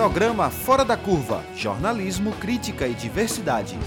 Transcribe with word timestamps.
Programa 0.00 0.48
Fora 0.48 0.82
da 0.82 0.96
Curva 0.96 1.44
Jornalismo, 1.54 2.32
Crítica 2.32 2.88
e 2.88 2.94
Diversidade. 2.94 3.78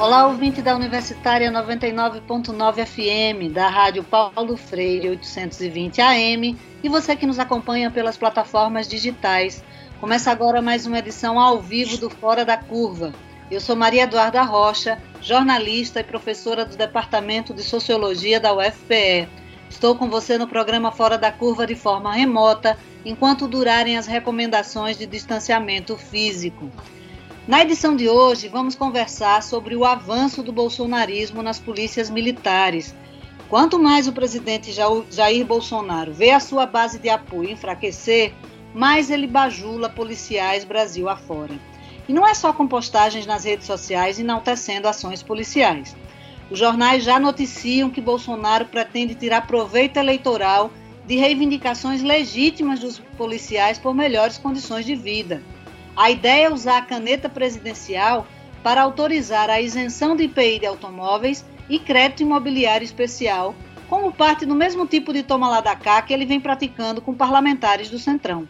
Olá, 0.00 0.26
ouvinte 0.26 0.62
da 0.62 0.74
Universitária 0.74 1.52
99.9 1.52 2.86
FM, 2.86 3.52
da 3.52 3.68
Rádio 3.68 4.02
Paulo 4.02 4.56
Freire 4.56 5.10
820 5.10 6.00
AM 6.00 6.56
e 6.82 6.88
você 6.88 7.14
que 7.14 7.26
nos 7.26 7.38
acompanha 7.38 7.90
pelas 7.90 8.16
plataformas 8.16 8.88
digitais. 8.88 9.62
Começa 10.00 10.30
agora 10.30 10.62
mais 10.62 10.86
uma 10.86 11.00
edição 11.00 11.38
ao 11.38 11.60
vivo 11.60 11.98
do 11.98 12.08
Fora 12.08 12.46
da 12.46 12.56
Curva. 12.56 13.12
Eu 13.50 13.60
sou 13.60 13.76
Maria 13.76 14.04
Eduarda 14.04 14.40
Rocha, 14.40 14.96
jornalista 15.20 16.00
e 16.00 16.04
professora 16.04 16.64
do 16.64 16.78
Departamento 16.78 17.52
de 17.52 17.62
Sociologia 17.62 18.40
da 18.40 18.54
UFPE. 18.54 19.28
Estou 19.68 19.96
com 19.96 20.08
você 20.08 20.38
no 20.38 20.46
programa 20.46 20.92
Fora 20.92 21.18
da 21.18 21.30
Curva 21.30 21.66
de 21.66 21.74
forma 21.74 22.14
remota, 22.14 22.78
enquanto 23.04 23.48
durarem 23.48 23.96
as 23.96 24.06
recomendações 24.06 24.96
de 24.96 25.06
distanciamento 25.06 25.96
físico. 25.96 26.70
Na 27.46 27.62
edição 27.62 27.94
de 27.94 28.08
hoje, 28.08 28.48
vamos 28.48 28.74
conversar 28.74 29.42
sobre 29.42 29.76
o 29.76 29.84
avanço 29.84 30.42
do 30.42 30.52
bolsonarismo 30.52 31.42
nas 31.42 31.60
polícias 31.60 32.10
militares. 32.10 32.94
Quanto 33.48 33.78
mais 33.78 34.08
o 34.08 34.12
presidente 34.12 34.72
Jair 34.72 35.46
Bolsonaro 35.46 36.12
vê 36.12 36.30
a 36.30 36.40
sua 36.40 36.66
base 36.66 36.98
de 36.98 37.08
apoio 37.08 37.50
enfraquecer, 37.50 38.34
mais 38.74 39.10
ele 39.10 39.26
bajula 39.26 39.88
policiais 39.88 40.64
Brasil 40.64 41.08
afora. 41.08 41.54
E 42.08 42.12
não 42.12 42.26
é 42.26 42.34
só 42.34 42.52
com 42.52 42.66
postagens 42.66 43.26
nas 43.26 43.44
redes 43.44 43.66
sociais 43.66 44.18
enaltecendo 44.18 44.88
ações 44.88 45.22
policiais. 45.22 45.94
Os 46.50 46.58
jornais 46.58 47.02
já 47.02 47.18
noticiam 47.18 47.90
que 47.90 48.00
Bolsonaro 48.00 48.66
pretende 48.66 49.14
tirar 49.14 49.46
proveito 49.46 49.96
eleitoral 49.96 50.70
de 51.04 51.16
reivindicações 51.16 52.02
legítimas 52.02 52.80
dos 52.80 52.98
policiais 53.16 53.78
por 53.78 53.94
melhores 53.94 54.38
condições 54.38 54.84
de 54.86 54.94
vida. 54.94 55.42
A 55.96 56.10
ideia 56.10 56.46
é 56.46 56.52
usar 56.52 56.78
a 56.78 56.82
caneta 56.82 57.28
presidencial 57.28 58.26
para 58.62 58.82
autorizar 58.82 59.48
a 59.48 59.60
isenção 59.60 60.14
de 60.16 60.24
IPI 60.24 60.60
de 60.60 60.66
automóveis 60.66 61.44
e 61.68 61.78
crédito 61.78 62.22
imobiliário 62.22 62.84
especial, 62.84 63.54
como 63.88 64.12
parte 64.12 64.44
do 64.44 64.54
mesmo 64.54 64.86
tipo 64.86 65.12
de 65.12 65.22
toma 65.22 65.48
lá 65.48 65.60
da 65.60 65.74
cá 65.74 66.02
que 66.02 66.12
ele 66.12 66.26
vem 66.26 66.40
praticando 66.40 67.00
com 67.00 67.14
parlamentares 67.14 67.88
do 67.88 67.98
Centrão. 67.98 68.48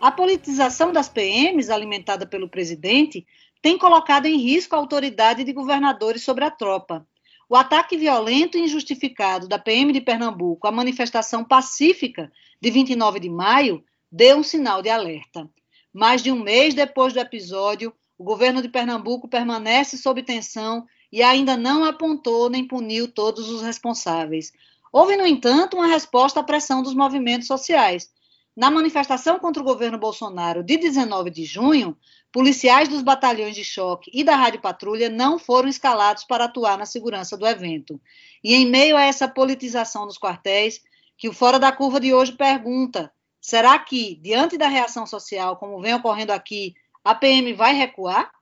A 0.00 0.10
politização 0.10 0.92
das 0.92 1.08
PMs, 1.08 1.70
alimentada 1.70 2.26
pelo 2.26 2.48
presidente, 2.48 3.26
tem 3.62 3.78
colocado 3.78 4.26
em 4.26 4.36
risco 4.36 4.74
a 4.74 4.78
autoridade 4.78 5.42
de 5.42 5.52
governadores 5.52 6.22
sobre 6.22 6.44
a 6.44 6.50
tropa. 6.50 7.06
O 7.48 7.54
ataque 7.54 7.96
violento 7.96 8.58
e 8.58 8.62
injustificado 8.62 9.46
da 9.46 9.56
PM 9.56 9.92
de 9.92 10.00
Pernambuco 10.00 10.66
à 10.66 10.72
manifestação 10.72 11.44
pacífica 11.44 12.32
de 12.60 12.70
29 12.70 13.20
de 13.20 13.30
maio 13.30 13.84
deu 14.10 14.38
um 14.38 14.42
sinal 14.42 14.82
de 14.82 14.88
alerta. 14.88 15.48
Mais 15.92 16.22
de 16.22 16.32
um 16.32 16.42
mês 16.42 16.74
depois 16.74 17.12
do 17.12 17.20
episódio, 17.20 17.92
o 18.18 18.24
governo 18.24 18.60
de 18.60 18.68
Pernambuco 18.68 19.28
permanece 19.28 19.96
sob 19.96 20.22
tensão 20.24 20.86
e 21.12 21.22
ainda 21.22 21.56
não 21.56 21.84
apontou 21.84 22.50
nem 22.50 22.66
puniu 22.66 23.06
todos 23.06 23.48
os 23.48 23.62
responsáveis. 23.62 24.52
Houve, 24.92 25.16
no 25.16 25.26
entanto, 25.26 25.76
uma 25.76 25.86
resposta 25.86 26.40
à 26.40 26.42
pressão 26.42 26.82
dos 26.82 26.94
movimentos 26.94 27.46
sociais. 27.46 28.10
Na 28.56 28.70
manifestação 28.70 29.38
contra 29.38 29.62
o 29.62 29.66
governo 29.66 29.98
Bolsonaro 29.98 30.64
de 30.64 30.78
19 30.78 31.28
de 31.28 31.44
junho, 31.44 31.94
policiais 32.32 32.88
dos 32.88 33.02
batalhões 33.02 33.54
de 33.54 33.62
choque 33.62 34.10
e 34.14 34.24
da 34.24 34.34
Rádio 34.34 34.62
Patrulha 34.62 35.10
não 35.10 35.38
foram 35.38 35.68
escalados 35.68 36.24
para 36.24 36.46
atuar 36.46 36.78
na 36.78 36.86
segurança 36.86 37.36
do 37.36 37.46
evento. 37.46 38.00
E 38.42 38.54
em 38.54 38.64
meio 38.64 38.96
a 38.96 39.02
essa 39.02 39.28
politização 39.28 40.06
dos 40.06 40.18
quartéis, 40.18 40.80
que 41.18 41.28
o 41.28 41.34
Fora 41.34 41.58
da 41.58 41.70
Curva 41.70 42.00
de 42.00 42.14
hoje 42.14 42.32
pergunta: 42.32 43.12
será 43.42 43.78
que, 43.78 44.14
diante 44.22 44.56
da 44.56 44.68
reação 44.68 45.06
social, 45.06 45.58
como 45.58 45.78
vem 45.82 45.92
ocorrendo 45.92 46.32
aqui, 46.32 46.74
a 47.04 47.14
PM 47.14 47.52
vai 47.52 47.74
recuar? 47.74 48.32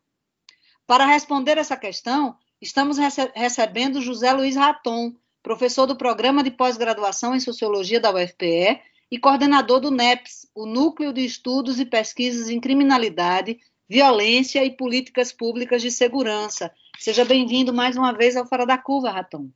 Para 0.86 1.06
responder 1.06 1.58
essa 1.58 1.76
questão, 1.76 2.36
estamos 2.62 2.98
rece 2.98 3.32
recebendo 3.34 4.00
José 4.00 4.32
Luiz 4.32 4.54
Raton, 4.54 5.12
professor 5.42 5.86
do 5.86 5.96
programa 5.96 6.44
de 6.44 6.52
pós-graduação 6.52 7.34
em 7.34 7.40
Sociologia 7.40 7.98
da 7.98 8.14
UFPE 8.14 8.80
e 9.14 9.18
coordenador 9.18 9.78
do 9.78 9.92
NEPS, 9.92 10.50
o 10.52 10.66
Núcleo 10.66 11.12
de 11.12 11.24
Estudos 11.24 11.78
e 11.78 11.86
Pesquisas 11.86 12.48
em 12.48 12.60
Criminalidade, 12.60 13.60
violência 13.88 14.64
e 14.64 14.76
políticas 14.76 15.30
públicas 15.30 15.80
de 15.80 15.88
segurança. 15.88 16.74
Seja 16.98 17.24
bem-vindo 17.24 17.72
mais 17.72 17.96
uma 17.96 18.12
vez 18.12 18.36
ao 18.36 18.44
Fora 18.44 18.66
da 18.66 18.76
Curva, 18.76 19.12
Raton. 19.12 19.50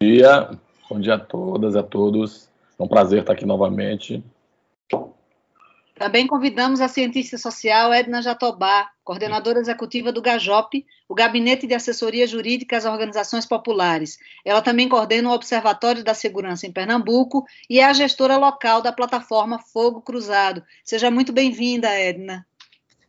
Bom 0.00 0.06
dia, 0.06 0.50
bom 0.88 1.00
dia 1.00 1.14
a 1.14 1.18
todas, 1.18 1.74
a 1.74 1.82
todos. 1.82 2.48
É 2.78 2.82
um 2.84 2.86
prazer 2.86 3.22
estar 3.22 3.32
aqui 3.32 3.44
novamente. 3.44 4.22
Também 6.00 6.26
convidamos 6.26 6.80
a 6.80 6.88
cientista 6.88 7.36
social 7.36 7.92
Edna 7.92 8.22
Jatobá, 8.22 8.90
coordenadora 9.04 9.58
executiva 9.58 10.10
do 10.10 10.22
GAJOP, 10.22 10.86
o 11.06 11.14
Gabinete 11.14 11.66
de 11.66 11.74
Assessoria 11.74 12.26
Jurídica 12.26 12.78
às 12.78 12.86
Organizações 12.86 13.44
Populares. 13.44 14.18
Ela 14.42 14.62
também 14.62 14.88
coordena 14.88 15.28
o 15.28 15.34
Observatório 15.34 16.02
da 16.02 16.14
Segurança 16.14 16.66
em 16.66 16.72
Pernambuco 16.72 17.44
e 17.68 17.80
é 17.80 17.84
a 17.84 17.92
gestora 17.92 18.38
local 18.38 18.80
da 18.80 18.90
plataforma 18.90 19.58
Fogo 19.58 20.00
Cruzado. 20.00 20.64
Seja 20.82 21.10
muito 21.10 21.34
bem-vinda, 21.34 21.90
Edna. 21.90 22.46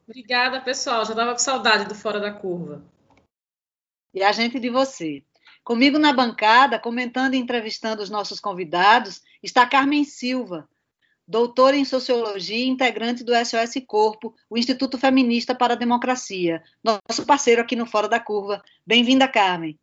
Obrigada, 0.06 0.60
pessoal. 0.60 1.06
Já 1.06 1.12
estava 1.12 1.32
com 1.32 1.40
saudade 1.40 1.86
do 1.86 1.96
Fora 1.96 2.20
da 2.20 2.34
Curva. 2.34 2.84
E 4.14 4.22
a 4.22 4.34
gente 4.34 4.60
de 4.60 4.70
você. 4.70 5.24
Comigo 5.64 5.98
na 5.98 6.12
bancada, 6.12 6.78
comentando 6.78 7.36
e 7.36 7.38
entrevistando 7.38 8.04
os 8.04 8.10
nossos 8.10 8.42
convidados, 8.42 9.22
está 9.42 9.66
Carmen 9.66 10.04
Silva, 10.04 10.68
doutora 11.32 11.78
em 11.78 11.86
Sociologia 11.86 12.58
e 12.58 12.68
integrante 12.68 13.24
do 13.24 13.32
SOS 13.34 13.82
Corpo, 13.88 14.34
o 14.50 14.58
Instituto 14.58 14.98
Feminista 14.98 15.56
para 15.56 15.76
a 15.76 15.78
Democracia, 15.78 16.62
nosso 16.84 17.26
parceiro 17.26 17.62
aqui 17.62 17.74
no 17.74 17.86
Fora 17.86 18.10
da 18.10 18.20
Curva. 18.20 18.62
Bem-vinda, 18.86 19.30
Carmen. 19.30 19.80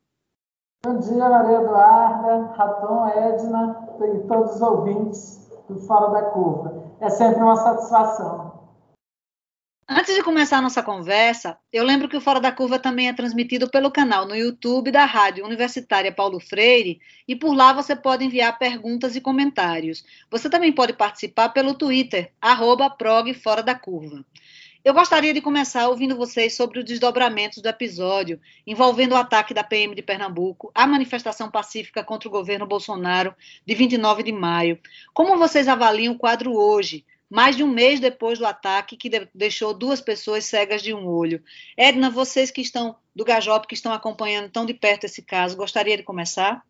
Bom 0.85 0.99
dia, 0.99 1.27
Maria 1.27 1.57
Eduarda, 1.57 2.53
Raton, 2.55 3.09
Edna 3.09 3.89
e 4.15 4.29
todos 4.29 4.57
os 4.57 4.61
ouvintes 4.61 5.51
do 5.67 5.81
Fora 5.87 6.11
da 6.11 6.23
Curva. 6.31 6.85
É 7.01 7.09
sempre 7.09 7.43
uma 7.43 7.57
satisfação. 7.57 8.58
Antes 9.91 10.15
de 10.15 10.23
começar 10.23 10.59
a 10.59 10.61
nossa 10.61 10.83
conversa, 10.83 11.57
eu 11.73 11.83
lembro 11.83 12.11
que 12.11 12.17
o 12.17 12.21
Fora 12.21 12.39
da 12.39 12.53
Curva 12.53 12.79
também 12.79 13.09
é 13.09 13.13
transmitido 13.15 13.71
pelo 13.71 13.91
canal 13.91 14.29
no 14.29 14.37
YouTube 14.37 14.91
da 14.91 15.07
Rádio 15.07 15.47
Universitária 15.47 16.13
Paulo 16.13 16.39
Freire 16.39 17.01
e 17.27 17.35
por 17.35 17.55
lá 17.55 17.73
você 17.73 17.97
pode 17.97 18.23
enviar 18.23 18.59
perguntas 18.59 19.17
e 19.17 19.21
comentários. 19.23 20.05
Você 20.31 20.51
também 20.51 20.75
pode 20.75 20.93
participar 20.93 21.49
pelo 21.49 21.73
Twitter, 21.73 22.31
arroba. 22.39 22.95
Eu 24.85 24.93
gostaria 24.93 25.33
de 25.33 25.41
começar 25.41 25.89
ouvindo 25.89 26.19
vocês 26.19 26.55
sobre 26.55 26.81
os 26.81 26.85
desdobramentos 26.85 27.63
do 27.63 27.69
episódio 27.71 28.39
envolvendo 28.67 29.13
o 29.13 29.17
ataque 29.17 29.55
da 29.55 29.65
PM 29.65 29.95
de 29.95 30.03
Pernambuco, 30.03 30.71
a 30.75 30.87
manifestação 30.87 31.51
pacífica 31.51 32.05
contra 32.05 32.29
o 32.29 32.33
governo 32.33 32.67
Bolsonaro 32.67 33.35
de 33.65 33.75
29 33.75 34.23
de 34.23 34.33
maio. 34.33 34.79
Como 35.15 35.39
vocês 35.39 35.67
avaliam 35.67 36.13
o 36.13 36.19
quadro 36.19 36.53
hoje? 36.53 37.07
Mais 37.29 37.57
de 37.57 37.63
um 37.63 37.69
mês 37.69 38.01
depois 38.01 38.39
do 38.39 38.47
ataque 38.47 38.97
que 38.97 39.11
deixou 39.35 39.75
duas 39.75 40.01
pessoas 40.01 40.45
cegas 40.45 40.83
de 40.83 40.95
um 40.95 41.07
olho. 41.07 41.43
Edna, 41.77 42.11
vocês 42.11 42.51
que 42.51 42.61
estão 42.61 42.97
do 43.15 43.25
Gajop, 43.25 43.67
que 43.67 43.75
estão 43.75 43.93
acompanhando 43.93 44.51
tão 44.51 44.65
de 44.65 44.75
perto 44.75 45.05
esse 45.05 45.23
caso, 45.23 45.57
gostaria 45.57 45.97
de 45.97 46.03
começar? 46.03 46.63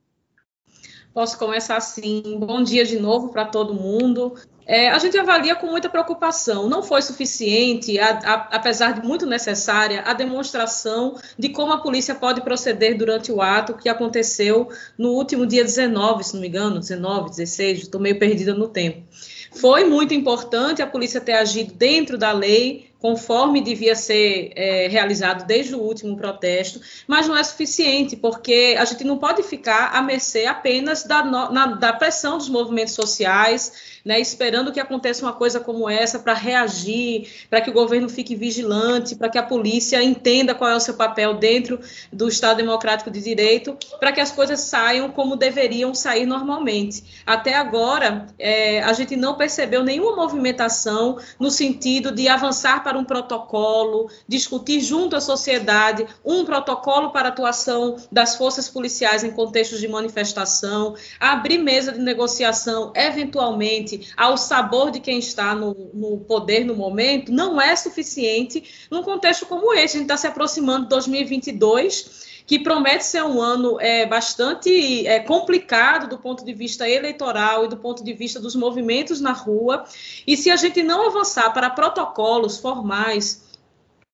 Posso 1.15 1.39
começar 1.39 1.81
sim. 1.81 2.39
Bom 2.39 2.63
dia 2.63 2.85
de 2.85 2.99
novo 2.99 3.31
para 3.31 3.45
todo 3.45 3.75
mundo. 3.75 4.35
É, 4.67 4.91
a 4.91 4.99
gente 4.99 5.17
avalia 5.17 5.57
com 5.57 5.67
muita 5.67 5.89
preocupação. 5.89 6.69
Não 6.69 6.83
foi 6.83 7.01
suficiente, 7.01 7.99
a, 7.99 8.11
a, 8.11 8.35
apesar 8.57 8.93
de 8.93 9.07
muito 9.07 9.25
necessária, 9.25 10.03
a 10.03 10.13
demonstração 10.13 11.17
de 11.39 11.49
como 11.49 11.73
a 11.73 11.81
polícia 11.81 12.15
pode 12.15 12.43
proceder 12.43 12.97
durante 12.97 13.33
o 13.33 13.41
ato 13.41 13.75
que 13.75 13.89
aconteceu 13.89 14.69
no 14.99 15.13
último 15.13 15.47
dia 15.47 15.65
19, 15.65 16.23
se 16.23 16.35
não 16.35 16.43
me 16.43 16.49
engano, 16.49 16.79
19, 16.79 17.31
16, 17.31 17.79
estou 17.85 18.01
meio 18.01 18.19
perdida 18.19 18.53
no 18.53 18.69
tempo. 18.69 19.03
Foi 19.51 19.85
muito 19.85 20.15
importante 20.15 20.83
a 20.83 20.87
polícia 20.87 21.21
ter 21.21 21.33
agido 21.33 21.73
dentro 21.75 22.19
da 22.19 22.33
lei, 22.33 22.88
conforme 23.01 23.61
devia 23.61 23.95
ser 23.95 24.53
é, 24.57 24.89
realizado 24.89 25.47
desde 25.47 25.75
o 25.75 25.79
último 25.79 26.17
protesto, 26.17 26.81
mas 27.07 27.29
não 27.29 27.37
é 27.37 27.45
suficiente, 27.45 28.17
porque 28.17 28.77
a 28.79 28.85
gente 28.85 29.05
não 29.05 29.17
pode 29.17 29.43
ficar 29.43 29.95
à 29.95 30.03
mercê 30.03 30.47
apenas 30.47 31.05
da, 31.05 31.23
na, 31.23 31.67
da 31.67 31.93
pressão 31.93 32.37
dos 32.37 32.49
movimentos 32.49 32.95
sociais, 32.95 33.99
né, 34.05 34.19
esperando 34.19 34.73
que 34.73 34.81
aconteça 34.81 35.25
uma 35.25 35.33
coisa 35.33 35.61
como 35.61 35.89
essa 35.89 36.19
para 36.19 36.35
reagir, 36.35 37.29
para 37.49 37.61
que 37.61 37.71
o 37.71 37.73
governo 37.73 38.09
fique 38.09 38.35
vigilante, 38.35 39.15
para 39.15 39.29
que 39.29 39.39
a 39.39 39.43
polícia 39.43 40.03
entenda 40.03 40.55
qual 40.55 40.71
é 40.71 40.75
o 40.75 40.81
seu 40.81 40.95
papel 40.95 41.35
dentro 41.35 41.79
do 42.13 42.27
Estado 42.27 42.57
Democrático 42.57 43.11
de 43.11 43.21
Direito, 43.21 43.77
para 44.01 44.11
que 44.11 44.21
as 44.21 44.33
coisas 44.33 44.61
saiam 44.61 45.11
como 45.11 45.37
deveriam 45.37 45.95
sair 45.95 46.27
normalmente. 46.27 47.23
Até 47.25 47.55
agora, 47.55 48.27
é, 48.39 48.83
a 48.83 48.93
gente 48.93 49.15
não 49.15 49.37
percebeu 49.37 49.85
nenhuma 49.85 50.17
movimentação 50.17 51.19
no 51.39 51.51
sentido 51.51 52.11
de 52.11 52.29
avançar 52.29 52.83
para 52.89 52.99
um 52.99 53.05
protocolo, 53.05 54.11
discutir 54.27 54.81
junto 54.81 55.15
à 55.15 55.21
sociedade 55.21 56.07
um 56.25 56.43
protocolo 56.47 57.11
para 57.11 57.29
atuação 57.29 57.97
das 58.11 58.37
forças 58.37 58.67
policiais 58.67 59.23
em 59.23 59.31
contextos 59.31 59.79
de 59.79 59.87
manifestação, 59.87 60.95
abrir 61.21 61.59
mesa 61.59 61.93
de 61.93 61.99
negociação, 61.99 62.91
eventualmente, 62.97 64.11
ao 64.17 64.39
sabor 64.39 64.91
de 64.91 65.01
quem 65.01 65.19
está 65.19 65.55
no, 65.55 65.91
no 65.93 66.21
poder 66.21 66.65
no 66.65 66.75
momento, 66.75 67.31
não 67.31 67.61
é 67.61 67.77
suficiente 67.77 68.65
num 68.91 69.03
contexto 69.03 69.45
como 69.45 69.75
esse. 69.75 69.99
A 69.99 70.01
gente 70.01 70.03
está 70.03 70.17
se 70.17 70.27
aproximando 70.27 70.85
de 70.85 70.89
2022 70.89 72.28
que 72.49 72.59
promete 72.59 73.05
ser 73.05 73.23
um 73.23 73.43
ano 73.43 73.79
é, 73.79 74.07
bastante 74.07 75.07
é, 75.07 75.21
complicado 75.21 76.09
do 76.09 76.17
ponto 76.17 76.43
de 76.43 76.55
vista 76.55 76.89
eleitoral 76.89 77.67
e 77.67 77.69
do 77.69 77.77
ponto 77.77 78.03
de 78.03 78.15
vista 78.15 78.41
dos 78.41 78.57
movimentos 78.57 79.21
na 79.21 79.33
rua. 79.33 79.85
E 80.27 80.35
se 80.35 80.51
a 80.51 80.57
gente 80.57 80.83
não 80.83 81.07
avançar 81.07 81.53
para 81.53 81.69
protocolos 81.69 82.57
formais 82.57 83.47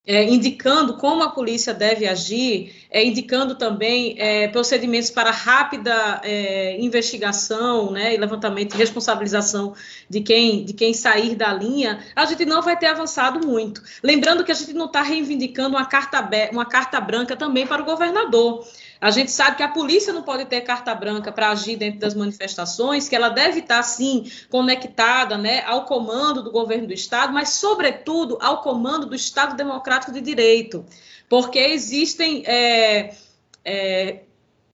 é, 0.07 0.23
indicando 0.23 0.97
como 0.97 1.23
a 1.23 1.29
polícia 1.29 1.73
deve 1.73 2.07
agir, 2.07 2.75
é, 2.91 3.03
indicando 3.03 3.55
também 3.55 4.15
é, 4.19 4.47
procedimentos 4.47 5.09
para 5.09 5.31
rápida 5.31 6.21
é, 6.23 6.79
investigação 6.79 7.91
né, 7.91 8.13
e 8.13 8.17
levantamento 8.17 8.75
e 8.75 8.77
responsabilização 8.77 9.73
de 10.09 10.21
quem, 10.21 10.63
de 10.63 10.73
quem 10.73 10.93
sair 10.93 11.35
da 11.35 11.51
linha, 11.51 11.99
a 12.15 12.25
gente 12.25 12.45
não 12.45 12.61
vai 12.61 12.77
ter 12.77 12.87
avançado 12.87 13.45
muito. 13.45 13.81
Lembrando 14.03 14.43
que 14.43 14.51
a 14.51 14.55
gente 14.55 14.73
não 14.73 14.85
está 14.85 15.01
reivindicando 15.01 15.75
uma 15.75 15.85
carta, 15.85 16.29
uma 16.51 16.65
carta 16.65 17.01
branca 17.01 17.35
também 17.35 17.65
para 17.65 17.81
o 17.81 17.85
governador. 17.85 18.65
A 18.99 19.11
gente 19.11 19.31
sabe 19.31 19.57
que 19.57 19.63
a 19.63 19.67
polícia 19.67 20.13
não 20.13 20.23
pode 20.23 20.45
ter 20.45 20.61
carta 20.61 20.93
branca 20.95 21.31
para 21.31 21.49
agir 21.49 21.75
dentro 21.75 21.99
das 21.99 22.13
manifestações, 22.13 23.09
que 23.09 23.15
ela 23.15 23.29
deve 23.29 23.59
estar, 23.59 23.81
sim, 23.83 24.29
conectada 24.49 25.37
né, 25.37 25.63
ao 25.65 25.85
comando 25.85 26.43
do 26.43 26.51
governo 26.51 26.87
do 26.87 26.93
Estado, 26.93 27.33
mas, 27.33 27.49
sobretudo, 27.49 28.37
ao 28.41 28.61
comando 28.61 29.05
do 29.05 29.15
Estado 29.15 29.55
Democrático 29.55 30.11
de 30.11 30.21
Direito. 30.21 30.85
Porque 31.29 31.59
existem. 31.59 32.43
É, 32.45 33.15
é, 33.63 34.24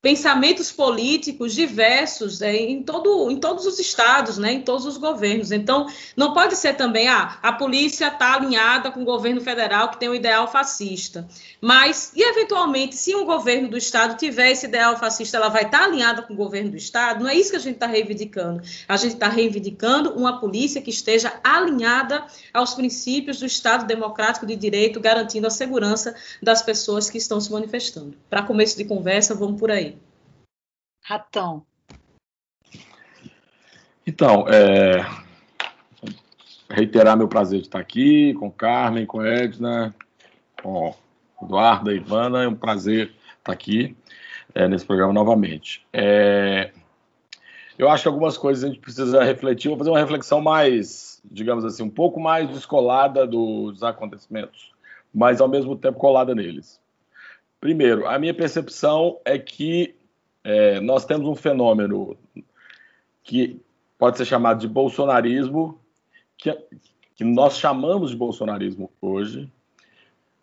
pensamentos 0.01 0.71
políticos 0.71 1.53
diversos 1.53 2.41
é, 2.41 2.55
em, 2.55 2.81
todo, 2.81 3.29
em 3.29 3.39
todos 3.39 3.67
os 3.67 3.77
estados, 3.77 4.37
né, 4.39 4.53
em 4.53 4.61
todos 4.61 4.85
os 4.85 4.97
governos. 4.97 5.51
Então, 5.51 5.85
não 6.15 6.33
pode 6.33 6.55
ser 6.55 6.73
também, 6.73 7.07
ah, 7.07 7.37
a 7.41 7.53
polícia 7.53 8.07
está 8.07 8.33
alinhada 8.33 8.89
com 8.89 9.03
o 9.03 9.05
governo 9.05 9.39
federal 9.41 9.91
que 9.91 9.99
tem 9.99 10.09
um 10.09 10.15
ideal 10.15 10.51
fascista. 10.51 11.27
Mas, 11.61 12.11
e 12.15 12.23
eventualmente, 12.23 12.95
se 12.95 13.15
um 13.15 13.25
governo 13.25 13.69
do 13.69 13.77
estado 13.77 14.17
tiver 14.17 14.51
esse 14.51 14.65
ideal 14.65 14.97
fascista, 14.97 15.37
ela 15.37 15.49
vai 15.49 15.63
estar 15.63 15.79
tá 15.79 15.85
alinhada 15.85 16.23
com 16.23 16.33
o 16.33 16.37
governo 16.37 16.71
do 16.71 16.77
estado? 16.77 17.23
Não 17.23 17.29
é 17.29 17.35
isso 17.35 17.51
que 17.51 17.57
a 17.57 17.59
gente 17.59 17.75
está 17.75 17.85
reivindicando. 17.85 18.63
A 18.87 18.97
gente 18.97 19.13
está 19.13 19.27
reivindicando 19.27 20.17
uma 20.17 20.39
polícia 20.39 20.81
que 20.81 20.89
esteja 20.89 21.31
alinhada 21.43 22.25
aos 22.51 22.73
princípios 22.73 23.39
do 23.39 23.45
Estado 23.45 23.85
Democrático 23.85 24.47
de 24.47 24.55
Direito, 24.55 24.99
garantindo 24.99 25.45
a 25.45 25.51
segurança 25.51 26.15
das 26.41 26.63
pessoas 26.63 27.07
que 27.07 27.19
estão 27.19 27.39
se 27.39 27.51
manifestando. 27.51 28.15
Para 28.27 28.41
começo 28.41 28.75
de 28.75 28.85
conversa, 28.85 29.35
vamos 29.35 29.59
por 29.59 29.69
aí. 29.69 29.90
Ratão. 31.01 31.65
Então, 34.05 34.45
é, 34.47 35.05
reiterar 36.69 37.17
meu 37.17 37.27
prazer 37.27 37.59
de 37.59 37.67
estar 37.67 37.79
aqui 37.79 38.33
com 38.35 38.51
Carmen, 38.51 39.05
com 39.05 39.23
Edna, 39.23 39.93
com 40.61 40.95
Eduarda, 41.41 41.93
Ivana, 41.93 42.43
é 42.43 42.47
um 42.47 42.55
prazer 42.55 43.13
estar 43.37 43.51
aqui 43.51 43.95
é, 44.53 44.67
nesse 44.67 44.85
programa 44.85 45.13
novamente. 45.13 45.85
É, 45.91 46.71
eu 47.77 47.89
acho 47.89 48.03
que 48.03 48.07
algumas 48.07 48.37
coisas 48.37 48.63
a 48.63 48.67
gente 48.67 48.79
precisa 48.79 49.23
refletir, 49.23 49.69
vou 49.69 49.77
fazer 49.77 49.89
uma 49.89 49.99
reflexão 49.99 50.41
mais, 50.41 51.21
digamos 51.25 51.65
assim, 51.65 51.83
um 51.83 51.89
pouco 51.89 52.19
mais 52.19 52.49
descolada 52.49 53.25
dos 53.25 53.83
acontecimentos, 53.83 54.71
mas 55.13 55.41
ao 55.41 55.47
mesmo 55.47 55.75
tempo 55.75 55.99
colada 55.99 56.35
neles. 56.35 56.79
Primeiro, 57.59 58.07
a 58.07 58.17
minha 58.17 58.33
percepção 58.33 59.19
é 59.25 59.37
que 59.37 59.95
é, 60.43 60.79
nós 60.79 61.05
temos 61.05 61.27
um 61.27 61.35
fenômeno 61.35 62.17
que 63.23 63.59
pode 63.97 64.17
ser 64.17 64.25
chamado 64.25 64.59
de 64.59 64.67
bolsonarismo, 64.67 65.79
que, 66.37 66.51
que 67.15 67.23
nós 67.23 67.57
chamamos 67.57 68.11
de 68.11 68.17
bolsonarismo 68.17 68.91
hoje, 68.99 69.51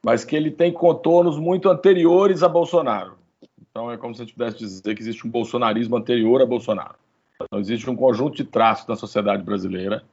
mas 0.02 0.24
que 0.24 0.36
ele 0.36 0.50
tem 0.50 0.72
contornos 0.72 1.38
muito 1.38 1.68
anteriores 1.68 2.42
a 2.42 2.48
Bolsonaro. 2.48 3.18
Então 3.60 3.90
é 3.90 3.96
como 3.96 4.14
se 4.14 4.22
a 4.22 4.24
gente 4.24 4.34
pudesse 4.34 4.58
dizer 4.58 4.94
que 4.94 5.02
existe 5.02 5.26
um 5.26 5.30
bolsonarismo 5.30 5.96
anterior 5.96 6.40
a 6.40 6.46
Bolsonaro. 6.46 6.94
Então 7.42 7.58
existe 7.58 7.88
um 7.90 7.96
conjunto 7.96 8.36
de 8.36 8.44
traços 8.44 8.86
na 8.86 8.96
sociedade 8.96 9.42
brasileira, 9.42 10.04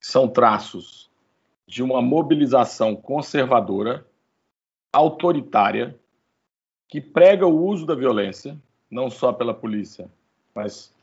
que 0.00 0.06
são 0.06 0.28
traços 0.28 1.10
de 1.66 1.82
uma 1.82 2.02
mobilização 2.02 2.94
conservadora, 2.94 4.06
autoritária, 4.92 5.98
que 6.88 7.00
prega 7.00 7.46
o 7.46 7.66
uso 7.66 7.86
da 7.86 7.94
violência, 7.94 8.56
não 8.94 9.10
só 9.10 9.32
pela 9.32 9.52
polícia, 9.52 10.08
mas 10.54 10.94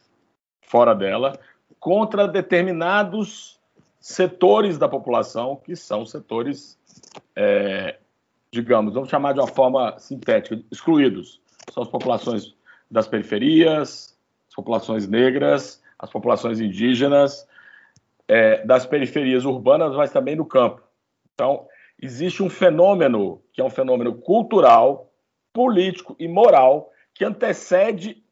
fora 0.61 0.95
dela, 0.95 1.37
contra 1.77 2.25
determinados 2.25 3.59
setores 3.99 4.77
da 4.77 4.87
população, 4.87 5.57
que 5.57 5.75
são 5.75 6.05
setores, 6.05 6.79
é, 7.35 7.97
digamos, 8.49 8.93
vamos 8.93 9.09
chamar 9.09 9.33
de 9.33 9.41
uma 9.41 9.47
forma 9.47 9.99
sintética, 9.99 10.63
excluídos. 10.71 11.41
São 11.73 11.83
as 11.83 11.89
populações 11.89 12.55
das 12.89 13.09
periferias, 13.09 14.17
as 14.47 14.55
populações 14.55 15.05
negras, 15.05 15.83
as 15.99 16.09
populações 16.09 16.61
indígenas, 16.61 17.45
é, 18.25 18.65
das 18.65 18.85
periferias 18.85 19.43
urbanas, 19.43 19.93
mas 19.97 20.13
também 20.13 20.37
no 20.37 20.45
campo. 20.45 20.81
Então, 21.33 21.67
existe 22.01 22.41
um 22.41 22.49
fenômeno, 22.49 23.41
que 23.51 23.59
é 23.59 23.63
um 23.65 23.69
fenômeno 23.69 24.13
cultural, 24.15 25.11
político 25.51 26.15
e 26.17 26.29
moral, 26.29 26.91
que 27.13 27.25
antecede 27.25 28.23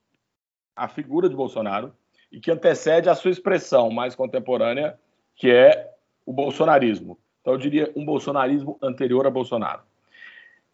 a 0.75 0.87
figura 0.87 1.29
de 1.29 1.35
Bolsonaro 1.35 1.93
e 2.31 2.39
que 2.39 2.51
antecede 2.51 3.09
a 3.09 3.15
sua 3.15 3.31
expressão 3.31 3.89
mais 3.89 4.15
contemporânea, 4.15 4.99
que 5.35 5.49
é 5.49 5.91
o 6.25 6.31
bolsonarismo. 6.31 7.17
Então, 7.41 7.53
eu 7.53 7.57
diria 7.57 7.91
um 7.95 8.05
bolsonarismo 8.05 8.77
anterior 8.81 9.25
a 9.25 9.31
Bolsonaro. 9.31 9.81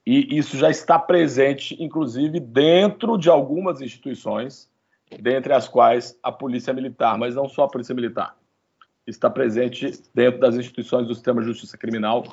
E 0.05 0.37
isso 0.37 0.57
já 0.57 0.69
está 0.69 0.99
presente, 0.99 1.81
inclusive, 1.81 2.39
dentro 2.39 3.17
de 3.17 3.29
algumas 3.29 3.81
instituições, 3.81 4.69
dentre 5.19 5.53
as 5.53 5.67
quais 5.67 6.17
a 6.21 6.31
Polícia 6.31 6.73
Militar, 6.73 7.17
mas 7.17 7.35
não 7.35 7.49
só 7.49 7.63
a 7.63 7.67
Polícia 7.67 7.95
Militar. 7.95 8.37
Está 9.07 9.29
presente 9.29 9.91
dentro 10.13 10.39
das 10.39 10.55
instituições 10.55 11.07
do 11.07 11.15
sistema 11.15 11.41
de 11.41 11.47
justiça 11.47 11.77
criminal, 11.77 12.23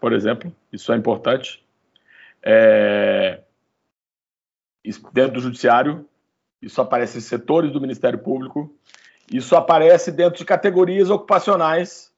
por 0.00 0.12
exemplo, 0.12 0.52
isso 0.72 0.92
é 0.92 0.96
importante. 0.96 1.64
É 2.42 3.40
dentro 5.12 5.34
do 5.34 5.40
Judiciário, 5.40 6.08
isso 6.60 6.80
aparece 6.80 7.18
em 7.18 7.20
setores 7.20 7.72
do 7.72 7.80
Ministério 7.80 8.18
Público, 8.18 8.74
isso 9.32 9.56
aparece 9.56 10.12
dentro 10.12 10.38
de 10.38 10.44
categorias 10.44 11.10
ocupacionais, 11.10 12.12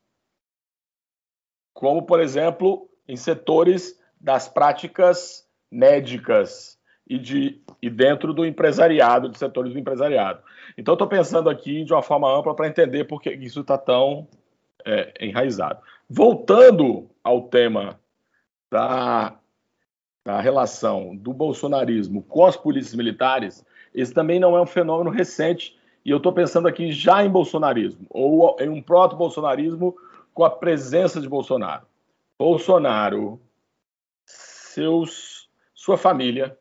como, 1.73 2.03
por 2.03 2.21
exemplo, 2.21 2.89
em 3.07 3.17
setores 3.17 3.99
das 4.21 4.49
práticas 4.49 5.47
médicas 5.71 6.79
e, 7.09 7.19
de, 7.19 7.63
e 7.81 7.89
dentro 7.89 8.35
do 8.35 8.45
empresariado, 8.45 9.29
de 9.29 9.39
setores 9.39 9.73
do 9.73 9.79
empresariado. 9.79 10.43
Então, 10.77 10.95
estou 10.95 11.09
pensando 11.09 11.49
aqui 11.49 11.85
de 11.85 11.93
uma 11.93 12.03
forma 12.03 12.31
ampla 12.31 12.55
para 12.55 12.69
entender 12.69 13.05
por 13.05 13.23
que 13.23 13.31
isso 13.31 13.61
está 13.61 13.79
tão 13.79 14.29
é, 14.85 15.27
enraizado. 15.27 15.81
Voltando 16.09 17.09
ao 17.23 17.43
tema 17.49 17.99
da 18.71 19.39
a 20.37 20.41
relação 20.41 21.17
do 21.17 21.33
bolsonarismo 21.33 22.23
com 22.23 22.45
as 22.45 22.57
polícias 22.57 22.95
militares, 22.95 23.65
esse 23.95 24.13
também 24.13 24.39
não 24.39 24.57
é 24.57 24.61
um 24.61 24.67
fenômeno 24.67 25.11
recente, 25.11 25.79
e 26.05 26.11
eu 26.11 26.19
estou 26.19 26.33
pensando 26.33 26.69
aqui 26.69 26.93
já 26.93 27.25
em 27.25 27.31
bolsonarismo, 27.31 28.07
ou 28.11 28.57
em 28.61 28.69
um 28.69 28.83
proto-bolsonarismo 28.83 29.97
com 30.35 30.45
a 30.45 30.51
presença 30.51 31.21
de 31.21 31.29
Bolsonaro. 31.29 31.87
Bolsonaro, 32.39 33.41
seus, 34.25 35.49
sua 35.75 35.97
família, 35.97 36.57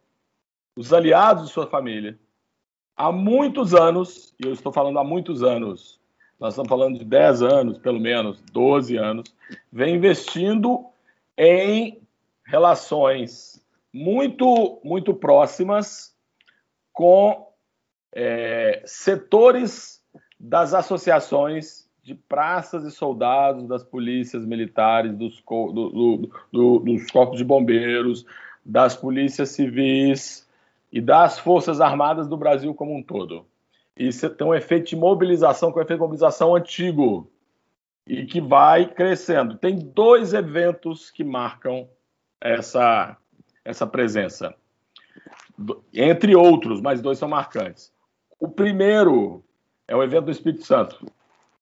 os 0.75 0.93
aliados 0.93 1.47
de 1.47 1.53
sua 1.53 1.67
família, 1.67 2.17
há 2.95 3.11
muitos 3.11 3.73
anos, 3.73 4.33
e 4.39 4.47
eu 4.47 4.53
estou 4.53 4.71
falando 4.71 4.97
há 4.97 5.03
muitos 5.03 5.43
anos, 5.43 5.99
nós 6.39 6.53
estamos 6.53 6.69
falando 6.69 6.99
de 6.99 7.05
10 7.05 7.41
anos, 7.41 7.77
pelo 7.79 7.99
menos, 7.99 8.41
12 8.51 8.95
anos, 8.95 9.23
vem 9.71 9.95
investindo 9.95 10.85
em 11.37 12.01
relações 12.47 13.61
muito, 13.93 14.81
muito 14.83 15.13
próximas 15.13 16.15
com 16.93 17.45
é, 18.15 18.81
setores 18.85 20.01
das 20.39 20.73
associações 20.73 21.87
de 22.01 22.15
praças 22.15 22.85
e 22.85 22.91
soldados, 22.91 23.67
das 23.67 23.83
polícias 23.83 24.45
militares, 24.45 25.13
dos, 25.13 25.43
do, 25.45 25.71
do, 25.73 26.31
do, 26.51 26.79
dos 26.79 27.11
corpos 27.11 27.37
de 27.37 27.43
bombeiros, 27.43 28.25
das 28.65 28.95
polícias 28.95 29.49
civis 29.49 30.47
e 30.91 31.01
das 31.01 31.37
forças 31.37 31.81
armadas 31.81 32.27
do 32.27 32.37
Brasil 32.37 32.73
como 32.73 32.95
um 32.95 33.03
todo. 33.03 33.45
Isso 33.95 34.29
tem 34.29 34.47
um 34.47 34.55
efeito 34.55 34.87
de 34.87 34.95
mobilização, 34.95 35.71
com 35.71 35.79
um 35.79 35.81
efeito 35.81 35.99
de 35.99 36.03
mobilização 36.03 36.55
antigo. 36.55 37.29
e 38.07 38.25
que 38.25 38.39
vai 38.39 38.85
crescendo. 38.85 39.57
Tem 39.57 39.77
dois 39.77 40.33
eventos 40.33 41.11
que 41.11 41.25
marcam 41.25 41.89
essa, 42.41 43.17
essa 43.63 43.87
presença, 43.87 44.55
entre 45.93 46.35
outros, 46.35 46.81
mas 46.81 47.01
dois 47.01 47.17
são 47.17 47.27
marcantes. 47.27 47.91
O 48.39 48.47
primeiro 48.47 49.43
é 49.87 49.95
o 49.95 50.03
evento 50.03 50.25
do 50.25 50.31
Espírito 50.31 50.65
Santo. 50.65 51.05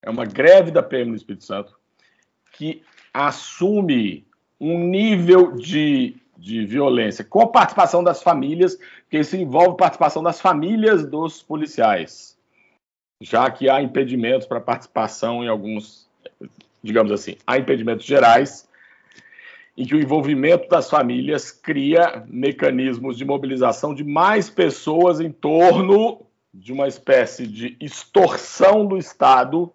É 0.02 0.10
uma 0.10 0.26
greve 0.26 0.72
da 0.72 0.84
PM 0.84 1.12
no 1.12 1.16
Espírito 1.16 1.46
Santo 1.46 1.78
que 2.52 2.84
assume 3.14 4.26
um 4.60 4.80
nível 4.80 5.54
de, 5.54 6.16
de 6.38 6.66
violência 6.66 7.24
com 7.24 7.42
a 7.42 7.48
participação 7.48 8.04
das 8.04 8.22
famílias, 8.22 8.78
que 9.10 9.18
isso 9.18 9.36
envolve 9.36 9.78
participação 9.78 10.22
das 10.22 10.40
famílias 10.40 11.06
dos 11.06 11.42
policiais, 11.42 12.38
já 13.22 13.50
que 13.50 13.70
há 13.70 13.82
impedimentos 13.82 14.48
para 14.48 14.62
participação 14.62 15.44
em 15.44 15.48
alguns, 15.48 16.10
digamos 16.84 17.12
assim, 17.12 17.38
há 17.46 17.58
impedimentos 17.58 18.06
gerais 18.06 18.65
em 19.78 19.86
que 19.86 19.96
o 19.96 20.02
envolvimento 20.02 20.70
das 20.70 20.90
famílias 20.90 21.52
cria 21.52 22.24
mecanismos 22.28 23.18
de 23.18 23.26
mobilização 23.26 23.94
de 23.94 24.04
mais 24.04 24.50
pessoas 24.50 25.20
em 25.20 25.32
torno 25.32 26.26
de 26.54 26.72
uma 26.72 26.88
espécie 26.88 27.46
de 27.46 27.76
extorsão 27.82 28.86
do 28.86 28.98
Estado, 28.98 29.74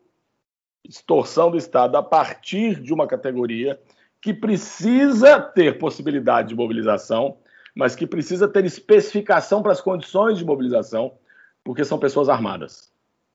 extorsão 0.83 1.50
do 1.50 1.59
Estado 1.59 1.97
a 1.97 2.02
partir 2.02 2.80
de 2.80 2.95
uma 2.95 3.07
categoria 3.07 3.78
que 4.21 4.33
precisa 4.33 5.40
ter 5.40 5.78
possibilidade 5.78 6.49
de 6.49 6.54
mobilização, 6.54 7.37
mas 7.75 7.95
que 7.95 8.07
precisa 8.07 8.49
ter 8.49 8.64
especificação 8.64 9.62
para 9.62 9.73
as 9.73 9.80
condições 9.80 10.38
de 10.38 10.45
mobilização, 10.45 11.12
porque 11.62 11.85
são 11.85 11.99
pessoas 11.99 12.28
armadas, 12.28 12.90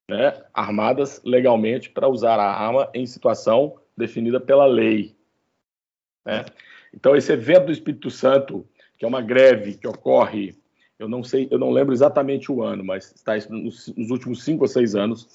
né? 0.10 0.44
armadas 0.54 1.22
legalmente 1.24 1.90
para 1.90 2.08
usar 2.08 2.40
a 2.40 2.52
arma 2.52 2.90
em 2.94 3.06
situação 3.06 3.76
definida 3.96 4.40
pela 4.40 4.66
lei. 4.66 5.16
Né? 6.26 6.46
Então, 6.94 7.16
esse 7.16 7.32
evento 7.32 7.68
do 7.68 7.72
Espírito 7.72 8.10
Santo, 8.10 8.66
que 8.98 9.06
é 9.06 9.08
uma 9.08 9.22
greve 9.22 9.76
que 9.76 9.88
ocorre, 9.88 10.56
eu 10.98 11.10
não 11.10 11.24
sei, 11.24 11.48
eu 11.52 11.60
não 11.60 11.72
lembro 11.72 11.94
exatamente 11.94 12.52
o 12.52 12.64
ano, 12.64 12.84
mas 12.84 13.14
está 13.14 13.36
nos, 13.50 13.94
nos 13.96 14.10
últimos 14.10 14.44
cinco 14.44 14.64
ou 14.64 14.68
seis 14.68 14.96
anos, 14.96 15.28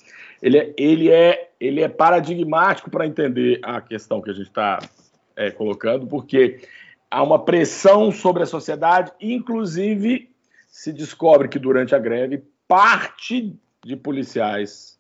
ele 0.43 0.59
é, 0.59 0.75
ele 0.77 1.11
é, 1.11 1.51
ele 1.61 1.83
é 1.83 1.89
paradigmático 1.89 2.91
para 2.91 3.07
entender 3.07 3.61
a 3.63 3.81
questão 3.81 4.23
que 4.23 4.31
a 4.31 4.33
gente 4.33 4.47
está 4.47 4.79
é, 5.37 5.51
colocando, 5.51 6.07
porque 6.07 6.61
há 7.11 7.23
uma 7.23 7.45
pressão 7.45 8.11
sobre 8.11 8.43
a 8.43 8.47
sociedade, 8.47 9.13
inclusive 9.21 10.31
se 10.67 10.93
descobre 10.93 11.49
que 11.49 11.59
durante 11.59 11.95
a 11.95 11.99
greve 11.99 12.43
parte 12.67 13.55
de 13.85 13.97
policiais 13.97 15.00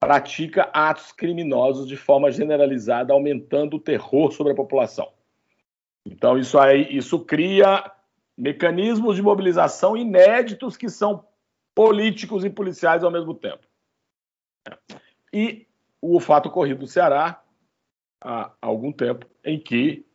pratica 0.00 0.70
atos 0.72 1.12
criminosos 1.12 1.88
de 1.88 1.96
forma 1.96 2.30
generalizada, 2.30 3.12
aumentando 3.12 3.76
o 3.76 3.80
terror 3.80 4.30
sobre 4.32 4.52
a 4.52 4.56
população. 4.56 5.10
Então 6.06 6.38
isso 6.38 6.58
aí, 6.58 6.96
isso 6.96 7.18
cria 7.24 7.90
mecanismos 8.36 9.16
de 9.16 9.22
mobilização 9.22 9.96
inéditos 9.96 10.76
que 10.76 10.88
são 10.88 11.24
políticos 11.74 12.44
e 12.44 12.50
policiais 12.50 13.02
ao 13.02 13.10
mesmo 13.10 13.34
tempo. 13.34 13.66
E 15.32 15.66
o 16.00 16.20
fato 16.20 16.48
ocorrido 16.48 16.80
no 16.80 16.86
Ceará 16.86 17.42
há 18.20 18.52
algum 18.60 18.92
tempo, 18.92 19.26
em 19.44 19.58
que 19.58 20.06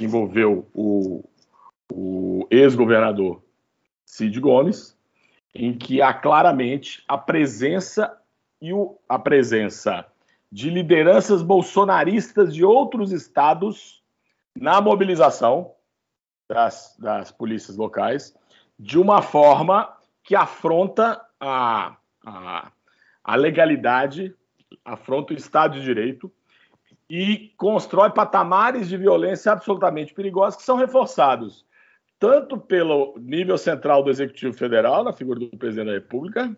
envolveu 0.00 0.68
o, 0.74 1.24
o 1.92 2.46
ex-governador 2.50 3.42
Cid 4.04 4.38
Gomes, 4.40 4.96
em 5.54 5.76
que 5.76 6.00
há 6.00 6.12
claramente 6.12 7.02
a 7.08 7.16
presença 7.16 8.21
e 8.62 8.72
o, 8.72 8.96
a 9.08 9.18
presença 9.18 10.06
de 10.50 10.70
lideranças 10.70 11.42
bolsonaristas 11.42 12.54
de 12.54 12.64
outros 12.64 13.10
estados 13.10 14.00
na 14.54 14.80
mobilização 14.80 15.72
das, 16.48 16.96
das 16.96 17.32
polícias 17.32 17.76
locais 17.76 18.32
de 18.78 19.00
uma 19.00 19.20
forma 19.20 19.92
que 20.22 20.36
afronta 20.36 21.20
a, 21.40 21.96
a, 22.24 22.70
a 23.24 23.34
legalidade, 23.34 24.32
afronta 24.84 25.34
o 25.34 25.36
Estado 25.36 25.74
de 25.74 25.82
Direito 25.82 26.30
e 27.10 27.52
constrói 27.56 28.10
patamares 28.10 28.88
de 28.88 28.96
violência 28.96 29.50
absolutamente 29.50 30.14
perigosos 30.14 30.58
que 30.58 30.64
são 30.64 30.76
reforçados 30.76 31.66
tanto 32.16 32.56
pelo 32.56 33.18
nível 33.18 33.58
central 33.58 34.04
do 34.04 34.10
Executivo 34.10 34.52
Federal, 34.52 35.02
na 35.02 35.12
figura 35.12 35.40
do 35.40 35.48
presidente 35.58 35.86
da 35.86 35.94
República, 35.94 36.56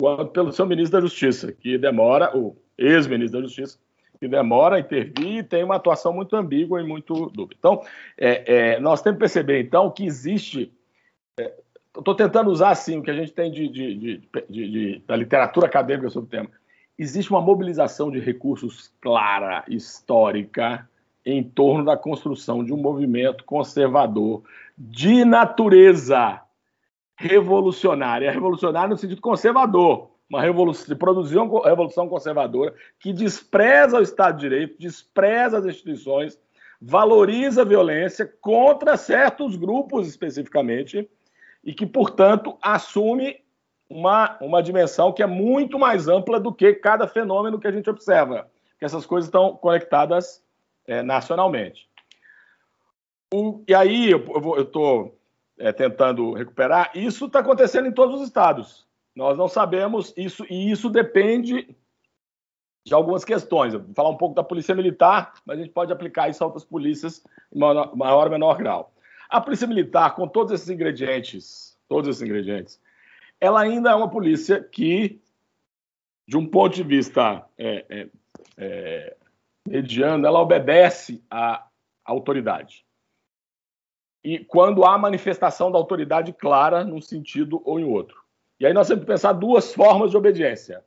quanto 0.00 0.32
pelo 0.32 0.52
seu 0.52 0.64
ministro 0.64 0.98
da 0.98 1.06
Justiça, 1.06 1.52
que 1.52 1.76
demora, 1.76 2.34
o 2.34 2.56
ex-ministro 2.78 3.40
da 3.40 3.46
Justiça, 3.46 3.78
que 4.18 4.26
demora 4.26 4.76
a 4.76 4.80
intervir 4.80 5.38
e 5.38 5.42
tem 5.42 5.62
uma 5.62 5.76
atuação 5.76 6.12
muito 6.12 6.34
ambígua 6.34 6.80
e 6.80 6.86
muito 6.86 7.30
dúbia. 7.30 7.56
Então, 7.58 7.82
é, 8.16 8.74
é, 8.74 8.80
nós 8.80 9.02
temos 9.02 9.16
que 9.16 9.20
perceber, 9.20 9.60
então, 9.60 9.90
que 9.90 10.04
existe. 10.04 10.72
É, 11.38 11.52
Estou 11.96 12.14
tentando 12.14 12.50
usar, 12.50 12.70
assim, 12.70 12.98
o 12.98 13.02
que 13.02 13.10
a 13.10 13.14
gente 13.14 13.32
tem 13.32 13.50
de, 13.50 13.66
de, 13.66 14.22
de, 14.48 15.02
da 15.06 15.16
literatura 15.16 15.66
acadêmica 15.66 16.08
sobre 16.08 16.28
o 16.28 16.30
tema 16.30 16.48
existe 17.00 17.30
uma 17.30 17.40
mobilização 17.40 18.10
de 18.10 18.20
recursos 18.20 18.92
clara, 19.00 19.64
histórica, 19.68 20.86
em 21.24 21.42
torno 21.42 21.82
da 21.82 21.96
construção 21.96 22.62
de 22.62 22.74
um 22.74 22.76
movimento 22.76 23.42
conservador 23.44 24.42
de 24.76 25.24
natureza 25.24 26.42
revolucionária. 27.20 28.32
Revolucionária 28.32 28.88
no 28.88 28.96
sentido 28.96 29.20
conservador, 29.20 30.10
uma 30.28 30.40
revolução, 30.40 30.86
de 30.86 30.94
produzir 30.94 31.36
uma 31.36 31.68
revolução 31.68 32.08
conservadora 32.08 32.74
que 32.98 33.12
despreza 33.12 33.98
o 33.98 34.02
Estado 34.02 34.36
de 34.36 34.48
Direito, 34.48 34.80
despreza 34.80 35.58
as 35.58 35.66
instituições, 35.66 36.40
valoriza 36.80 37.60
a 37.60 37.64
violência 37.64 38.26
contra 38.40 38.96
certos 38.96 39.54
grupos 39.54 40.08
especificamente 40.08 41.10
e 41.62 41.74
que, 41.74 41.84
portanto, 41.84 42.56
assume 42.62 43.36
uma, 43.86 44.38
uma 44.40 44.62
dimensão 44.62 45.12
que 45.12 45.22
é 45.22 45.26
muito 45.26 45.78
mais 45.78 46.08
ampla 46.08 46.40
do 46.40 46.54
que 46.54 46.72
cada 46.72 47.06
fenômeno 47.06 47.60
que 47.60 47.66
a 47.66 47.72
gente 47.72 47.90
observa, 47.90 48.50
que 48.78 48.84
essas 48.86 49.04
coisas 49.04 49.28
estão 49.28 49.56
conectadas 49.56 50.42
é, 50.86 51.02
nacionalmente. 51.02 51.86
O, 53.34 53.62
e 53.68 53.74
aí 53.74 54.10
eu 54.10 54.24
estou 54.62 55.19
é, 55.60 55.72
tentando 55.72 56.32
recuperar. 56.32 56.90
Isso 56.94 57.26
está 57.26 57.40
acontecendo 57.40 57.86
em 57.86 57.92
todos 57.92 58.20
os 58.20 58.26
estados. 58.26 58.86
Nós 59.14 59.36
não 59.36 59.46
sabemos 59.46 60.12
isso 60.16 60.44
e 60.48 60.70
isso 60.70 60.88
depende 60.88 61.76
de 62.84 62.94
algumas 62.94 63.24
questões. 63.24 63.74
Eu 63.74 63.82
vou 63.82 63.94
falar 63.94 64.08
um 64.08 64.16
pouco 64.16 64.34
da 64.34 64.42
polícia 64.42 64.74
militar, 64.74 65.34
mas 65.44 65.58
a 65.58 65.62
gente 65.62 65.72
pode 65.72 65.92
aplicar 65.92 66.30
isso 66.30 66.42
a 66.42 66.46
outras 66.46 66.64
polícias 66.64 67.22
em 67.54 67.58
maior 67.58 68.24
ou 68.24 68.30
menor 68.30 68.56
grau. 68.56 68.92
A 69.28 69.40
polícia 69.40 69.66
militar, 69.66 70.14
com 70.14 70.26
todos 70.26 70.52
esses 70.52 70.70
ingredientes, 70.70 71.78
todos 71.86 72.08
esses 72.08 72.22
ingredientes, 72.22 72.80
ela 73.38 73.60
ainda 73.60 73.90
é 73.90 73.94
uma 73.94 74.10
polícia 74.10 74.62
que, 74.62 75.20
de 76.26 76.36
um 76.36 76.46
ponto 76.46 76.74
de 76.74 76.82
vista 76.82 77.44
é, 77.58 77.84
é, 77.88 78.08
é, 78.56 79.16
mediano, 79.68 80.26
ela 80.26 80.40
obedece 80.40 81.22
à 81.30 81.66
autoridade. 82.04 82.84
E 84.22 84.44
quando 84.44 84.84
há 84.84 84.98
manifestação 84.98 85.70
da 85.70 85.78
autoridade 85.78 86.32
clara 86.32 86.84
num 86.84 87.00
sentido 87.00 87.62
ou 87.64 87.80
em 87.80 87.84
outro. 87.84 88.22
E 88.58 88.66
aí 88.66 88.72
nós 88.72 88.88
temos 88.88 89.04
que 89.04 89.10
pensar 89.10 89.32
duas 89.32 89.72
formas 89.72 90.10
de 90.10 90.16
obediência, 90.16 90.84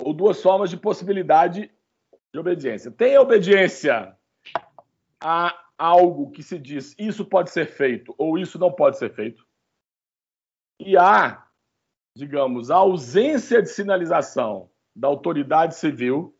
ou 0.00 0.12
duas 0.12 0.40
formas 0.40 0.70
de 0.70 0.76
possibilidade 0.76 1.70
de 2.32 2.38
obediência. 2.38 2.90
Tem 2.90 3.16
a 3.16 3.20
obediência 3.20 4.16
a 5.20 5.58
algo 5.76 6.30
que 6.30 6.42
se 6.42 6.58
diz 6.58 6.94
isso 6.98 7.24
pode 7.24 7.50
ser 7.50 7.66
feito 7.66 8.14
ou 8.16 8.38
isso 8.38 8.58
não 8.58 8.72
pode 8.72 8.98
ser 8.98 9.12
feito. 9.12 9.44
E 10.80 10.96
há 10.96 11.46
digamos, 12.16 12.70
a 12.70 12.76
ausência 12.76 13.60
de 13.60 13.68
sinalização 13.68 14.70
da 14.94 15.06
autoridade 15.06 15.76
civil 15.76 16.34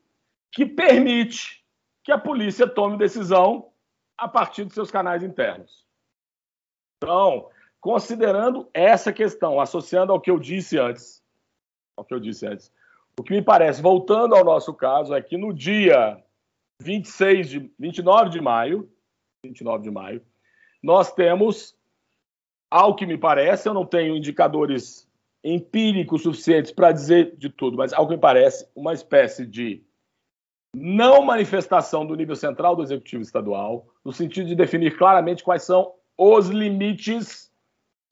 que 0.51 0.65
permite 0.65 1.63
que 2.03 2.11
a 2.11 2.17
polícia 2.17 2.67
tome 2.67 2.97
decisão 2.97 3.71
a 4.17 4.27
partir 4.27 4.65
dos 4.65 4.73
seus 4.73 4.91
canais 4.91 5.23
internos. 5.23 5.86
Então, 7.07 7.49
considerando 7.81 8.69
essa 8.75 9.13
questão, 9.13 9.61
associando 9.61 10.11
ao 10.11 10.21
que 10.21 10.29
eu 10.29 10.41
disse 10.41 10.77
antes, 10.77 11.23
ao 11.97 12.05
que 12.05 12.13
eu 12.13 12.19
disse 12.19 12.45
antes, 12.45 12.73
o 13.17 13.23
que 13.23 13.33
me 13.33 13.41
parece, 13.41 13.81
voltando 13.81 14.35
ao 14.35 14.45
nosso 14.45 14.75
caso, 14.75 15.15
é 15.15 15.23
que 15.23 15.37
no 15.37 15.55
dia 15.55 16.21
26 16.83 17.49
de 17.49 17.71
29 17.79 18.31
de 18.31 18.41
maio, 18.41 18.91
29 19.45 19.85
de 19.85 19.91
maio, 19.93 20.21
nós 20.83 21.13
temos, 21.13 21.77
ao 22.69 22.97
que 22.97 23.07
me 23.07 23.17
parece, 23.17 23.69
eu 23.69 23.73
não 23.73 23.87
tenho 23.87 24.17
indicadores 24.17 25.09
empíricos 25.45 26.25
suficientes 26.25 26.73
para 26.73 26.91
dizer 26.91 27.37
de 27.37 27.49
tudo, 27.49 27.77
mas 27.77 27.93
ao 27.93 28.09
que 28.09 28.15
me 28.15 28.21
parece, 28.21 28.69
uma 28.75 28.93
espécie 28.93 29.47
de 29.47 29.81
não 30.75 31.23
manifestação 31.23 32.05
do 32.05 32.17
nível 32.17 32.35
central 32.35 32.75
do 32.75 32.83
executivo 32.83 33.23
estadual, 33.23 33.87
no 34.05 34.13
sentido 34.13 34.49
de 34.49 34.57
definir 34.57 34.99
claramente 34.99 35.45
quais 35.45 35.63
são 35.63 35.95
os 36.17 36.49
limites 36.49 37.53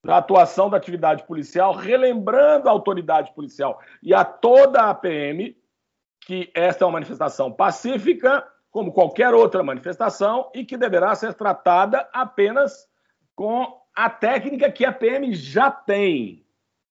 da 0.04 0.18
atuação 0.18 0.68
da 0.68 0.76
atividade 0.76 1.24
policial, 1.26 1.72
relembrando 1.72 2.68
a 2.68 2.72
autoridade 2.72 3.32
policial 3.32 3.80
e 4.02 4.12
a 4.12 4.24
toda 4.24 4.90
a 4.90 4.94
PM 4.94 5.56
que 6.24 6.50
esta 6.54 6.84
é 6.84 6.86
uma 6.86 6.94
manifestação 6.94 7.52
pacífica, 7.52 8.46
como 8.70 8.92
qualquer 8.92 9.34
outra 9.34 9.62
manifestação, 9.62 10.50
e 10.54 10.64
que 10.64 10.76
deverá 10.76 11.14
ser 11.14 11.34
tratada 11.34 12.08
apenas 12.12 12.88
com 13.36 13.80
a 13.94 14.08
técnica 14.08 14.72
que 14.72 14.84
a 14.84 14.92
PM 14.92 15.32
já 15.34 15.70
tem. 15.70 16.44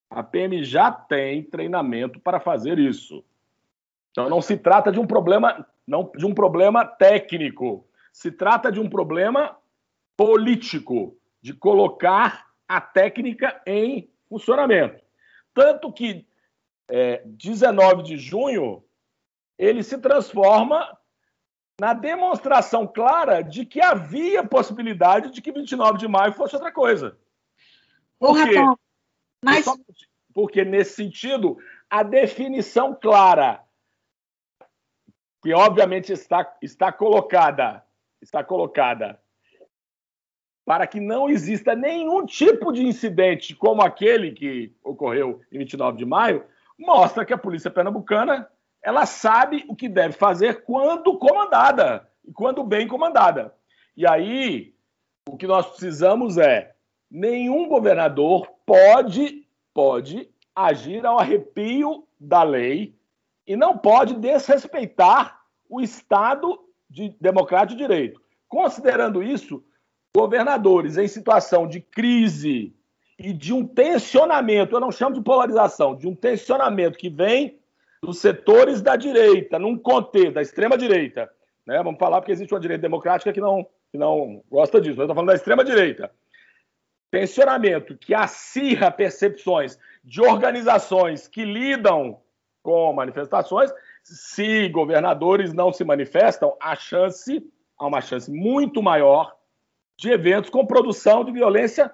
A 0.09 0.23
PM 0.23 0.63
já 0.63 0.91
tem 0.91 1.43
treinamento 1.43 2.19
para 2.19 2.39
fazer 2.39 2.77
isso. 2.77 3.23
Então 4.11 4.29
não 4.29 4.41
se 4.41 4.55
trata 4.55 4.91
de 4.91 4.99
um 4.99 5.07
problema, 5.07 5.65
não 5.87 6.11
de 6.15 6.25
um 6.25 6.33
problema 6.33 6.85
técnico, 6.85 7.87
se 8.11 8.31
trata 8.31 8.71
de 8.71 8.79
um 8.79 8.87
problema 8.87 9.57
político, 10.15 11.17
de 11.41 11.53
colocar 11.53 12.47
a 12.67 12.79
técnica 12.79 13.61
em 13.65 14.09
funcionamento. 14.29 15.03
Tanto 15.53 15.91
que 15.91 16.25
é, 16.89 17.21
19 17.25 18.03
de 18.03 18.17
junho 18.17 18.83
ele 19.57 19.83
se 19.83 19.97
transforma 19.97 20.97
na 21.79 21.93
demonstração 21.93 22.87
clara 22.87 23.41
de 23.41 23.65
que 23.65 23.81
havia 23.81 24.43
possibilidade 24.43 25.31
de 25.31 25.41
que 25.41 25.51
29 25.51 25.97
de 25.97 26.07
maio 26.07 26.33
fosse 26.33 26.55
outra 26.55 26.71
coisa. 26.71 27.17
Por 28.19 28.35
quê? 28.35 28.55
Mas... 29.43 29.65
Porque, 30.33 30.65
nesse 30.65 30.95
sentido, 30.95 31.59
a 31.87 32.01
definição 32.01 32.95
clara, 32.95 33.63
que 35.43 35.53
obviamente 35.53 36.11
está, 36.11 36.57
está 36.59 36.91
colocada, 36.91 37.85
está 38.19 38.43
colocada 38.43 39.21
para 40.65 40.87
que 40.87 40.99
não 40.99 41.29
exista 41.29 41.75
nenhum 41.75 42.25
tipo 42.25 42.71
de 42.71 42.85
incidente 42.85 43.55
como 43.55 43.81
aquele 43.81 44.31
que 44.31 44.73
ocorreu 44.83 45.41
em 45.51 45.59
29 45.59 45.97
de 45.97 46.05
maio, 46.05 46.45
mostra 46.77 47.25
que 47.25 47.33
a 47.33 47.37
polícia 47.37 47.69
pernambucana 47.69 48.47
ela 48.81 49.05
sabe 49.05 49.63
o 49.67 49.75
que 49.75 49.87
deve 49.87 50.13
fazer 50.13 50.63
quando 50.63 51.17
comandada 51.17 52.07
e 52.25 52.31
quando 52.31 52.63
bem 52.63 52.87
comandada. 52.87 53.53
E 53.95 54.07
aí, 54.07 54.73
o 55.27 55.37
que 55.37 55.47
nós 55.47 55.67
precisamos 55.67 56.37
é 56.37 56.73
nenhum 57.09 57.67
governador 57.67 58.47
pode 58.65 59.43
pode 59.73 60.29
agir 60.55 61.05
ao 61.05 61.17
arrepio 61.17 62.07
da 62.19 62.43
lei 62.43 62.95
e 63.47 63.55
não 63.55 63.77
pode 63.77 64.15
desrespeitar 64.15 65.41
o 65.67 65.81
Estado 65.81 66.59
de 66.89 67.15
democrático 67.19 67.77
de 67.77 67.87
direito. 67.87 68.21
Considerando 68.47 69.23
isso, 69.23 69.63
governadores 70.15 70.97
em 70.97 71.07
situação 71.07 71.67
de 71.67 71.81
crise 71.81 72.75
e 73.17 73.33
de 73.33 73.53
um 73.53 73.65
tensionamento, 73.65 74.75
eu 74.75 74.79
não 74.79 74.91
chamo 74.91 75.15
de 75.15 75.21
polarização, 75.21 75.95
de 75.95 76.07
um 76.07 76.15
tensionamento 76.15 76.97
que 76.97 77.09
vem 77.09 77.59
dos 78.01 78.19
setores 78.19 78.81
da 78.81 78.95
direita, 78.95 79.57
num 79.57 79.77
contexto 79.77 80.33
da 80.33 80.41
extrema-direita. 80.41 81.31
Né? 81.65 81.77
Vamos 81.81 81.99
falar 81.99 82.19
porque 82.19 82.31
existe 82.31 82.53
uma 82.53 82.59
direita 82.59 82.81
democrática 82.81 83.31
que 83.31 83.41
não, 83.41 83.65
que 83.91 83.97
não 83.97 84.43
gosta 84.49 84.79
disso, 84.79 84.97
mas 84.97 84.99
eu 84.99 85.03
estou 85.05 85.15
falando 85.15 85.29
da 85.29 85.35
extrema-direita. 85.35 86.11
Tensionamento 87.09 87.97
que 87.97 88.13
acirra 88.13 88.91
percepções 88.91 89.79
de 90.03 90.21
organizações 90.21 91.27
que 91.27 91.45
lidam 91.45 92.19
com 92.61 92.91
manifestações. 92.93 93.71
Se 94.03 94.67
governadores 94.69 95.53
não 95.53 95.71
se 95.71 95.83
manifestam, 95.83 96.55
a 96.59 96.75
chance, 96.75 97.45
há 97.77 97.87
uma 97.87 98.01
chance 98.01 98.29
muito 98.29 98.81
maior 98.81 99.33
de 100.03 100.11
eventos 100.11 100.49
com 100.49 100.65
produção 100.65 101.23
de 101.23 101.31
violência 101.31 101.91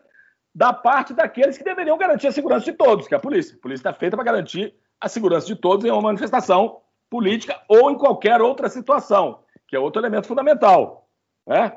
da 0.54 0.74
parte 0.74 1.14
daqueles 1.14 1.58
que 1.58 1.64
deveriam 1.64 1.98
garantir 1.98 2.28
a 2.28 2.32
segurança 2.32 2.66
de 2.66 2.74
todos, 2.74 3.08
que 3.08 3.14
é 3.14 3.18
a 3.18 3.22
polícia. 3.22 3.56
A 3.56 3.62
polícia 3.62 3.82
está 3.82 3.94
feita 3.94 4.18
para 4.18 4.26
garantir 4.26 4.76
a 5.00 5.08
segurança 5.08 5.48
de 5.48 5.56
todos 5.56 5.86
em 5.86 5.92
uma 5.92 6.02
manifestação 6.02 6.82
política 7.10 7.60
ou 7.68 7.90
em 7.92 7.98
qualquer 7.98 8.42
outra 8.42 8.68
situação, 8.68 9.44
que 9.68 9.76
é 9.76 9.80
outro 9.80 10.02
elemento 10.02 10.28
fundamental. 10.28 11.08
Né? 11.48 11.72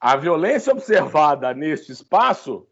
A 0.00 0.16
violência 0.16 0.72
observada 0.72 1.52
neste 1.52 1.92
espaço 1.92 2.66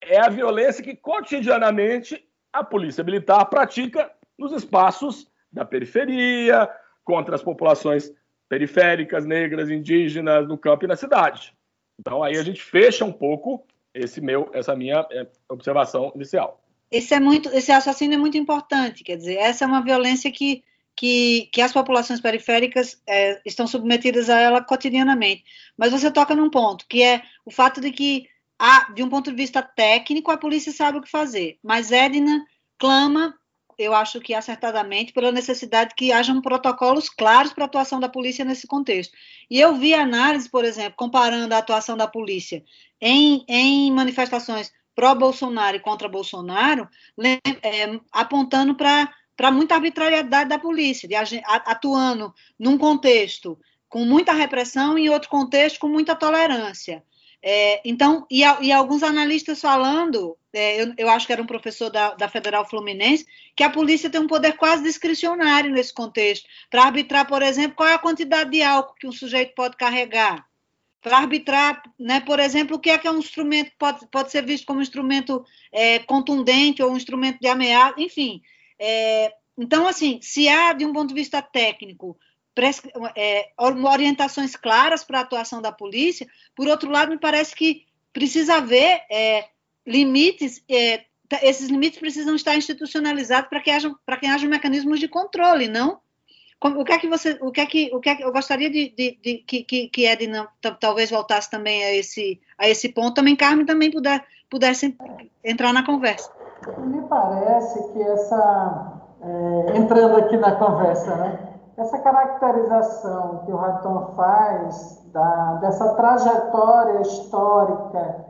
é 0.00 0.18
a 0.18 0.28
violência 0.28 0.82
que 0.82 0.96
cotidianamente 0.96 2.24
a 2.52 2.62
polícia 2.62 3.04
militar 3.04 3.44
pratica 3.46 4.10
nos 4.38 4.52
espaços 4.52 5.30
da 5.52 5.64
periferia, 5.64 6.68
contra 7.04 7.34
as 7.34 7.42
populações 7.42 8.12
periféricas, 8.48 9.24
negras, 9.24 9.70
indígenas, 9.70 10.46
no 10.46 10.58
campo 10.58 10.84
e 10.84 10.88
na 10.88 10.96
cidade. 10.96 11.56
Então 11.98 12.22
aí 12.22 12.36
a 12.36 12.42
gente 12.42 12.62
fecha 12.62 13.04
um 13.04 13.12
pouco 13.12 13.64
esse 13.94 14.20
meu, 14.20 14.50
essa 14.52 14.74
minha 14.74 15.06
é, 15.10 15.26
observação 15.48 16.12
inicial. 16.14 16.60
Esse 16.90 17.14
é 17.14 17.20
muito, 17.20 17.48
esse 17.50 17.72
assassino 17.72 18.14
é 18.14 18.18
muito 18.18 18.36
importante, 18.36 19.02
quer 19.02 19.16
dizer, 19.16 19.36
essa 19.36 19.64
é 19.64 19.68
uma 19.68 19.82
violência 19.82 20.30
que 20.30 20.62
que, 20.94 21.48
que 21.52 21.60
as 21.62 21.72
populações 21.72 22.20
periféricas 22.20 23.00
é, 23.06 23.40
estão 23.44 23.66
submetidas 23.66 24.28
a 24.28 24.38
ela 24.38 24.62
cotidianamente. 24.62 25.44
Mas 25.76 25.90
você 25.90 26.10
toca 26.10 26.34
num 26.34 26.50
ponto, 26.50 26.86
que 26.86 27.02
é 27.02 27.22
o 27.44 27.50
fato 27.50 27.80
de 27.80 27.90
que, 27.90 28.28
há, 28.58 28.92
de 28.92 29.02
um 29.02 29.08
ponto 29.08 29.30
de 29.30 29.36
vista 29.36 29.62
técnico, 29.62 30.30
a 30.30 30.36
polícia 30.36 30.72
sabe 30.72 30.98
o 30.98 31.02
que 31.02 31.10
fazer. 31.10 31.58
Mas 31.62 31.90
Edna 31.90 32.44
clama, 32.78 33.34
eu 33.78 33.94
acho 33.94 34.20
que 34.20 34.34
acertadamente, 34.34 35.12
pela 35.12 35.32
necessidade 35.32 35.94
que 35.94 36.12
hajam 36.12 36.40
protocolos 36.40 37.08
claros 37.08 37.52
para 37.52 37.64
a 37.64 37.66
atuação 37.66 37.98
da 38.00 38.08
polícia 38.08 38.44
nesse 38.44 38.66
contexto. 38.66 39.16
E 39.50 39.60
eu 39.60 39.74
vi 39.76 39.94
análise, 39.94 40.48
por 40.48 40.64
exemplo, 40.64 40.94
comparando 40.96 41.54
a 41.54 41.58
atuação 41.58 41.96
da 41.96 42.06
polícia 42.06 42.62
em, 43.00 43.44
em 43.48 43.90
manifestações 43.90 44.72
pró-Bolsonaro 44.94 45.76
e 45.76 45.80
contra 45.80 46.08
Bolsonaro, 46.08 46.88
é, 47.62 47.98
apontando 48.12 48.74
para 48.74 49.50
muita 49.50 49.74
arbitrariedade 49.74 50.48
da 50.48 50.58
polícia, 50.58 51.08
de, 51.08 51.42
atuando 51.44 52.32
num 52.58 52.76
contexto 52.78 53.58
com 53.88 54.04
muita 54.04 54.32
repressão 54.32 54.98
e 54.98 55.06
em 55.06 55.10
outro 55.10 55.28
contexto 55.28 55.78
com 55.78 55.88
muita 55.88 56.14
tolerância. 56.14 57.02
É, 57.44 57.80
então, 57.84 58.24
e, 58.30 58.42
e, 58.60 58.70
alguns 58.70 59.02
analistas 59.02 59.60
falando, 59.60 60.38
é, 60.52 60.80
eu, 60.80 60.94
eu, 60.96 61.08
acho 61.08 61.26
que 61.26 61.32
era 61.32 61.42
um 61.42 61.46
professor 61.46 61.90
da, 61.90 62.14
da, 62.14 62.28
Federal 62.28 62.68
Fluminense, 62.68 63.26
que 63.56 63.64
a 63.64 63.70
polícia 63.70 64.08
tem 64.08 64.20
um 64.20 64.28
poder 64.28 64.52
quase 64.52 64.84
discricionário 64.84 65.72
nesse 65.72 65.92
contexto, 65.92 66.48
para 66.70 66.84
arbitrar, 66.84 67.26
por 67.26 67.42
exemplo, 67.42 67.76
qual 67.76 67.88
é 67.88 67.94
a 67.94 67.98
quantidade 67.98 68.50
de 68.50 68.62
álcool 68.62 68.94
que 68.94 69.08
um 69.08 69.12
sujeito 69.12 69.54
pode 69.56 69.76
carregar, 69.76 70.46
para 71.00 71.18
arbitrar, 71.18 71.82
né, 71.98 72.20
por 72.20 72.38
exemplo, 72.38 72.76
o 72.76 72.78
que 72.78 72.90
é 72.90 72.96
que 72.96 73.08
é 73.08 73.10
um 73.10 73.18
instrumento 73.18 73.72
pode, 73.76 74.06
pode 74.06 74.30
ser 74.30 74.46
visto 74.46 74.64
como 74.64 74.78
um 74.78 74.82
instrumento 74.82 75.44
é, 75.72 75.98
contundente 75.98 76.80
ou 76.80 76.92
um 76.92 76.96
instrumento 76.96 77.40
de 77.40 77.48
ameaça, 77.48 78.00
enfim. 78.00 78.40
É, 78.78 79.34
então, 79.58 79.88
assim, 79.88 80.20
se 80.22 80.48
há, 80.48 80.72
de 80.72 80.86
um 80.86 80.92
ponto 80.92 81.08
de 81.08 81.14
vista 81.14 81.42
técnico, 81.42 82.16
é, 83.16 83.50
orientações 83.58 84.56
claras 84.56 85.04
para 85.04 85.18
a 85.18 85.22
atuação 85.22 85.62
da 85.62 85.72
polícia, 85.72 86.26
por 86.54 86.68
outro 86.68 86.90
lado, 86.90 87.10
me 87.10 87.18
parece 87.18 87.54
que 87.54 87.86
precisa 88.12 88.56
haver 88.56 89.02
é, 89.10 89.46
limites, 89.86 90.62
é, 90.70 91.04
esses 91.42 91.68
limites 91.68 91.98
precisam 91.98 92.34
estar 92.34 92.56
institucionalizados 92.56 93.48
para 93.48 93.60
que 93.60 93.70
haja, 93.70 93.94
para 94.04 94.16
que 94.18 94.26
haja 94.26 94.46
mecanismos 94.46 95.00
de 95.00 95.08
controle, 95.08 95.68
não? 95.68 96.00
O 96.64 96.84
que 96.84 96.92
é 96.92 96.98
que 96.98 97.08
você, 97.08 97.36
o 97.40 97.50
que 97.50 97.60
é 97.60 97.66
que, 97.66 97.90
o 97.92 97.98
que, 97.98 98.08
é 98.08 98.14
que 98.14 98.22
eu 98.22 98.30
gostaria 98.30 98.70
de, 98.70 98.90
de, 98.90 99.18
de 99.20 99.38
que, 99.38 99.64
que, 99.64 99.88
que 99.88 100.06
Edna 100.06 100.48
talvez 100.78 101.10
voltasse 101.10 101.50
também 101.50 101.82
a 101.82 101.92
esse, 101.92 102.40
a 102.56 102.68
esse 102.68 102.90
ponto, 102.90 103.14
também 103.14 103.34
Carmen 103.34 103.66
também 103.66 103.90
puder, 103.90 104.24
pudesse 104.48 104.96
entrar 105.42 105.72
na 105.72 105.84
conversa. 105.84 106.30
Me 106.78 107.02
parece 107.08 107.82
que 107.92 108.00
essa, 108.00 109.02
é, 109.20 109.76
entrando 109.76 110.16
aqui 110.18 110.36
na 110.36 110.54
conversa, 110.54 111.16
né, 111.16 111.51
essa 111.82 111.98
caracterização 111.98 113.42
que 113.44 113.52
o 113.52 113.56
Raton 113.56 114.12
faz 114.14 115.02
da, 115.12 115.54
dessa 115.54 115.94
trajetória 115.94 117.00
histórica 117.00 118.24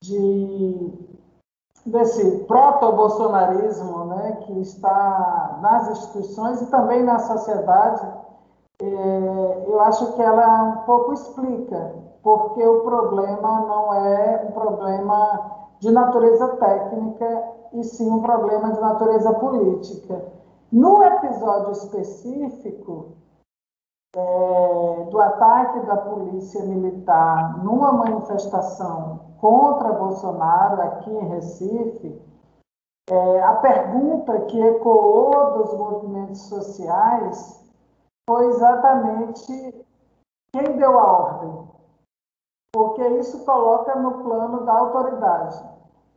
de 0.00 1.12
desse 1.84 2.44
proto-bolsonarismo 2.46 4.04
né, 4.04 4.38
que 4.42 4.60
está 4.60 5.58
nas 5.60 5.88
instituições 5.88 6.60
e 6.60 6.66
também 6.66 7.02
na 7.02 7.18
sociedade, 7.18 8.06
é, 8.80 9.64
eu 9.66 9.80
acho 9.80 10.12
que 10.12 10.22
ela 10.22 10.62
um 10.62 10.76
pouco 10.84 11.12
explica, 11.12 11.92
porque 12.22 12.64
o 12.64 12.82
problema 12.82 13.60
não 13.62 13.92
é 13.94 14.46
um 14.48 14.52
problema 14.52 15.50
de 15.80 15.90
natureza 15.90 16.46
técnica, 16.56 17.42
e 17.72 17.82
sim 17.82 18.08
um 18.08 18.20
problema 18.20 18.70
de 18.70 18.80
natureza 18.80 19.32
política. 19.34 20.22
No 20.72 21.02
episódio 21.02 21.72
específico 21.72 23.12
é, 24.16 25.04
do 25.10 25.20
ataque 25.20 25.80
da 25.80 25.98
polícia 25.98 26.64
militar 26.64 27.62
numa 27.62 27.92
manifestação 27.92 29.34
contra 29.38 29.92
Bolsonaro 29.92 30.80
aqui 30.80 31.10
em 31.10 31.28
Recife, 31.28 32.18
é, 33.10 33.42
a 33.42 33.56
pergunta 33.56 34.46
que 34.46 34.58
ecoou 34.58 35.58
dos 35.58 35.74
movimentos 35.74 36.40
sociais 36.48 37.70
foi 38.26 38.46
exatamente 38.46 39.84
quem 40.54 40.74
deu 40.78 40.98
a 40.98 41.04
ordem, 41.04 41.68
porque 42.74 43.06
isso 43.18 43.44
coloca 43.44 43.94
no 43.96 44.22
plano 44.22 44.64
da 44.64 44.72
autoridade. 44.72 45.71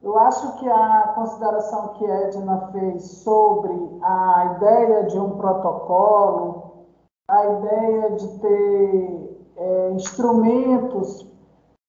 Eu 0.06 0.20
acho 0.20 0.58
que 0.58 0.70
a 0.70 1.14
consideração 1.16 1.88
que 1.96 2.06
Edna 2.06 2.70
fez 2.72 3.24
sobre 3.24 3.74
a 4.04 4.56
ideia 4.56 5.04
de 5.06 5.20
um 5.20 5.32
protocolo, 5.32 6.86
a 7.28 7.44
ideia 7.44 8.12
de 8.12 8.40
ter 8.40 9.50
é, 9.58 9.92
instrumentos 9.94 11.28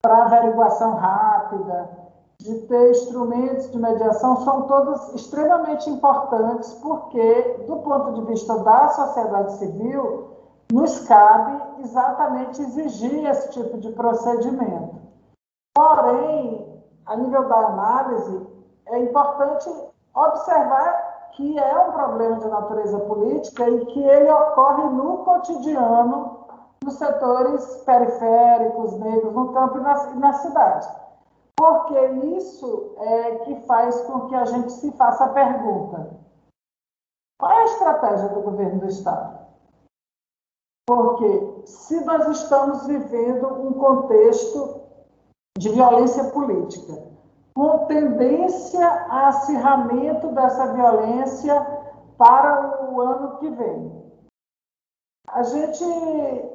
para 0.00 0.24
averiguação 0.24 0.94
rápida, 0.94 1.90
de 2.40 2.54
ter 2.62 2.90
instrumentos 2.92 3.70
de 3.70 3.78
mediação, 3.78 4.38
são 4.38 4.62
todas 4.62 5.14
extremamente 5.14 5.90
importantes, 5.90 6.72
porque, 6.82 7.64
do 7.66 7.76
ponto 7.80 8.14
de 8.14 8.22
vista 8.28 8.58
da 8.60 8.88
sociedade 8.88 9.58
civil, 9.58 10.28
nos 10.72 11.00
cabe 11.00 11.80
exatamente 11.80 12.62
exigir 12.62 13.28
esse 13.28 13.50
tipo 13.50 13.76
de 13.76 13.90
procedimento. 13.92 14.96
Porém, 15.74 16.75
a 17.06 17.16
nível 17.16 17.48
da 17.48 17.56
análise, 17.56 18.46
é 18.86 18.98
importante 18.98 19.70
observar 20.14 21.30
que 21.32 21.58
é 21.58 21.78
um 21.78 21.92
problema 21.92 22.36
de 22.36 22.48
natureza 22.48 22.98
política 23.00 23.68
e 23.68 23.86
que 23.86 24.02
ele 24.02 24.30
ocorre 24.30 24.84
no 24.84 25.18
cotidiano 25.18 26.46
nos 26.82 26.94
setores 26.94 27.82
periféricos, 27.84 28.98
negros, 28.98 29.34
no 29.34 29.52
campo 29.52 29.78
e 29.78 29.80
na, 29.82 30.14
na 30.14 30.32
cidade. 30.34 30.88
Porque 31.56 31.98
isso 32.36 32.94
é 32.98 33.36
que 33.36 33.60
faz 33.66 34.00
com 34.02 34.28
que 34.28 34.34
a 34.34 34.44
gente 34.44 34.72
se 34.72 34.92
faça 34.92 35.24
a 35.24 35.32
pergunta: 35.32 36.10
qual 37.38 37.50
é 37.50 37.62
a 37.62 37.64
estratégia 37.64 38.28
do 38.28 38.42
governo 38.42 38.80
do 38.80 38.86
Estado? 38.86 39.46
Porque 40.86 41.62
se 41.66 42.04
nós 42.04 42.28
estamos 42.28 42.86
vivendo 42.86 43.48
um 43.48 43.72
contexto 43.72 44.85
de 45.56 45.70
violência 45.70 46.24
política, 46.24 47.02
com 47.54 47.86
tendência 47.86 48.86
a 48.86 49.28
acirramento 49.28 50.28
dessa 50.28 50.72
violência 50.74 51.54
para 52.18 52.84
o 52.90 53.00
ano 53.00 53.38
que 53.38 53.48
vem. 53.50 54.06
A 55.28 55.42
gente 55.42 55.84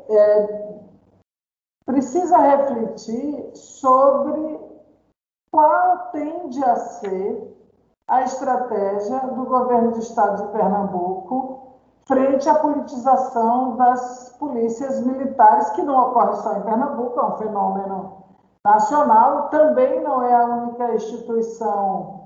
é, 0.10 0.80
precisa 1.86 2.38
refletir 2.38 3.52
sobre 3.56 4.60
qual 5.52 6.12
tende 6.12 6.64
a 6.64 6.76
ser 6.76 7.52
a 8.08 8.22
estratégia 8.24 9.20
do 9.20 9.46
governo 9.46 9.92
do 9.92 10.00
estado 10.00 10.46
de 10.46 10.52
Pernambuco 10.52 11.78
frente 12.06 12.50
à 12.50 12.56
politização 12.56 13.76
das 13.76 14.36
polícias 14.38 15.06
militares, 15.06 15.70
que 15.72 15.82
não 15.82 16.10
ocorre 16.10 16.36
só 16.38 16.58
em 16.58 16.62
Pernambuco, 16.62 17.20
é 17.20 17.26
um 17.26 17.38
fenômeno 17.38 18.21
nacional, 18.66 19.50
também 19.50 20.02
não 20.02 20.22
é 20.22 20.34
a 20.34 20.46
única 20.46 20.94
instituição 20.94 22.22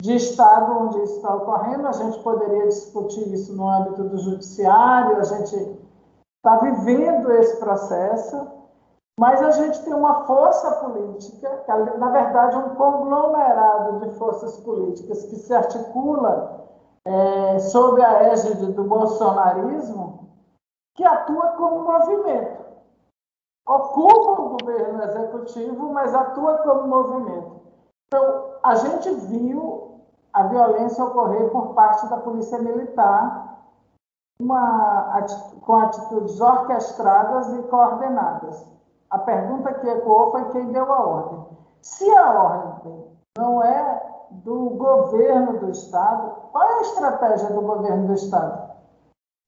de 0.00 0.14
Estado 0.14 0.78
onde 0.78 1.02
isso 1.02 1.16
está 1.16 1.34
ocorrendo. 1.34 1.86
A 1.86 1.92
gente 1.92 2.18
poderia 2.22 2.66
discutir 2.66 3.32
isso 3.32 3.54
no 3.54 3.68
âmbito 3.68 4.04
do 4.04 4.18
judiciário, 4.18 5.18
a 5.18 5.24
gente 5.24 5.56
está 6.36 6.56
vivendo 6.58 7.30
esse 7.32 7.58
processo, 7.58 8.46
mas 9.18 9.42
a 9.42 9.50
gente 9.50 9.82
tem 9.82 9.92
uma 9.92 10.24
força 10.24 10.70
política, 10.76 11.48
que 11.64 11.72
na 11.98 12.10
verdade 12.10 12.56
é 12.56 12.58
um 12.58 12.74
conglomerado 12.74 14.00
de 14.00 14.14
forças 14.16 14.56
políticas 14.58 15.24
que 15.24 15.36
se 15.36 15.52
articula 15.52 16.68
é, 17.04 17.58
sob 17.58 18.02
a 18.02 18.24
égide 18.32 18.72
do 18.72 18.84
bolsonarismo, 18.84 20.30
que 20.94 21.04
atua 21.04 21.48
como 21.52 21.84
movimento 21.84 22.60
ocupa 23.70 24.39
governo 24.58 25.02
executivo, 25.02 25.92
mas 25.92 26.14
atua 26.14 26.58
como 26.58 26.88
movimento. 26.88 27.60
Então, 28.06 28.44
a 28.62 28.74
gente 28.74 29.10
viu 29.26 30.00
a 30.32 30.44
violência 30.44 31.04
ocorrer 31.04 31.50
por 31.50 31.74
parte 31.74 32.08
da 32.08 32.18
Polícia 32.18 32.58
Militar, 32.58 33.58
uma, 34.40 35.26
com 35.60 35.76
atitudes 35.76 36.40
orquestradas 36.40 37.52
e 37.52 37.62
coordenadas. 37.64 38.66
A 39.10 39.18
pergunta 39.18 39.74
que 39.74 39.88
ecoou 39.88 40.30
foi 40.30 40.44
quem 40.50 40.72
deu 40.72 40.90
a 40.92 41.06
ordem. 41.06 41.46
Se 41.82 42.08
a 42.10 42.42
ordem 42.42 43.04
não 43.36 43.62
é 43.62 44.02
do 44.30 44.70
governo 44.70 45.58
do 45.58 45.70
Estado, 45.70 46.32
qual 46.52 46.64
é 46.64 46.78
a 46.78 46.82
estratégia 46.82 47.50
do 47.50 47.60
governo 47.60 48.06
do 48.06 48.14
Estado? 48.14 48.70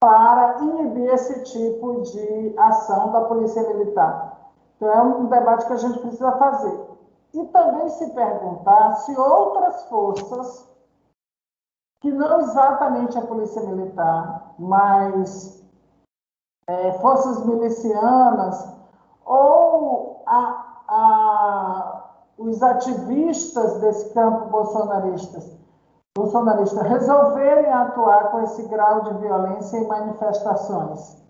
para 0.02 0.58
inibir 0.58 1.14
esse 1.14 1.44
tipo 1.44 2.00
de 2.00 2.54
ação 2.58 3.12
da 3.12 3.20
Polícia 3.20 3.62
Militar. 3.68 4.36
Então, 4.82 4.92
é 4.92 5.00
um 5.00 5.26
debate 5.26 5.66
que 5.66 5.72
a 5.74 5.76
gente 5.76 6.00
precisa 6.00 6.32
fazer. 6.32 6.88
E 7.34 7.46
também 7.46 7.88
se 7.88 8.10
perguntar 8.10 8.96
se 8.96 9.16
outras 9.16 9.84
forças, 9.84 10.68
que 12.00 12.10
não 12.10 12.40
exatamente 12.40 13.16
a 13.16 13.22
Polícia 13.22 13.62
Militar, 13.62 14.54
mas 14.58 15.64
é, 16.66 16.92
forças 16.94 17.46
milicianas 17.46 18.76
ou 19.24 20.24
a, 20.26 20.82
a, 20.88 22.10
os 22.36 22.60
ativistas 22.60 23.80
desse 23.80 24.12
campo 24.12 24.50
bolsonaristas, 24.50 25.56
bolsonaristas 26.18 26.82
resolverem 26.88 27.72
atuar 27.72 28.32
com 28.32 28.40
esse 28.40 28.64
grau 28.64 29.02
de 29.02 29.14
violência 29.18 29.76
em 29.76 29.86
manifestações. 29.86 31.22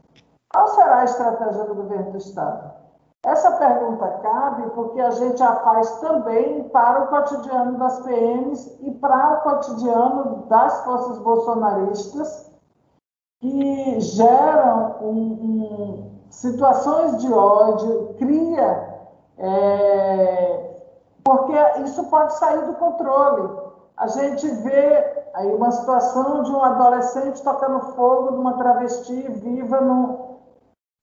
Qual 0.50 0.68
será 0.68 1.00
a 1.00 1.04
estratégia 1.04 1.64
do 1.64 1.74
governo 1.74 2.12
do 2.12 2.16
Estado? 2.16 2.81
Essa 3.24 3.52
pergunta 3.52 4.08
cabe 4.20 4.68
porque 4.70 5.00
a 5.00 5.10
gente 5.10 5.40
a 5.40 5.54
faz 5.60 6.00
também 6.00 6.68
para 6.70 7.04
o 7.04 7.06
cotidiano 7.06 7.78
das 7.78 8.00
PMs 8.00 8.78
e 8.80 8.90
para 8.90 9.34
o 9.34 9.40
cotidiano 9.42 10.46
das 10.48 10.84
forças 10.84 11.18
bolsonaristas 11.18 12.50
que 13.40 14.00
geram 14.00 14.96
um, 15.00 15.12
um, 15.12 16.10
situações 16.30 17.18
de 17.18 17.32
ódio, 17.32 18.14
cria, 18.18 18.88
é, 19.38 20.80
porque 21.22 21.54
isso 21.84 22.04
pode 22.04 22.34
sair 22.34 22.66
do 22.66 22.74
controle. 22.74 23.56
A 23.96 24.08
gente 24.08 24.48
vê 24.48 25.26
aí 25.34 25.54
uma 25.54 25.70
situação 25.70 26.42
de 26.42 26.50
um 26.50 26.64
adolescente 26.64 27.40
tocando 27.42 27.92
fogo 27.94 28.32
numa 28.32 28.54
travesti 28.54 29.30
viva 29.30 29.80
no, 29.80 30.31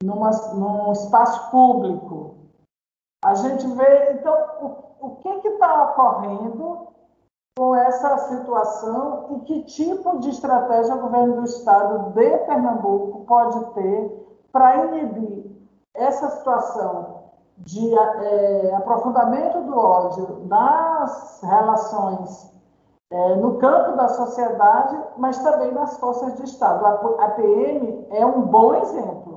numa, 0.03 0.29
num 0.53 0.91
espaço 0.91 1.49
público. 1.51 2.35
A 3.23 3.35
gente 3.35 3.67
vê, 3.67 4.13
então, 4.13 4.33
o, 4.61 5.07
o 5.07 5.15
que 5.17 5.29
está 5.29 5.91
ocorrendo 5.91 6.87
com 7.57 7.75
essa 7.75 8.17
situação 8.29 9.27
e 9.31 9.39
que 9.41 9.63
tipo 9.63 10.19
de 10.19 10.29
estratégia 10.29 10.95
o 10.95 11.01
governo 11.01 11.41
do 11.41 11.43
estado 11.43 12.13
de 12.13 12.37
Pernambuco 12.45 13.25
pode 13.25 13.73
ter 13.73 14.37
para 14.51 14.85
inibir 14.85 15.51
essa 15.93 16.29
situação 16.29 17.19
de 17.57 17.93
é, 17.93 18.73
aprofundamento 18.75 19.61
do 19.63 19.77
ódio 19.77 20.45
nas 20.47 21.41
relações 21.43 22.49
é, 23.11 23.35
no 23.35 23.57
campo 23.57 23.97
da 23.97 24.07
sociedade, 24.07 24.97
mas 25.17 25.39
também 25.39 25.71
nas 25.73 25.97
forças 25.97 26.35
de 26.35 26.45
Estado. 26.45 26.85
A, 26.85 27.25
a 27.25 27.29
PM 27.31 28.07
é 28.11 28.25
um 28.25 28.41
bom 28.41 28.75
exemplo, 28.75 29.28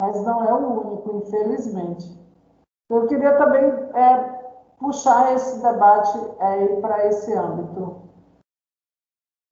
mas 0.00 0.24
não 0.24 0.48
é 0.48 0.52
o 0.52 0.92
único, 0.92 1.26
infelizmente. 1.26 2.06
Eu 2.88 3.06
queria 3.06 3.36
também 3.36 3.62
é, 3.62 4.38
puxar 4.78 5.34
esse 5.34 5.60
debate 5.60 6.18
é, 6.40 6.80
para 6.80 7.06
esse 7.08 7.32
âmbito. 7.34 8.08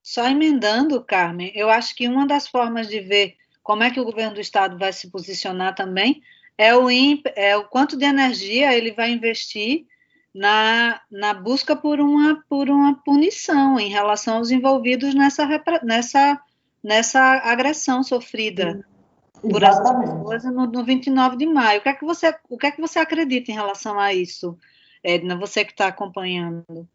Só 0.01 0.25
emendando, 0.25 1.03
Carmen, 1.03 1.51
eu 1.53 1.69
acho 1.69 1.93
que 1.93 2.07
uma 2.07 2.25
das 2.25 2.47
formas 2.47 2.87
de 2.87 3.01
ver 3.01 3.35
como 3.61 3.83
é 3.83 3.91
que 3.91 3.99
o 3.99 4.05
governo 4.05 4.35
do 4.35 4.41
Estado 4.41 4.77
vai 4.77 4.93
se 4.93 5.11
posicionar 5.11 5.75
também 5.75 6.21
é 6.57 6.73
o, 6.73 6.87
é 7.35 7.57
o 7.57 7.65
quanto 7.65 7.97
de 7.97 8.05
energia 8.05 8.73
ele 8.73 8.93
vai 8.93 9.11
investir 9.11 9.85
na, 10.33 11.01
na 11.11 11.33
busca 11.33 11.75
por 11.75 11.99
uma, 11.99 12.41
por 12.49 12.69
uma 12.69 12.95
punição 13.03 13.77
em 13.77 13.89
relação 13.89 14.37
aos 14.37 14.49
envolvidos 14.49 15.13
nessa, 15.13 15.45
nessa, 15.83 16.41
nessa 16.81 17.21
agressão 17.43 18.01
sofrida 18.01 18.81
por 19.41 19.63
essas 19.63 19.89
pessoas 19.89 20.43
no, 20.45 20.67
no 20.67 20.83
29 20.83 21.37
de 21.37 21.45
maio. 21.45 21.79
O 21.79 21.83
que, 21.83 21.89
é 21.89 21.93
que 21.93 22.05
você, 22.05 22.35
o 22.49 22.57
que 22.57 22.67
é 22.67 22.71
que 22.71 22.81
você 22.81 22.99
acredita 22.99 23.51
em 23.51 23.55
relação 23.55 23.99
a 23.99 24.13
isso, 24.13 24.57
Edna, 25.03 25.37
você 25.37 25.63
que 25.63 25.71
está 25.71 25.87
acompanhando? 25.87 26.87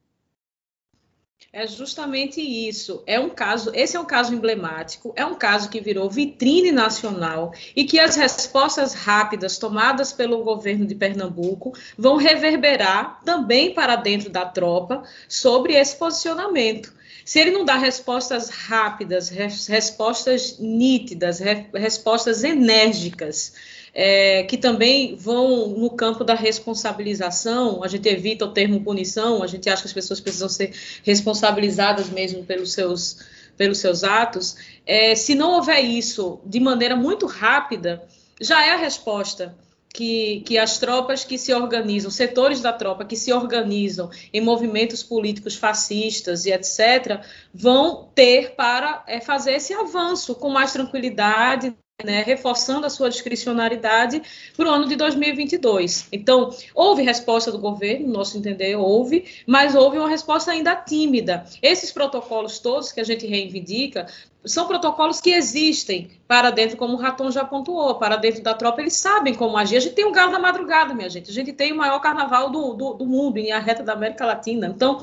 É 1.51 1.67
justamente 1.67 2.41
isso. 2.41 3.03
É 3.07 3.19
um 3.19 3.31
caso, 3.31 3.71
esse 3.75 3.97
é 3.97 4.01
um 4.01 4.05
caso 4.05 4.35
emblemático, 4.35 5.13
é 5.17 5.25
um 5.25 5.35
caso 5.35 5.69
que 5.71 5.81
virou 5.81 6.11
vitrine 6.11 6.73
nacional 6.73 7.53
e 7.77 7.85
que 7.85 7.99
as 7.99 8.17
respostas 8.17 8.95
rápidas 8.95 9.59
tomadas 9.59 10.13
pelo 10.13 10.43
governo 10.43 10.87
de 10.87 10.95
Pernambuco 10.95 11.73
vão 11.97 12.17
reverberar 12.17 13.21
também 13.25 13.75
para 13.75 13.97
dentro 13.97 14.31
da 14.31 14.45
tropa 14.45 15.03
sobre 15.29 15.75
esse 15.75 15.97
posicionamento. 15.97 16.93
Se 17.25 17.39
ele 17.39 17.53
não 17.53 17.65
dá 17.65 17.77
respostas 17.77 18.49
rápidas, 18.49 19.29
respostas 19.29 20.59
nítidas, 20.59 21.41
respostas 21.73 22.43
enérgicas, 22.43 23.53
é, 23.95 24.45
que 24.45 24.57
também 24.57 25.15
vão 25.17 25.69
no 25.69 25.91
campo 25.91 26.25
da 26.25 26.35
responsabilização. 26.35 27.85
A 27.85 27.89
gente 27.89 28.09
evita 28.09 28.45
o 28.45 28.53
termo 28.53 28.83
punição, 28.83 29.43
a 29.43 29.47
gente 29.47 29.69
acha 29.69 29.83
que 29.83 29.89
as 29.89 29.93
pessoas 29.93 30.21
precisam 30.21 30.49
ser 30.49 30.73
responsabilizadas 31.03 32.09
mesmo 32.09 32.45
pelos 32.45 32.73
seus, 32.73 33.19
pelos 33.57 33.79
seus 33.79 34.03
atos. 34.03 34.57
É, 34.87 35.15
se 35.15 35.35
não 35.35 35.53
houver 35.53 35.81
isso 35.81 36.41
de 36.47 36.59
maneira 36.59 36.97
muito 36.97 37.27
rápida, 37.27 38.03
já 38.41 38.65
é 38.67 38.71
a 38.71 38.77
resposta 38.77 39.55
que, 39.93 40.41
que, 40.47 40.57
as 40.57 40.79
tropas 40.79 41.23
que 41.23 41.37
se 41.37 41.53
organizam, 41.53 42.11
setores 42.11 42.63
da 42.63 42.73
tropa 42.73 43.05
que 43.05 43.15
se 43.15 43.31
organizam 43.31 44.11
em 44.33 44.41
movimentos 44.41 45.03
políticos 45.03 45.55
fascistas 45.55 46.47
e 46.47 46.51
etc., 46.51 47.23
vão 47.53 48.09
ter 48.15 48.55
para 48.55 49.05
é, 49.07 49.21
fazer 49.21 49.53
esse 49.53 49.75
avanço 49.75 50.35
com 50.35 50.49
mais 50.49 50.73
tranquilidade, 50.73 51.77
né, 52.05 52.23
reforçando 52.23 52.87
a 52.87 52.91
sua 52.91 53.09
discricionariedade 53.09 54.23
para 54.57 54.69
o 54.69 54.71
ano 54.71 54.89
de 54.89 54.97
2022. 54.97 56.09
Então, 56.13 56.51
houve 56.75 57.03
resposta 57.03 57.51
do 57.51 57.59
governo, 57.59 58.07
no 58.07 58.13
nosso 58.13 58.39
entender, 58.39 58.77
houve, 58.77 59.25
mas 59.47 59.75
houve 59.75 59.99
uma 59.99 60.09
resposta 60.09 60.51
ainda 60.51 60.75
tímida. 60.77 61.45
Esses 61.61 61.93
protocolos 61.93 62.59
todos 62.59 62.93
que 62.93 63.01
a 63.01 63.05
gente 63.05 63.27
reivindica 63.27 64.07
são 64.45 64.67
protocolos 64.67 65.21
que 65.21 65.31
existem 65.31 66.11
para 66.33 66.49
dentro, 66.49 66.79
como 66.79 66.95
o 66.95 66.97
Raton 66.97 67.31
já 67.31 67.45
pontuou, 67.45 67.97
para 67.97 68.17
dentro 68.17 68.43
da 68.43 68.55
tropa, 68.55 68.81
eles 68.81 68.95
sabem 68.95 69.35
como 69.35 69.55
agir. 69.55 69.77
A 69.77 69.81
gente 69.81 69.95
tem 69.95 70.07
o 70.07 70.13
Galo 70.13 70.33
da 70.33 70.39
Madrugada, 70.39 70.95
minha 70.95 71.11
gente. 71.11 71.31
A 71.31 71.35
gente 71.35 71.53
tem 71.53 71.73
o 71.73 71.77
maior 71.77 72.01
carnaval 72.01 72.49
do, 72.49 72.73
do, 72.73 72.95
do 72.95 73.05
mundo, 73.05 73.37
em 73.37 73.53
a 73.53 73.59
reta 73.59 73.83
da 73.83 73.93
América 73.93 74.25
Latina. 74.25 74.67
Então, 74.67 75.03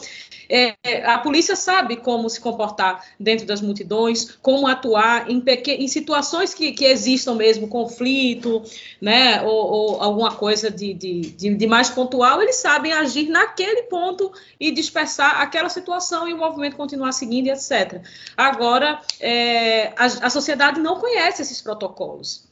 é, 0.49 0.75
a 1.05 1.19
polícia 1.19 1.55
sabe 1.55 1.97
como 1.97 2.27
se 2.31 2.41
comportar 2.41 3.05
dentro 3.19 3.45
das 3.45 3.61
multidões, 3.61 4.39
como 4.41 4.65
atuar 4.65 5.29
em, 5.29 5.43
em 5.45 5.87
situações 5.87 6.55
que, 6.55 6.71
que 6.71 6.85
existam 6.85 7.35
mesmo, 7.35 7.67
conflito, 7.67 8.63
né, 8.99 9.43
ou, 9.43 9.71
ou 9.71 10.01
alguma 10.01 10.31
coisa 10.31 10.71
de, 10.71 10.95
de, 10.95 11.21
de, 11.21 11.53
de 11.53 11.67
mais 11.67 11.91
pontual, 11.91 12.41
eles 12.41 12.55
sabem 12.55 12.91
agir 12.91 13.29
naquele 13.29 13.83
ponto 13.83 14.31
e 14.59 14.71
dispersar 14.71 15.39
aquela 15.39 15.69
situação 15.69 16.27
e 16.27 16.33
o 16.33 16.37
movimento 16.37 16.75
continuar 16.75 17.11
seguindo, 17.11 17.49
etc. 17.49 18.01
Agora, 18.35 18.99
é, 19.19 19.93
a, 19.95 20.05
a 20.05 20.29
sociedade 20.31 20.79
não 20.79 20.99
conhece 20.99 21.18
esses 21.27 21.61
protocolos. 21.61 22.49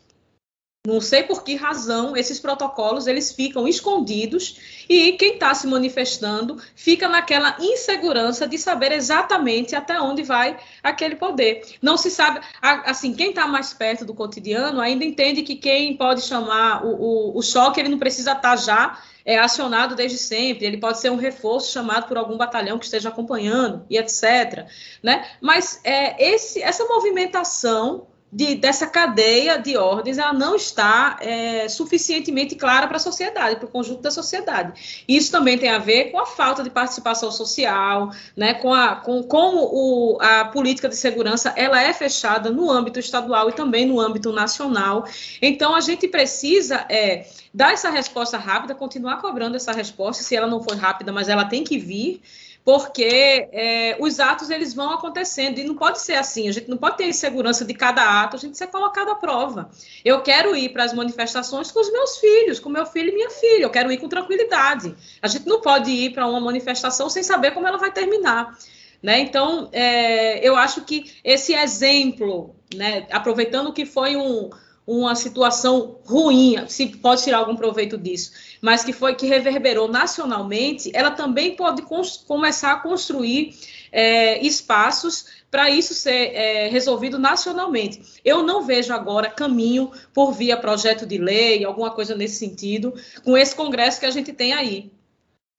Não 0.88 1.01
sei 1.01 1.23
por 1.23 1.43
que 1.43 1.53
razão 1.53 2.15
esses 2.15 2.39
protocolos 2.39 3.08
eles 3.08 3.34
ficam 3.34 3.67
escondidos 3.67 4.86
e 4.88 5.12
quem 5.13 5.34
está 5.34 5.53
se 5.53 5.67
manifestando 5.67 6.58
fica 6.75 7.10
naquela 7.10 7.58
insegurança 7.60 8.47
de 8.47 8.58
saber 8.58 8.93
exatamente 8.93 9.75
até 9.75 9.99
onde 9.99 10.23
vai 10.23 10.58
aquele 10.82 11.17
poder. 11.17 11.62
Não 11.82 11.97
se 11.97 12.10
sabe, 12.10 12.39
assim, 12.62 13.13
quem 13.13 13.32
está 13.32 13.45
mais 13.45 13.73
perto 13.73 14.06
do 14.06 14.13
cotidiano 14.13 14.80
ainda 14.80 15.03
entende 15.03 15.41
que 15.41 15.58
quem 15.58 15.97
pode 15.97 16.21
chamar 16.21 16.86
o, 16.86 16.95
o, 16.95 17.38
o 17.38 17.41
choque 17.41 17.82
ele 17.82 17.89
não 17.89 17.99
precisa 17.99 18.32
estar 18.32 18.51
tá 18.51 18.56
já 18.56 18.97
é 19.25 19.38
acionado 19.38 19.93
desde 19.93 20.17
sempre, 20.17 20.65
ele 20.65 20.77
pode 20.77 21.01
ser 21.01 21.12
um 21.12 21.17
reforço 21.17 21.73
chamado 21.73 22.08
por 22.08 22.15
algum 22.17 22.38
batalhão 22.38 22.80
que 22.80 22.86
esteja 22.86 23.10
acompanhando 23.10 23.86
e 23.89 23.97
etc. 23.97 24.65
Né? 25.03 25.27
Mas 25.41 25.82
é, 25.84 26.34
esse, 26.34 26.63
essa 26.63 26.86
movimentação 26.86 28.08
de, 28.31 28.55
dessa 28.55 28.85
cadeia 28.85 29.57
de 29.57 29.77
ordens 29.77 30.17
ela 30.17 30.33
não 30.33 30.55
está 30.55 31.17
é, 31.21 31.69
suficientemente 31.69 32.55
clara 32.55 32.85
para 32.87 32.97
a 32.97 32.99
sociedade, 32.99 33.55
para 33.55 33.65
o 33.65 33.71
conjunto 33.71 34.01
da 34.01 34.11
sociedade. 34.11 35.03
Isso 35.07 35.31
também 35.31 35.57
tem 35.57 35.69
a 35.69 35.77
ver 35.77 36.11
com 36.11 36.19
a 36.19 36.25
falta 36.25 36.61
de 36.61 36.69
participação 36.69 37.31
social, 37.31 38.11
né, 38.35 38.53
com, 38.55 38.73
a, 38.73 38.95
com 38.95 39.23
como 39.23 39.63
o, 39.63 40.17
a 40.21 40.45
política 40.45 40.89
de 40.89 40.95
segurança 40.95 41.53
ela 41.55 41.81
é 41.81 41.93
fechada 41.93 42.49
no 42.51 42.69
âmbito 42.69 42.99
estadual 42.99 43.49
e 43.49 43.53
também 43.53 43.85
no 43.85 43.99
âmbito 43.99 44.33
nacional. 44.33 45.05
Então, 45.41 45.73
a 45.73 45.79
gente 45.79 46.07
precisa 46.07 46.85
é, 46.89 47.27
dar 47.53 47.73
essa 47.73 47.89
resposta 47.89 48.37
rápida, 48.37 48.75
continuar 48.75 49.21
cobrando 49.21 49.55
essa 49.55 49.71
resposta, 49.71 50.21
se 50.21 50.35
ela 50.35 50.47
não 50.47 50.61
for 50.61 50.75
rápida, 50.75 51.11
mas 51.13 51.29
ela 51.29 51.45
tem 51.45 51.63
que 51.63 51.77
vir, 51.77 52.21
porque 52.67 53.47
é, 53.53 53.95
os 53.97 54.19
atos 54.19 54.49
eles 54.49 54.73
vão 54.73 54.91
acontecendo 54.91 55.58
e 55.58 55.63
não 55.63 55.73
pode 55.73 56.01
ser 56.01 56.15
assim. 56.15 56.49
A 56.49 56.51
gente 56.51 56.67
não 56.67 56.75
pode 56.75 56.97
ter 56.97 57.08
insegurança 57.08 57.63
de 57.63 57.73
cada 57.73 58.21
ato, 58.21 58.36
a 58.36 58.39
gente 58.39 58.58
ser 58.58 58.67
colocado 58.67 59.10
à 59.10 59.15
prova. 59.15 59.69
Eu 60.03 60.21
quero 60.21 60.53
ir 60.53 60.73
para 60.73 60.84
as 60.84 60.91
manifestações 60.91 61.71
com 61.71 61.80
os 61.80 61.89
meus 61.89 62.17
filhos, 62.17 62.60
com 62.60 62.67
meu 62.67 62.86
filho 62.86 63.08
e 63.08 63.13
minha 63.13 63.30
filha. 63.30 63.63
Eu 63.63 63.69
quero 63.69 63.89
ir 63.89 63.97
com 63.97 64.10
tranquilidade. 64.10 64.93
A 65.21 65.30
gente 65.30 65.47
não 65.47 65.62
pode 65.62 65.91
ir 65.91 66.12
para 66.12 66.27
uma 66.27 66.41
manifestação 66.41 67.10
sem 67.10 67.23
saber 67.23 67.51
como 67.51 67.65
ela 67.65 67.77
vai 67.77 67.89
terminar. 67.89 68.58
Né? 69.01 69.21
Então, 69.21 69.69
é, 69.71 70.45
eu 70.45 70.58
acho 70.58 70.82
que 70.82 71.10
esse 71.23 71.53
exemplo, 71.53 72.53
né, 72.75 73.08
aproveitando 73.12 73.71
que 73.71 73.86
foi 73.86 74.17
um, 74.17 74.49
uma 74.88 75.15
situação 75.15 76.00
ruim, 76.06 76.56
se 76.69 76.88
pode 76.88 77.21
tirar 77.21 77.39
algum 77.39 77.58
proveito 77.58 77.97
disso, 77.97 78.32
mas 78.62 78.86
que 78.86 78.93
foi 78.93 79.15
que 79.15 79.28
reverberou 79.28 79.89
nacionalmente, 79.89 80.89
ela 80.93 81.12
também 81.12 81.58
pode 81.58 81.82
começar 82.26 82.71
a 82.71 82.80
construir 82.80 83.54
é, 83.91 84.41
espaços 84.41 85.26
para 85.52 85.69
isso 85.69 85.93
ser 85.93 86.34
é, 86.34 86.69
resolvido 86.69 87.19
nacionalmente. 87.19 88.02
Eu 88.23 88.43
não 88.43 88.62
vejo 88.62 88.93
agora 88.93 89.30
caminho 89.30 89.91
por 90.13 90.32
via 90.32 90.56
projeto 90.56 91.06
de 91.06 91.17
lei, 91.17 91.65
alguma 91.65 91.91
coisa 91.91 92.15
nesse 92.15 92.36
sentido, 92.36 92.93
com 93.26 93.38
esse 93.38 93.54
Congresso 93.54 94.00
que 94.00 94.06
a 94.06 94.12
gente 94.12 94.32
tem 94.32 94.54
aí, 94.54 94.89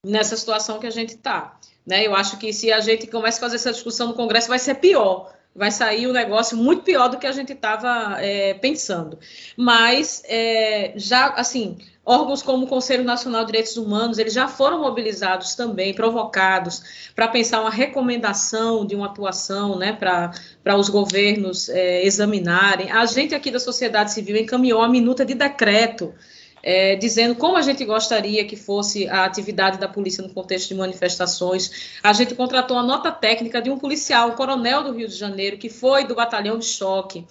nessa 0.07 0.39
situação 0.39 0.79
que 0.79 0.87
a 0.87 0.91
gente 0.91 1.11
está. 1.11 1.59
Né? 1.87 2.07
Eu 2.07 2.15
acho 2.15 2.39
que 2.39 2.51
se 2.51 2.73
a 2.73 2.81
gente 2.81 3.07
começa 3.07 3.37
a 3.37 3.41
fazer 3.41 3.57
essa 3.57 3.73
discussão 3.73 4.09
no 4.09 4.15
Congresso, 4.15 4.49
vai 4.49 4.59
ser 4.59 4.77
pior 4.77 5.37
vai 5.59 5.73
sair 5.73 6.07
um 6.07 6.13
negócio 6.13 6.57
muito 6.57 6.83
pior 6.83 7.09
do 7.09 7.19
que 7.19 7.27
a 7.27 7.33
gente 7.33 7.53
estava 7.53 8.17
é, 8.21 8.55
pensando. 8.55 9.19
Mas 9.57 10.23
é, 10.27 10.93
já, 10.95 11.31
assim, 11.31 11.77
órgãos 12.07 12.41
como 12.43 12.65
o 12.65 12.69
Conselho 12.69 13.03
Nacional 13.03 13.41
de 13.41 13.49
Direitos 13.49 13.77
Humanos, 13.77 14.19
eles 14.19 14.33
já 14.33 14.47
foram 14.47 14.81
mobilizados 14.81 15.57
também, 15.57 15.93
provocados, 15.93 17.11
para 17.15 17.27
pensar 17.27 17.61
uma 17.61 17.71
recomendação 17.71 18.87
de 18.87 18.95
uma 18.95 19.07
atuação, 19.07 19.77
né, 19.77 19.93
para 19.93 20.77
os 20.77 20.89
governos 20.89 21.69
é, 21.69 22.07
examinarem. 22.07 22.93
A 22.93 23.05
gente 23.05 23.35
aqui 23.35 23.51
da 23.51 23.59
sociedade 23.59 24.13
civil 24.13 24.37
encaminhou 24.37 24.81
a 24.81 24.89
minuta 24.89 25.27
de 25.27 25.35
decreto 25.35 26.15
é, 26.63 26.97
dizendo 26.97 27.35
como 27.35 27.57
a 27.57 27.63
gente 27.63 27.85
gostaria 27.85 28.45
que 28.45 28.57
fosse 28.57 29.09
a 29.09 29.25
atividade 29.25 29.79
da 29.79 29.89
polícia 29.89 30.23
no 30.23 30.33
contexto 30.33 30.69
de 30.69 30.75
manifestações. 30.75 31.99
A 32.03 32.13
gente 32.13 32.35
contratou 32.35 32.77
a 32.77 32.83
nota 32.83 33.11
técnica 33.11 33.61
de 33.61 33.71
um 33.71 33.79
policial, 33.79 34.31
um 34.31 34.37
coronel 34.37 34.83
do 34.83 34.93
Rio 34.93 35.09
de 35.09 35.15
Janeiro, 35.15 35.59
que 35.59 35.69
foi 35.69 36.05
do 36.05 36.15
batalhão 36.15 36.59
de 36.59 36.67
choque 36.67 37.25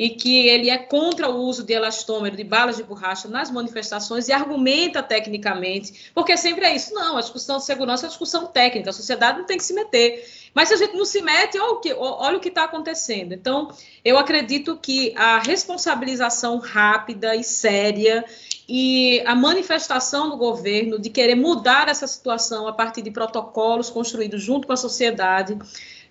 e 0.00 0.08
que 0.08 0.48
ele 0.48 0.70
é 0.70 0.78
contra 0.78 1.28
o 1.28 1.36
uso 1.42 1.62
de 1.62 1.74
elastômero, 1.74 2.34
de 2.34 2.42
balas 2.42 2.78
de 2.78 2.82
borracha 2.82 3.28
nas 3.28 3.50
manifestações 3.50 4.28
e 4.28 4.32
argumenta 4.32 5.02
tecnicamente, 5.02 6.10
porque 6.14 6.38
sempre 6.38 6.64
é 6.64 6.74
isso. 6.74 6.94
Não, 6.94 7.18
a 7.18 7.20
discussão 7.20 7.58
de 7.58 7.66
segurança 7.66 8.04
é 8.04 8.06
uma 8.06 8.08
discussão 8.08 8.46
técnica, 8.46 8.88
a 8.88 8.94
sociedade 8.94 9.40
não 9.40 9.44
tem 9.44 9.58
que 9.58 9.62
se 9.62 9.74
meter. 9.74 10.26
Mas 10.54 10.68
se 10.68 10.74
a 10.74 10.76
gente 10.78 10.96
não 10.96 11.04
se 11.04 11.20
mete, 11.20 11.58
olha 11.58 11.72
o 11.72 11.80
que 11.80 11.92
olha 11.92 12.36
o 12.38 12.40
que 12.40 12.48
está 12.48 12.64
acontecendo. 12.64 13.34
Então, 13.34 13.70
eu 14.02 14.16
acredito 14.16 14.74
que 14.74 15.12
a 15.16 15.38
responsabilização 15.38 16.58
rápida 16.58 17.36
e 17.36 17.44
séria 17.44 18.24
e 18.72 19.20
a 19.26 19.34
manifestação 19.34 20.30
do 20.30 20.36
governo 20.36 20.96
de 20.96 21.10
querer 21.10 21.34
mudar 21.34 21.88
essa 21.88 22.06
situação 22.06 22.68
a 22.68 22.72
partir 22.72 23.02
de 23.02 23.10
protocolos 23.10 23.90
construídos 23.90 24.40
junto 24.40 24.68
com 24.68 24.72
a 24.72 24.76
sociedade 24.76 25.58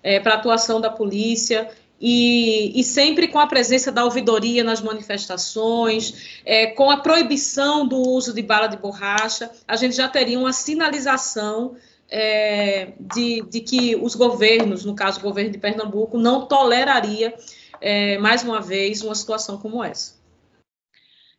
é, 0.02 0.20
para 0.20 0.34
a 0.34 0.36
atuação 0.36 0.78
da 0.78 0.90
polícia 0.90 1.70
e, 1.98 2.78
e, 2.78 2.84
sempre 2.84 3.28
com 3.28 3.38
a 3.38 3.46
presença 3.46 3.90
da 3.90 4.04
ouvidoria 4.04 4.62
nas 4.62 4.82
manifestações, 4.82 6.40
é, 6.44 6.66
com 6.66 6.90
a 6.90 6.98
proibição 6.98 7.88
do 7.88 7.96
uso 7.96 8.34
de 8.34 8.42
bala 8.42 8.66
de 8.66 8.76
borracha, 8.76 9.50
a 9.66 9.74
gente 9.74 9.96
já 9.96 10.06
teria 10.06 10.38
uma 10.38 10.52
sinalização 10.52 11.76
é, 12.10 12.92
de, 13.00 13.40
de, 13.48 13.60
que 13.60 13.96
os 13.96 14.14
governos, 14.14 14.84
no 14.84 14.94
caso 14.94 15.18
o 15.18 15.22
governo 15.22 15.50
de 15.50 15.58
Pernambuco, 15.58 16.18
não 16.18 16.44
toleraria 16.44 17.34
mais 18.20 18.42
uma 18.42 18.60
vez 18.60 19.00
uma 19.00 19.14
situação 19.14 19.56
como 19.56 19.82
essa. 19.82 20.19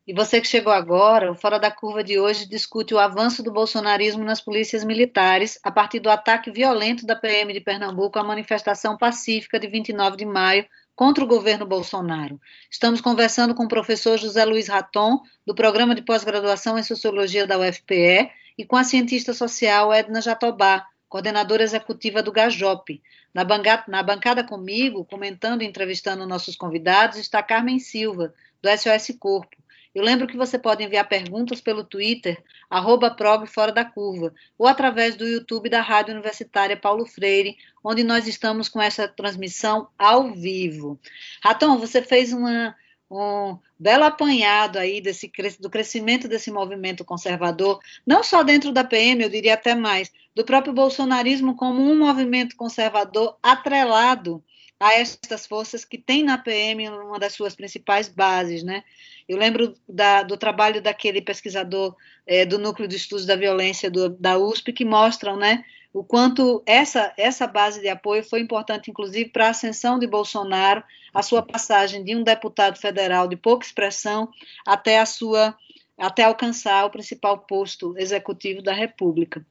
E 0.07 0.13
você 0.13 0.41
que 0.41 0.47
chegou 0.47 0.73
agora, 0.73 1.31
o 1.31 1.35
Fora 1.35 1.59
da 1.59 1.69
Curva 1.69 2.03
de 2.03 2.19
hoje 2.19 2.49
discute 2.49 2.91
o 2.91 2.97
avanço 2.97 3.43
do 3.43 3.51
bolsonarismo 3.51 4.23
nas 4.23 4.41
polícias 4.41 4.83
militares 4.83 5.59
a 5.63 5.71
partir 5.71 5.99
do 5.99 6.09
ataque 6.09 6.49
violento 6.49 7.05
da 7.05 7.15
PM 7.15 7.53
de 7.53 7.61
Pernambuco 7.61 8.17
à 8.17 8.23
manifestação 8.23 8.97
pacífica 8.97 9.59
de 9.59 9.67
29 9.67 10.17
de 10.17 10.25
maio 10.25 10.65
contra 10.95 11.23
o 11.23 11.27
governo 11.27 11.67
Bolsonaro. 11.67 12.41
Estamos 12.69 12.99
conversando 12.99 13.53
com 13.53 13.65
o 13.65 13.67
professor 13.67 14.17
José 14.17 14.43
Luiz 14.43 14.67
Raton, 14.67 15.19
do 15.45 15.53
Programa 15.53 15.93
de 15.93 16.01
Pós-Graduação 16.01 16.79
em 16.79 16.83
Sociologia 16.83 17.45
da 17.45 17.59
UFPE, 17.59 18.31
e 18.57 18.65
com 18.65 18.77
a 18.77 18.83
cientista 18.83 19.35
social 19.35 19.93
Edna 19.93 20.19
Jatobá, 20.19 20.83
coordenadora 21.07 21.61
executiva 21.61 22.23
do 22.23 22.31
GAJOP. 22.31 23.03
Na 23.31 23.45
na 23.87 24.01
bancada 24.01 24.43
comigo, 24.43 25.05
comentando 25.05 25.61
e 25.61 25.65
entrevistando 25.65 26.25
nossos 26.25 26.55
convidados, 26.55 27.19
está 27.19 27.43
Carmen 27.43 27.77
Silva, 27.77 28.33
do 28.61 28.69
SOS 28.69 29.15
Corpo. 29.19 29.61
Eu 29.93 30.03
lembro 30.03 30.25
que 30.25 30.37
você 30.37 30.57
pode 30.57 30.83
enviar 30.83 31.07
perguntas 31.07 31.59
pelo 31.59 31.83
Twitter, 31.83 32.41
arroba 32.69 33.13
fora 33.45 33.73
da 33.73 33.83
curva, 33.83 34.33
ou 34.57 34.65
através 34.65 35.17
do 35.17 35.27
YouTube 35.27 35.69
da 35.69 35.81
Rádio 35.81 36.13
Universitária 36.13 36.77
Paulo 36.77 37.05
Freire, 37.05 37.57
onde 37.83 38.01
nós 38.01 38.25
estamos 38.25 38.69
com 38.69 38.81
essa 38.81 39.07
transmissão 39.07 39.89
ao 39.99 40.31
vivo. 40.31 40.97
Ratão, 41.43 41.77
você 41.77 42.01
fez 42.01 42.31
uma, 42.31 42.73
um 43.09 43.57
belo 43.77 44.05
apanhado 44.05 44.79
aí 44.79 45.01
desse, 45.01 45.29
do 45.59 45.69
crescimento 45.69 46.25
desse 46.25 46.49
movimento 46.49 47.03
conservador, 47.03 47.81
não 48.07 48.23
só 48.23 48.43
dentro 48.43 48.71
da 48.71 48.85
PM, 48.85 49.21
eu 49.21 49.29
diria 49.29 49.55
até 49.55 49.75
mais, 49.75 50.09
do 50.33 50.45
próprio 50.45 50.73
bolsonarismo 50.73 51.53
como 51.53 51.81
um 51.81 51.99
movimento 51.99 52.55
conservador 52.55 53.37
atrelado 53.43 54.41
a 54.81 54.93
estas 54.93 55.45
forças 55.45 55.85
que 55.85 55.95
tem 55.95 56.23
na 56.23 56.39
PM 56.39 56.89
uma 56.89 57.19
das 57.19 57.33
suas 57.33 57.53
principais 57.53 58.09
bases, 58.09 58.63
né? 58.63 58.83
Eu 59.29 59.37
lembro 59.37 59.75
da, 59.87 60.23
do 60.23 60.35
trabalho 60.35 60.81
daquele 60.81 61.21
pesquisador 61.21 61.95
é, 62.25 62.45
do 62.45 62.57
Núcleo 62.57 62.87
de 62.87 62.95
Estudos 62.95 63.27
da 63.27 63.35
Violência 63.35 63.91
do, 63.91 64.09
da 64.09 64.39
USP 64.39 64.73
que 64.73 64.83
mostram, 64.83 65.37
né, 65.37 65.63
o 65.93 66.03
quanto 66.03 66.63
essa, 66.65 67.13
essa 67.15 67.45
base 67.45 67.79
de 67.79 67.89
apoio 67.89 68.23
foi 68.23 68.39
importante, 68.39 68.89
inclusive, 68.89 69.29
para 69.29 69.47
a 69.47 69.49
ascensão 69.51 69.99
de 69.99 70.07
Bolsonaro, 70.07 70.83
a 71.13 71.21
sua 71.21 71.43
passagem 71.43 72.03
de 72.03 72.15
um 72.15 72.23
deputado 72.23 72.79
federal 72.79 73.27
de 73.27 73.35
pouca 73.35 73.65
expressão 73.65 74.29
até 74.65 74.99
a 74.99 75.05
sua 75.05 75.55
até 75.97 76.23
alcançar 76.23 76.83
o 76.85 76.89
principal 76.89 77.37
posto 77.37 77.93
executivo 77.95 78.63
da 78.63 78.73
República. 78.73 79.45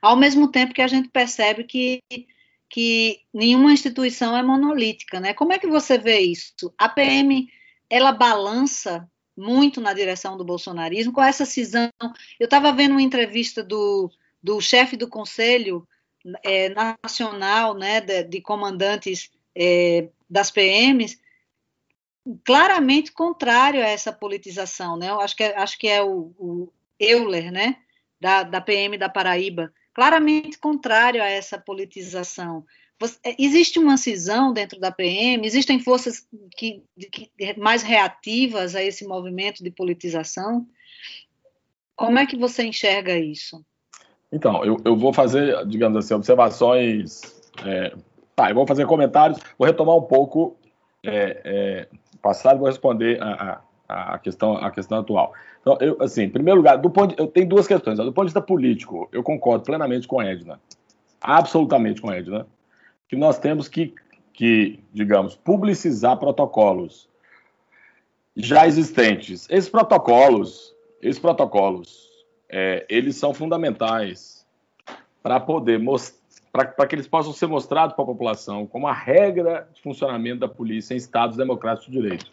Ao 0.00 0.16
mesmo 0.16 0.50
tempo 0.50 0.72
que 0.72 0.80
a 0.80 0.86
gente 0.86 1.10
percebe 1.10 1.64
que, 1.64 2.02
que 2.74 3.20
nenhuma 3.32 3.72
instituição 3.72 4.36
é 4.36 4.42
monolítica, 4.42 5.20
né? 5.20 5.32
Como 5.32 5.52
é 5.52 5.60
que 5.60 5.66
você 5.68 5.96
vê 5.96 6.18
isso? 6.18 6.74
A 6.76 6.88
PM 6.88 7.48
ela 7.88 8.10
balança 8.10 9.08
muito 9.36 9.80
na 9.80 9.92
direção 9.92 10.36
do 10.36 10.44
bolsonarismo 10.44 11.12
com 11.12 11.22
essa 11.22 11.44
cisão. 11.44 11.88
Eu 12.40 12.46
estava 12.46 12.72
vendo 12.72 12.90
uma 12.90 13.02
entrevista 13.02 13.62
do 13.62 14.10
do 14.42 14.60
chefe 14.60 14.96
do 14.96 15.08
Conselho 15.08 15.86
é, 16.42 16.68
Nacional 17.04 17.74
né, 17.74 18.00
de, 18.00 18.24
de 18.24 18.40
comandantes 18.40 19.30
é, 19.54 20.08
das 20.28 20.50
PMs, 20.50 21.20
claramente 22.44 23.12
contrário 23.12 23.80
a 23.80 23.86
essa 23.86 24.12
politização. 24.12 24.96
Né? 24.96 25.10
Eu 25.10 25.20
acho 25.20 25.36
que 25.36 25.44
é, 25.44 25.56
acho 25.56 25.78
que 25.78 25.86
é 25.86 26.02
o, 26.02 26.34
o 26.36 26.72
Euler, 26.98 27.52
né, 27.52 27.76
da, 28.20 28.42
da 28.42 28.60
PM 28.60 28.98
da 28.98 29.08
Paraíba, 29.08 29.72
claramente 29.94 30.58
contrário 30.58 31.22
a 31.22 31.26
essa 31.26 31.58
politização. 31.58 32.64
Você, 32.98 33.18
é, 33.24 33.34
existe 33.38 33.78
uma 33.78 33.96
cisão 33.96 34.52
dentro 34.52 34.78
da 34.78 34.90
PM? 34.90 35.46
Existem 35.46 35.78
forças 35.78 36.26
que, 36.56 36.82
que, 37.10 37.30
mais 37.56 37.82
reativas 37.82 38.74
a 38.74 38.82
esse 38.82 39.06
movimento 39.06 39.62
de 39.62 39.70
politização? 39.70 40.66
Como 41.96 42.18
é 42.18 42.26
que 42.26 42.36
você 42.36 42.64
enxerga 42.64 43.16
isso? 43.16 43.64
Então, 44.32 44.64
eu, 44.64 44.76
eu 44.84 44.96
vou 44.96 45.12
fazer, 45.12 45.64
digamos 45.66 45.96
assim, 45.96 46.14
observações. 46.14 47.22
É, 47.64 47.94
tá, 48.34 48.50
eu 48.50 48.54
vou 48.54 48.66
fazer 48.66 48.86
comentários, 48.86 49.38
vou 49.56 49.66
retomar 49.66 49.96
um 49.96 50.02
pouco 50.02 50.56
é, 51.04 51.40
é, 51.44 51.88
passado 52.22 52.58
vou 52.58 52.66
responder 52.66 53.22
a, 53.22 53.52
a, 53.52 53.60
a, 53.88 54.18
questão, 54.18 54.56
a 54.56 54.70
questão 54.70 54.98
atual. 54.98 55.32
Então, 55.60 55.76
eu, 55.80 55.96
assim, 56.00 56.22
em 56.22 56.30
primeiro 56.30 56.58
lugar, 56.58 56.76
do 56.78 56.90
ponto 56.90 57.14
de, 57.14 57.20
eu 57.20 57.26
tenho 57.26 57.48
duas 57.48 57.66
questões. 57.66 57.98
Do 57.98 58.12
ponto 58.12 58.26
de 58.26 58.28
vista 58.28 58.40
político, 58.40 59.08
eu 59.12 59.22
concordo 59.22 59.64
plenamente 59.64 60.06
com 60.06 60.20
a 60.20 60.26
Edna, 60.26 60.60
absolutamente 61.20 62.00
com 62.00 62.10
a 62.10 62.16
Edna, 62.16 62.46
que 63.08 63.16
nós 63.16 63.38
temos 63.38 63.68
que, 63.68 63.94
que, 64.32 64.80
digamos, 64.92 65.36
publicizar 65.36 66.16
protocolos 66.16 67.08
já 68.36 68.66
existentes. 68.66 69.46
Esses 69.50 69.68
protocolos, 69.68 70.74
esses 71.00 71.20
protocolos 71.20 72.10
é, 72.48 72.84
eles 72.88 73.16
são 73.16 73.32
fundamentais 73.32 74.46
para 75.22 75.40
poder 75.40 75.80
para 76.52 76.86
que 76.86 76.94
eles 76.94 77.08
possam 77.08 77.32
ser 77.32 77.46
mostrados 77.46 77.96
para 77.96 78.04
a 78.04 78.06
população 78.06 78.66
como 78.66 78.86
a 78.86 78.92
regra 78.92 79.68
de 79.72 79.80
funcionamento 79.80 80.40
da 80.40 80.48
polícia 80.48 80.94
em 80.94 80.96
estados 80.96 81.36
democráticos 81.36 81.92
de 81.92 82.00
direito. 82.00 82.30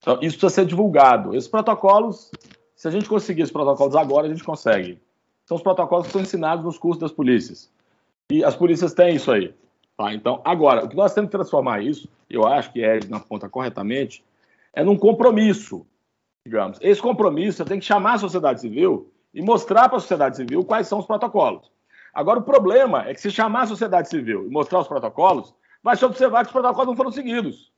Então, 0.00 0.18
isso 0.22 0.38
precisa 0.38 0.50
ser 0.50 0.66
divulgado. 0.66 1.34
Esses 1.34 1.48
protocolos, 1.48 2.30
se 2.74 2.88
a 2.88 2.90
gente 2.90 3.08
conseguir 3.08 3.42
esses 3.42 3.52
protocolos 3.52 3.96
agora, 3.96 4.26
a 4.26 4.30
gente 4.30 4.44
consegue. 4.44 5.00
São 5.44 5.56
os 5.56 5.62
protocolos 5.62 6.06
que 6.06 6.12
são 6.12 6.20
ensinados 6.20 6.64
nos 6.64 6.78
cursos 6.78 7.00
das 7.00 7.12
polícias. 7.12 7.70
E 8.30 8.44
as 8.44 8.54
polícias 8.54 8.92
têm 8.92 9.16
isso 9.16 9.32
aí. 9.32 9.54
Tá? 9.96 10.12
Então, 10.14 10.40
agora, 10.44 10.84
o 10.84 10.88
que 10.88 10.96
nós 10.96 11.12
temos 11.12 11.28
que 11.28 11.36
transformar 11.36 11.82
isso, 11.82 12.08
eu 12.30 12.46
acho 12.46 12.72
que 12.72 12.82
é 12.82 13.00
na 13.08 13.18
ponta 13.18 13.48
corretamente, 13.48 14.24
é 14.72 14.84
num 14.84 14.96
compromisso, 14.96 15.84
digamos. 16.44 16.78
Esse 16.80 17.00
compromisso 17.00 17.64
tem 17.64 17.80
que 17.80 17.84
chamar 17.84 18.14
a 18.14 18.18
sociedade 18.18 18.60
civil 18.60 19.10
e 19.34 19.42
mostrar 19.42 19.88
para 19.88 19.98
a 19.98 20.00
sociedade 20.00 20.36
civil 20.36 20.64
quais 20.64 20.86
são 20.86 21.00
os 21.00 21.06
protocolos. 21.06 21.70
Agora, 22.14 22.38
o 22.38 22.42
problema 22.42 23.08
é 23.08 23.14
que 23.14 23.20
se 23.20 23.30
chamar 23.30 23.62
a 23.62 23.66
sociedade 23.66 24.08
civil 24.08 24.46
e 24.46 24.50
mostrar 24.50 24.80
os 24.80 24.88
protocolos, 24.88 25.54
vai 25.82 25.96
se 25.96 26.04
observar 26.04 26.40
que 26.40 26.48
os 26.48 26.52
protocolos 26.52 26.88
não 26.88 26.96
foram 26.96 27.10
seguidos. 27.10 27.72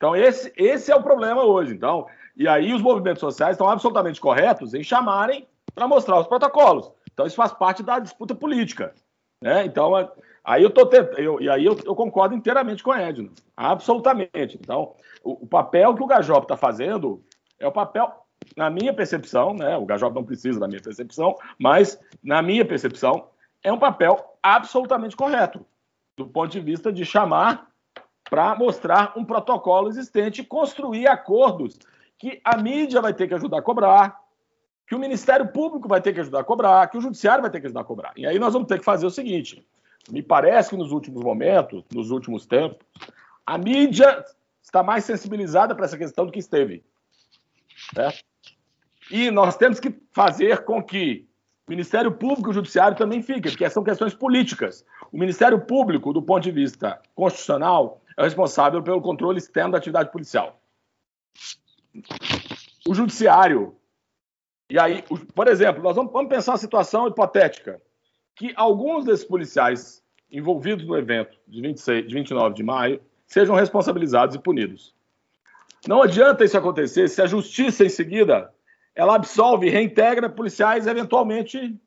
Então, 0.00 0.16
esse, 0.16 0.50
esse 0.56 0.90
é 0.90 0.96
o 0.96 1.02
problema 1.02 1.44
hoje. 1.44 1.74
Então, 1.74 2.06
e 2.34 2.48
aí 2.48 2.72
os 2.72 2.80
movimentos 2.80 3.20
sociais 3.20 3.52
estão 3.52 3.68
absolutamente 3.68 4.18
corretos 4.18 4.72
em 4.72 4.82
chamarem 4.82 5.46
para 5.74 5.86
mostrar 5.86 6.18
os 6.18 6.26
protocolos. 6.26 6.90
Então, 7.12 7.26
isso 7.26 7.36
faz 7.36 7.52
parte 7.52 7.82
da 7.82 7.98
disputa 7.98 8.34
política. 8.34 8.94
Né? 9.42 9.66
Então, 9.66 9.92
aí 10.42 10.62
eu 10.62 10.70
tô 10.70 10.88
eu, 11.18 11.38
e 11.42 11.50
aí 11.50 11.66
eu, 11.66 11.78
eu, 11.84 11.94
concordo 11.94 12.34
inteiramente 12.34 12.82
com 12.82 12.90
a 12.90 13.02
Edna. 13.02 13.28
Absolutamente. 13.54 14.58
Então, 14.58 14.94
o, 15.22 15.44
o 15.44 15.46
papel 15.46 15.94
que 15.94 16.02
o 16.02 16.06
Gajop 16.06 16.44
está 16.44 16.56
fazendo 16.56 17.22
é 17.58 17.68
o 17.68 17.72
papel 17.72 18.10
na 18.56 18.70
minha 18.70 18.94
percepção, 18.94 19.52
né, 19.52 19.76
o 19.76 19.84
Gajop 19.84 20.14
não 20.14 20.24
precisa 20.24 20.58
da 20.58 20.66
minha 20.66 20.80
percepção, 20.80 21.36
mas 21.58 22.00
na 22.24 22.40
minha 22.40 22.64
percepção 22.64 23.28
é 23.62 23.70
um 23.70 23.78
papel 23.78 24.38
absolutamente 24.42 25.14
correto, 25.14 25.64
do 26.16 26.26
ponto 26.26 26.50
de 26.50 26.58
vista 26.58 26.90
de 26.90 27.04
chamar 27.04 27.69
para 28.30 28.54
mostrar 28.54 29.12
um 29.16 29.24
protocolo 29.24 29.88
existente, 29.88 30.44
construir 30.44 31.08
acordos 31.08 31.76
que 32.16 32.40
a 32.44 32.56
mídia 32.56 33.00
vai 33.00 33.12
ter 33.12 33.26
que 33.26 33.34
ajudar 33.34 33.58
a 33.58 33.62
cobrar, 33.62 34.20
que 34.86 34.94
o 34.94 34.98
Ministério 34.98 35.48
Público 35.48 35.88
vai 35.88 36.00
ter 36.00 36.12
que 36.12 36.20
ajudar 36.20 36.40
a 36.40 36.44
cobrar, 36.44 36.86
que 36.88 36.96
o 36.96 37.00
Judiciário 37.00 37.42
vai 37.42 37.50
ter 37.50 37.60
que 37.60 37.66
ajudar 37.66 37.80
a 37.80 37.84
cobrar. 37.84 38.12
E 38.16 38.26
aí 38.26 38.38
nós 38.38 38.52
vamos 38.52 38.68
ter 38.68 38.78
que 38.78 38.84
fazer 38.84 39.04
o 39.04 39.10
seguinte: 39.10 39.66
me 40.10 40.22
parece 40.22 40.70
que 40.70 40.76
nos 40.76 40.92
últimos 40.92 41.22
momentos, 41.24 41.84
nos 41.92 42.10
últimos 42.10 42.46
tempos, 42.46 42.78
a 43.44 43.58
mídia 43.58 44.24
está 44.62 44.82
mais 44.82 45.04
sensibilizada 45.04 45.74
para 45.74 45.84
essa 45.84 45.98
questão 45.98 46.24
do 46.24 46.32
que 46.32 46.38
esteve. 46.38 46.84
Certo? 47.94 48.22
E 49.10 49.30
nós 49.30 49.56
temos 49.56 49.80
que 49.80 49.92
fazer 50.12 50.64
com 50.64 50.82
que 50.82 51.26
o 51.66 51.70
Ministério 51.70 52.12
Público 52.12 52.48
e 52.48 52.50
o 52.50 52.54
Judiciário 52.54 52.96
também 52.96 53.22
fiquem, 53.22 53.50
porque 53.50 53.68
são 53.70 53.82
questões 53.82 54.14
políticas. 54.14 54.84
O 55.10 55.18
Ministério 55.18 55.60
Público, 55.60 56.12
do 56.12 56.22
ponto 56.22 56.42
de 56.42 56.52
vista 56.52 57.00
constitucional, 57.14 57.99
é 58.16 58.22
responsável 58.22 58.82
pelo 58.82 59.00
controle 59.00 59.38
externo 59.38 59.72
da 59.72 59.78
atividade 59.78 60.10
policial. 60.10 60.60
O 62.86 62.94
Judiciário. 62.94 63.76
E 64.68 64.78
aí, 64.78 65.04
por 65.34 65.48
exemplo, 65.48 65.82
nós 65.82 65.96
vamos, 65.96 66.12
pensar 66.28 66.52
uma 66.52 66.58
situação 66.58 67.08
hipotética: 67.08 67.80
que 68.36 68.52
alguns 68.56 69.04
desses 69.04 69.24
policiais 69.24 70.02
envolvidos 70.30 70.86
no 70.86 70.96
evento 70.96 71.36
de, 71.46 71.60
26, 71.60 72.06
de 72.06 72.14
29 72.14 72.54
de 72.54 72.62
maio 72.62 73.00
sejam 73.26 73.54
responsabilizados 73.54 74.36
e 74.36 74.38
punidos. 74.38 74.94
Não 75.86 76.02
adianta 76.02 76.44
isso 76.44 76.56
acontecer 76.56 77.08
se 77.08 77.22
a 77.22 77.26
justiça 77.26 77.84
em 77.84 77.88
seguida 77.88 78.52
ela 78.94 79.14
absolve 79.14 79.66
e 79.66 79.70
reintegra 79.70 80.28
policiais 80.28 80.86
eventualmente 80.86 81.80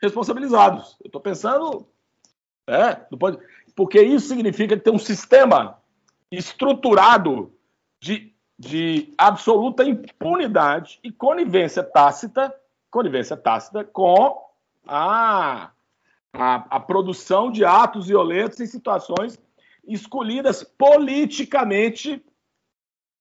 responsabilizados. 0.00 0.96
Eu 1.00 1.08
estou 1.08 1.20
pensando. 1.20 1.86
É, 2.68 2.94
porque 3.76 4.00
isso 4.00 4.28
significa 4.28 4.74
que 4.74 4.82
tem 4.82 4.92
um 4.92 4.98
sistema 4.98 5.78
estruturado 6.32 7.52
de, 8.00 8.34
de 8.58 9.12
absoluta 9.18 9.84
impunidade 9.84 10.98
e 11.04 11.12
conivência 11.12 11.84
tácita, 11.84 12.52
conivência 12.90 13.36
tácita 13.36 13.84
com 13.84 14.42
a, 14.86 15.70
a, 16.32 16.54
a 16.76 16.80
produção 16.80 17.50
de 17.52 17.66
atos 17.66 18.06
violentos 18.06 18.58
em 18.60 18.66
situações 18.66 19.38
escolhidas 19.86 20.64
politicamente 20.64 22.24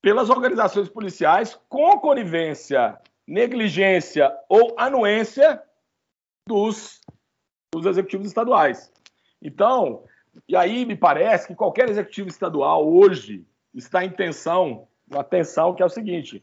pelas 0.01 0.29
organizações 0.29 0.87
policiais 0.87 1.59
com 1.67 1.99
conivência 1.99 2.97
negligência 3.27 4.31
ou 4.47 4.73
anuência 4.77 5.61
dos, 6.47 7.01
dos 7.73 7.85
executivos 7.85 8.27
estaduais. 8.27 8.91
Então, 9.41 10.03
e 10.47 10.55
aí 10.55 10.85
me 10.85 10.95
parece 10.95 11.47
que 11.47 11.55
qualquer 11.55 11.89
executivo 11.89 12.29
estadual 12.29 12.87
hoje 12.87 13.45
está 13.73 14.05
em 14.05 14.09
tensão, 14.09 14.87
uma 15.09 15.23
tensão 15.23 15.73
que 15.73 15.81
é 15.81 15.85
o 15.85 15.89
seguinte: 15.89 16.41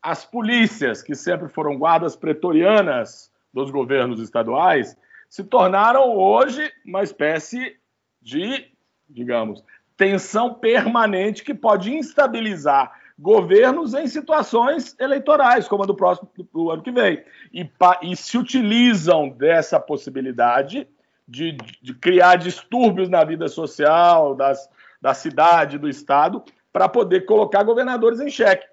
as 0.00 0.24
polícias, 0.24 1.02
que 1.02 1.14
sempre 1.14 1.48
foram 1.48 1.76
guardas 1.76 2.14
pretorianas 2.14 3.32
dos 3.52 3.70
governos 3.70 4.20
estaduais, 4.20 4.96
se 5.28 5.42
tornaram 5.42 6.16
hoje 6.16 6.70
uma 6.84 7.02
espécie 7.02 7.76
de, 8.22 8.70
digamos, 9.08 9.64
tensão 9.96 10.54
permanente 10.54 11.42
que 11.42 11.54
pode 11.54 11.92
instabilizar 11.92 12.92
governos 13.18 13.94
em 13.94 14.06
situações 14.06 14.94
eleitorais, 15.00 15.66
como 15.66 15.82
a 15.82 15.86
do 15.86 15.94
próximo 15.94 16.30
do 16.52 16.70
ano 16.70 16.82
que 16.82 16.92
vem. 16.92 17.24
E, 17.52 17.68
e 18.02 18.14
se 18.14 18.36
utilizam 18.36 19.30
dessa 19.30 19.80
possibilidade 19.80 20.86
de, 21.26 21.52
de, 21.82 21.94
criar 21.94 22.36
distúrbios 22.36 23.08
na 23.08 23.24
vida 23.24 23.48
social 23.48 24.34
das, 24.34 24.68
da 25.00 25.12
cidade, 25.12 25.78
do 25.78 25.88
Estado, 25.88 26.42
para 26.72 26.88
poder 26.88 27.26
colocar 27.26 27.62
governadores 27.62 28.20
em 28.20 28.30
xeque. 28.30 28.66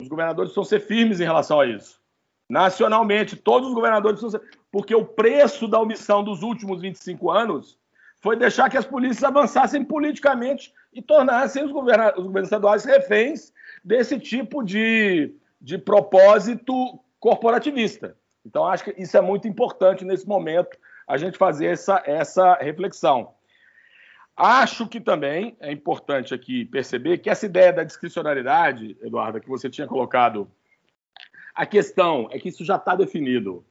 Os 0.00 0.08
governadores 0.08 0.52
precisam 0.52 0.78
ser 0.78 0.86
firmes 0.86 1.20
em 1.20 1.24
relação 1.24 1.58
a 1.58 1.66
isso. 1.66 2.00
Nacionalmente, 2.48 3.34
todos 3.34 3.68
os 3.68 3.74
governadores 3.74 4.20
precisam 4.20 4.40
ser. 4.40 4.58
Porque 4.70 4.94
o 4.94 5.04
preço 5.04 5.66
da 5.66 5.80
omissão 5.80 6.22
dos 6.22 6.42
últimos 6.42 6.80
25 6.80 7.30
anos 7.30 7.78
foi 8.20 8.36
deixar 8.36 8.70
que 8.70 8.76
as 8.76 8.84
polícias 8.84 9.24
avançassem 9.24 9.84
politicamente 9.84 10.72
e 10.92 11.02
tornassem 11.02 11.64
os, 11.64 11.72
governa... 11.72 12.10
os 12.16 12.24
governos 12.24 12.48
estaduais 12.48 12.84
reféns 12.84 13.52
desse 13.84 14.18
tipo 14.18 14.62
de, 14.62 15.34
de 15.60 15.78
propósito 15.78 17.00
corporativista. 17.18 18.16
Então, 18.44 18.64
acho 18.64 18.84
que 18.84 18.94
isso 18.96 19.16
é 19.16 19.20
muito 19.20 19.48
importante 19.48 20.04
nesse 20.04 20.28
momento, 20.28 20.78
a 21.06 21.16
gente 21.16 21.38
fazer 21.38 21.66
essa, 21.66 22.02
essa 22.04 22.54
reflexão. 22.54 23.34
Acho 24.36 24.86
que 24.86 25.00
também 25.00 25.56
é 25.60 25.72
importante 25.72 26.34
aqui 26.34 26.64
perceber 26.64 27.18
que 27.18 27.30
essa 27.30 27.46
ideia 27.46 27.72
da 27.72 27.84
discricionariedade, 27.84 28.96
Eduardo, 29.00 29.40
que 29.40 29.48
você 29.48 29.70
tinha 29.70 29.86
colocado, 29.86 30.50
a 31.54 31.64
questão 31.64 32.28
é 32.30 32.38
que 32.38 32.50
isso 32.50 32.64
já 32.64 32.76
está 32.76 32.94
definido. 32.94 33.64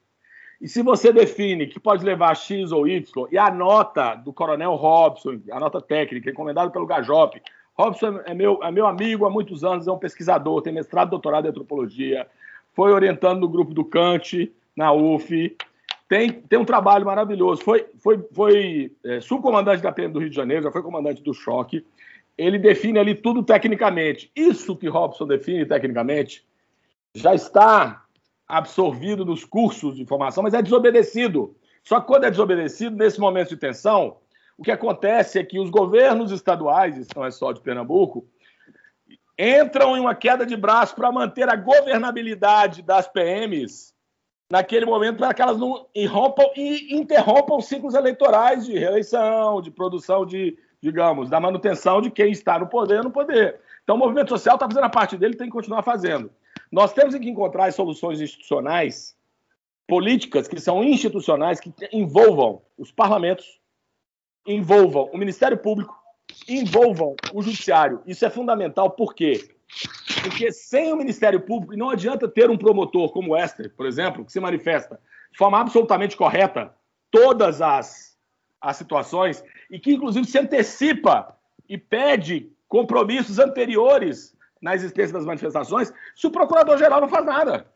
E 0.60 0.68
se 0.68 0.82
você 0.82 1.14
define 1.14 1.68
que 1.68 1.80
pode 1.80 2.04
levar 2.04 2.36
X 2.36 2.72
ou 2.72 2.88
Y, 2.88 3.28
e 3.32 3.38
a 3.38 3.52
nota 3.52 4.16
do 4.16 4.34
coronel 4.34 4.74
Robson, 4.74 5.40
a 5.52 5.60
nota 5.60 5.80
técnica, 5.82 6.32
encomendada 6.32 6.72
pelo 6.72 6.88
Gajop, 6.88 7.40
Robson 7.78 8.22
é 8.26 8.34
meu, 8.34 8.64
é 8.64 8.72
meu 8.72 8.88
amigo 8.88 9.26
há 9.26 9.30
muitos 9.30 9.64
anos, 9.64 9.86
é 9.86 9.92
um 9.92 10.00
pesquisador, 10.00 10.62
tem 10.62 10.74
mestrado, 10.74 11.10
doutorado 11.10 11.46
em 11.46 11.50
antropologia, 11.50 12.26
foi 12.74 12.92
orientando 12.92 13.42
no 13.42 13.50
grupo 13.50 13.74
do 13.74 13.84
Kant, 13.84 14.52
na 14.76 14.92
UF, 14.92 15.56
tem, 16.08 16.32
tem 16.32 16.60
um 16.60 16.66
trabalho 16.66 17.06
maravilhoso. 17.06 17.64
Foi, 17.64 17.86
foi, 17.98 18.24
foi 18.32 18.92
é, 19.04 19.20
subcomandante 19.20 19.82
da 19.82 19.92
PM 19.92 20.14
do 20.14 20.20
Rio 20.20 20.30
de 20.30 20.36
Janeiro, 20.36 20.64
já 20.64 20.72
foi 20.72 20.84
comandante 20.84 21.22
do 21.22 21.34
choque. 21.34 21.86
Ele 22.38 22.60
define 22.60 23.00
ali 23.00 23.16
tudo 23.16 23.44
tecnicamente. 23.44 24.32
Isso 24.36 24.76
que 24.76 24.88
Robson 24.88 25.26
define 25.26 25.66
tecnicamente 25.66 26.46
já 27.14 27.34
está 27.34 28.04
absorvido 28.48 29.26
nos 29.26 29.44
cursos 29.44 29.96
de 29.96 30.06
formação, 30.06 30.44
mas 30.44 30.54
é 30.54 30.62
desobedecido. 30.62 31.56
Só 31.84 32.00
que 32.00 32.08
quando 32.08 32.26
é 32.26 32.32
desobedecido, 32.32 32.96
nesse 32.96 33.20
momento 33.20 33.50
de 33.50 33.58
tensão, 33.58 34.18
o 34.58 34.64
que 34.64 34.72
acontece 34.72 35.40
é 35.40 35.44
que 35.44 35.60
os 35.60 35.70
governos 35.70 36.32
estaduais, 36.32 36.98
isso 36.98 37.12
não 37.16 37.26
é 37.26 37.32
só 37.32 37.52
de 37.52 37.62
Pernambuco, 37.62 38.28
entram 39.40 39.98
em 39.98 40.00
uma 40.00 40.14
queda 40.14 40.46
de 40.46 40.56
braço 40.56 40.94
para 40.96 41.12
manter 41.12 41.50
a 41.50 41.56
governabilidade 41.56 42.82
das 42.82 43.08
PMs 43.08 43.95
naquele 44.50 44.86
momento 44.86 45.18
para 45.18 45.34
que 45.34 45.42
elas 45.42 45.58
não 45.58 45.88
irrompam 45.94 46.46
e 46.56 46.96
interrompam 46.96 47.60
ciclos 47.62 47.94
eleitorais 47.94 48.66
de 48.66 48.78
reeleição, 48.78 49.62
de 49.62 49.72
produção 49.72 50.26
de, 50.26 50.58
digamos, 50.82 51.30
da 51.30 51.40
manutenção 51.40 52.02
de 52.02 52.12
quem 52.12 52.32
está 52.32 52.60
no 52.60 52.68
poder 52.68 53.04
no 53.04 53.12
poder. 53.12 53.60
Então 53.84 53.96
o 53.96 54.00
movimento 54.00 54.30
social 54.30 54.56
está 54.56 54.68
fazendo 54.68 54.86
a 54.86 54.90
parte 54.90 55.18
dele 55.18 55.36
tem 55.36 55.48
que 55.48 55.54
continuar 55.54 55.84
fazendo. 55.84 56.32
Nós 56.72 56.94
temos 56.94 57.16
que 57.16 57.30
encontrar 57.30 57.72
soluções 57.72 58.22
institucionais, 58.22 59.16
políticas 59.88 60.48
que 60.48 60.60
são 60.60 60.84
institucionais, 60.84 61.60
que 61.60 61.72
envolvam 61.92 62.62
os 62.78 62.92
parlamentos, 62.92 63.60
envolvam 64.48 65.10
o 65.14 65.18
Ministério 65.18 65.58
Público, 65.58 65.96
envolvam 66.48 67.16
o 67.34 67.42
Judiciário. 67.42 68.02
Isso 68.06 68.26
é 68.26 68.30
fundamental, 68.30 68.92
por 68.92 69.14
quê? 69.14 69.55
Porque 70.22 70.52
sem 70.52 70.92
o 70.92 70.96
Ministério 70.96 71.40
Público, 71.42 71.76
não 71.76 71.90
adianta 71.90 72.28
ter 72.28 72.50
um 72.50 72.58
promotor 72.58 73.12
como 73.12 73.34
o 73.34 73.38
Esther, 73.38 73.74
por 73.76 73.86
exemplo, 73.86 74.26
que 74.26 74.32
se 74.32 74.40
manifesta 74.40 75.00
de 75.32 75.38
forma 75.38 75.60
absolutamente 75.60 76.16
correta 76.16 76.74
todas 77.12 77.62
as, 77.62 78.18
as 78.62 78.78
situações 78.78 79.44
e 79.70 79.80
que, 79.80 79.94
inclusive, 79.94 80.26
se 80.26 80.40
antecipa 80.40 81.36
e 81.68 81.78
pede 81.78 82.52
compromissos 82.68 83.40
anteriores 83.40 84.36
na 84.62 84.74
existência 84.74 85.14
das 85.14 85.26
manifestações, 85.26 85.94
se 86.16 86.26
o 86.26 86.32
procurador-geral 86.32 87.02
não 87.02 87.10
faz 87.10 87.26
nada. 87.26 87.72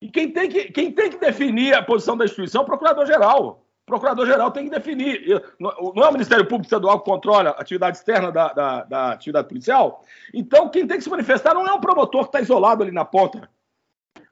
E 0.00 0.08
quem 0.08 0.30
tem, 0.30 0.48
que, 0.48 0.64
quem 0.70 0.92
tem 0.92 1.10
que 1.10 1.18
definir 1.18 1.74
a 1.74 1.82
posição 1.82 2.16
da 2.16 2.24
instituição 2.24 2.60
é 2.60 2.64
o 2.64 2.66
procurador-geral. 2.66 3.63
O 3.84 3.86
procurador-geral 3.86 4.50
tem 4.50 4.64
que 4.64 4.70
definir. 4.70 5.42
Não 5.60 6.02
é 6.02 6.08
o 6.08 6.12
Ministério 6.12 6.46
Público 6.46 6.64
Estadual 6.64 7.00
que 7.00 7.04
controla 7.04 7.50
a 7.50 7.60
atividade 7.60 7.98
externa 7.98 8.32
da, 8.32 8.50
da, 8.50 8.84
da 8.84 9.12
atividade 9.12 9.46
policial? 9.46 10.02
Então, 10.32 10.70
quem 10.70 10.86
tem 10.86 10.96
que 10.96 11.04
se 11.04 11.10
manifestar 11.10 11.52
não 11.52 11.66
é 11.66 11.72
um 11.72 11.80
promotor 11.80 12.22
que 12.22 12.28
está 12.28 12.40
isolado 12.40 12.82
ali 12.82 12.90
na 12.90 13.04
ponta. 13.04 13.46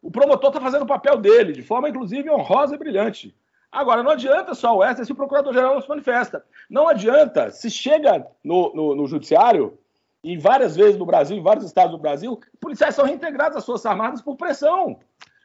O 0.00 0.10
promotor 0.10 0.48
está 0.48 0.60
fazendo 0.60 0.82
o 0.82 0.86
papel 0.86 1.18
dele, 1.18 1.52
de 1.52 1.62
forma, 1.62 1.90
inclusive, 1.90 2.30
honrosa 2.30 2.74
e 2.74 2.78
brilhante. 2.78 3.36
Agora, 3.70 4.02
não 4.02 4.12
adianta 4.12 4.54
só 4.54 4.74
o 4.74 4.82
extra 4.82 5.04
se 5.04 5.12
o 5.12 5.14
procurador-geral 5.14 5.74
não 5.74 5.82
se 5.82 5.88
manifesta. 5.88 6.42
Não 6.68 6.88
adianta, 6.88 7.50
se 7.50 7.70
chega 7.70 8.26
no, 8.42 8.74
no, 8.74 8.94
no 8.96 9.06
judiciário, 9.06 9.78
e 10.24 10.38
várias 10.38 10.76
vezes 10.76 10.96
no 10.96 11.04
Brasil, 11.04 11.36
em 11.36 11.42
vários 11.42 11.66
estados 11.66 11.90
do 11.90 11.98
Brasil, 11.98 12.40
policiais 12.60 12.94
são 12.94 13.04
reintegrados 13.04 13.56
às 13.56 13.66
Forças 13.66 13.86
Armadas 13.86 14.22
por 14.22 14.36
pressão. 14.36 14.98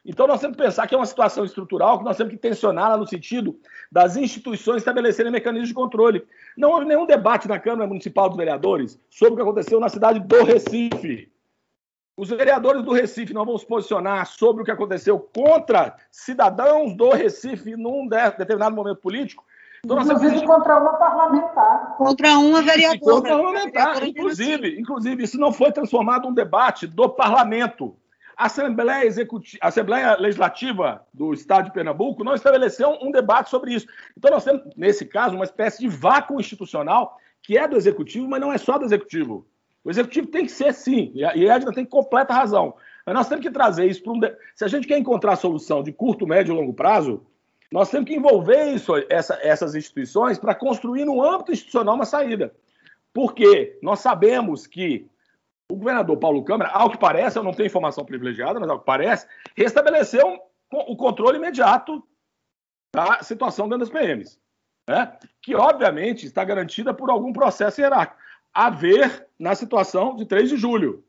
Então, 0.08 0.26
nós 0.26 0.40
temos 0.40 0.56
que 0.56 0.62
pensar 0.62 0.86
que 0.86 0.94
é 0.94 0.98
uma 0.98 1.04
situação 1.04 1.44
estrutural 1.44 1.98
que 1.98 2.04
nós 2.04 2.16
temos 2.16 2.32
que 2.32 2.38
tensioná-la 2.38 2.96
no 2.96 3.06
sentido 3.06 3.60
das 3.92 4.16
instituições 4.16 4.78
estabelecerem 4.78 5.30
mecanismos 5.30 5.68
de 5.68 5.74
controle. 5.74 6.26
Não 6.56 6.70
houve 6.70 6.86
nenhum 6.86 7.04
debate 7.04 7.46
na 7.46 7.58
Câmara 7.58 7.86
Municipal 7.86 8.26
dos 8.26 8.38
Vereadores 8.38 8.98
sobre 9.10 9.34
o 9.34 9.36
que 9.36 9.42
aconteceu 9.42 9.78
na 9.78 9.90
cidade 9.90 10.18
do 10.18 10.42
Recife. 10.44 11.30
Os 12.16 12.30
vereadores 12.30 12.82
do 12.82 12.92
Recife 12.92 13.34
não 13.34 13.44
vão 13.44 13.58
se 13.58 13.66
posicionar 13.66 14.26
sobre 14.26 14.62
o 14.62 14.64
que 14.64 14.70
aconteceu 14.70 15.20
contra 15.20 15.94
cidadãos 16.10 16.94
do 16.94 17.10
Recife 17.10 17.76
num 17.76 18.08
determinado 18.08 18.74
momento 18.74 19.02
político. 19.02 19.44
Então, 19.84 20.00
inclusive 20.00 20.44
contra 20.46 20.80
uma 20.80 20.94
parlamentar. 20.94 21.96
Contra 21.98 22.38
uma 22.38 22.62
vereadora. 22.62 22.98
Contra 22.98 23.36
uma 23.36 23.52
parlamentar, 23.52 24.02
inclusive, 24.02 24.80
inclusive, 24.80 25.22
isso 25.22 25.38
não 25.38 25.52
foi 25.52 25.70
transformado 25.70 26.26
num 26.26 26.34
debate 26.34 26.86
do 26.86 27.10
parlamento. 27.10 27.94
A 28.38 28.46
Assembleia, 28.46 29.04
Executiva, 29.04 29.58
Assembleia 29.60 30.16
Legislativa 30.16 31.04
do 31.12 31.34
Estado 31.34 31.64
de 31.64 31.72
Pernambuco 31.72 32.22
não 32.22 32.36
estabeleceu 32.36 32.96
um 33.02 33.10
debate 33.10 33.50
sobre 33.50 33.74
isso. 33.74 33.88
Então, 34.16 34.30
nós 34.30 34.44
temos, 34.44 34.62
nesse 34.76 35.04
caso, 35.04 35.34
uma 35.34 35.44
espécie 35.44 35.80
de 35.80 35.88
vácuo 35.88 36.38
institucional 36.38 37.18
que 37.42 37.58
é 37.58 37.66
do 37.66 37.76
Executivo, 37.76 38.28
mas 38.28 38.40
não 38.40 38.52
é 38.52 38.56
só 38.56 38.78
do 38.78 38.84
Executivo. 38.84 39.44
O 39.82 39.90
Executivo 39.90 40.28
tem 40.28 40.44
que 40.44 40.52
ser, 40.52 40.72
sim, 40.72 41.10
e 41.14 41.24
a 41.24 41.56
Edna 41.56 41.72
tem 41.72 41.84
completa 41.84 42.32
razão. 42.32 42.74
Mas 43.04 43.14
nós 43.14 43.28
temos 43.28 43.44
que 43.44 43.50
trazer 43.50 43.86
isso 43.86 44.02
para 44.04 44.12
um. 44.12 44.20
De... 44.20 44.32
Se 44.54 44.64
a 44.64 44.68
gente 44.68 44.86
quer 44.86 44.98
encontrar 44.98 45.34
solução 45.34 45.82
de 45.82 45.90
curto, 45.90 46.24
médio 46.24 46.54
e 46.54 46.56
longo 46.56 46.74
prazo, 46.74 47.26
nós 47.72 47.90
temos 47.90 48.08
que 48.08 48.14
envolver 48.14 48.72
isso, 48.72 48.92
essa, 49.08 49.36
essas 49.42 49.74
instituições 49.74 50.38
para 50.38 50.54
construir 50.54 51.04
no 51.04 51.22
âmbito 51.22 51.50
institucional 51.50 51.96
uma 51.96 52.04
saída. 52.04 52.54
Porque 53.12 53.78
nós 53.82 53.98
sabemos 53.98 54.66
que 54.66 55.08
o 55.70 55.76
governador 55.76 56.16
Paulo 56.16 56.44
Câmara, 56.44 56.70
ao 56.70 56.90
que 56.90 56.98
parece, 56.98 57.38
eu 57.38 57.42
não 57.42 57.52
tenho 57.52 57.66
informação 57.66 58.04
privilegiada, 58.04 58.58
mas 58.58 58.70
ao 58.70 58.78
que 58.78 58.86
parece, 58.86 59.26
restabeleceu 59.54 60.40
o 60.72 60.96
controle 60.96 61.36
imediato 61.36 62.02
da 62.94 63.22
situação 63.22 63.68
dentro 63.68 63.86
das 63.86 63.90
PMs. 63.90 64.38
Né? 64.88 65.12
Que, 65.42 65.54
obviamente, 65.54 66.26
está 66.26 66.42
garantida 66.42 66.94
por 66.94 67.10
algum 67.10 67.32
processo 67.32 67.80
hierárquico. 67.80 68.20
A 68.52 68.70
ver 68.70 69.26
na 69.38 69.54
situação 69.54 70.16
de 70.16 70.24
3 70.24 70.48
de 70.48 70.56
julho, 70.56 71.04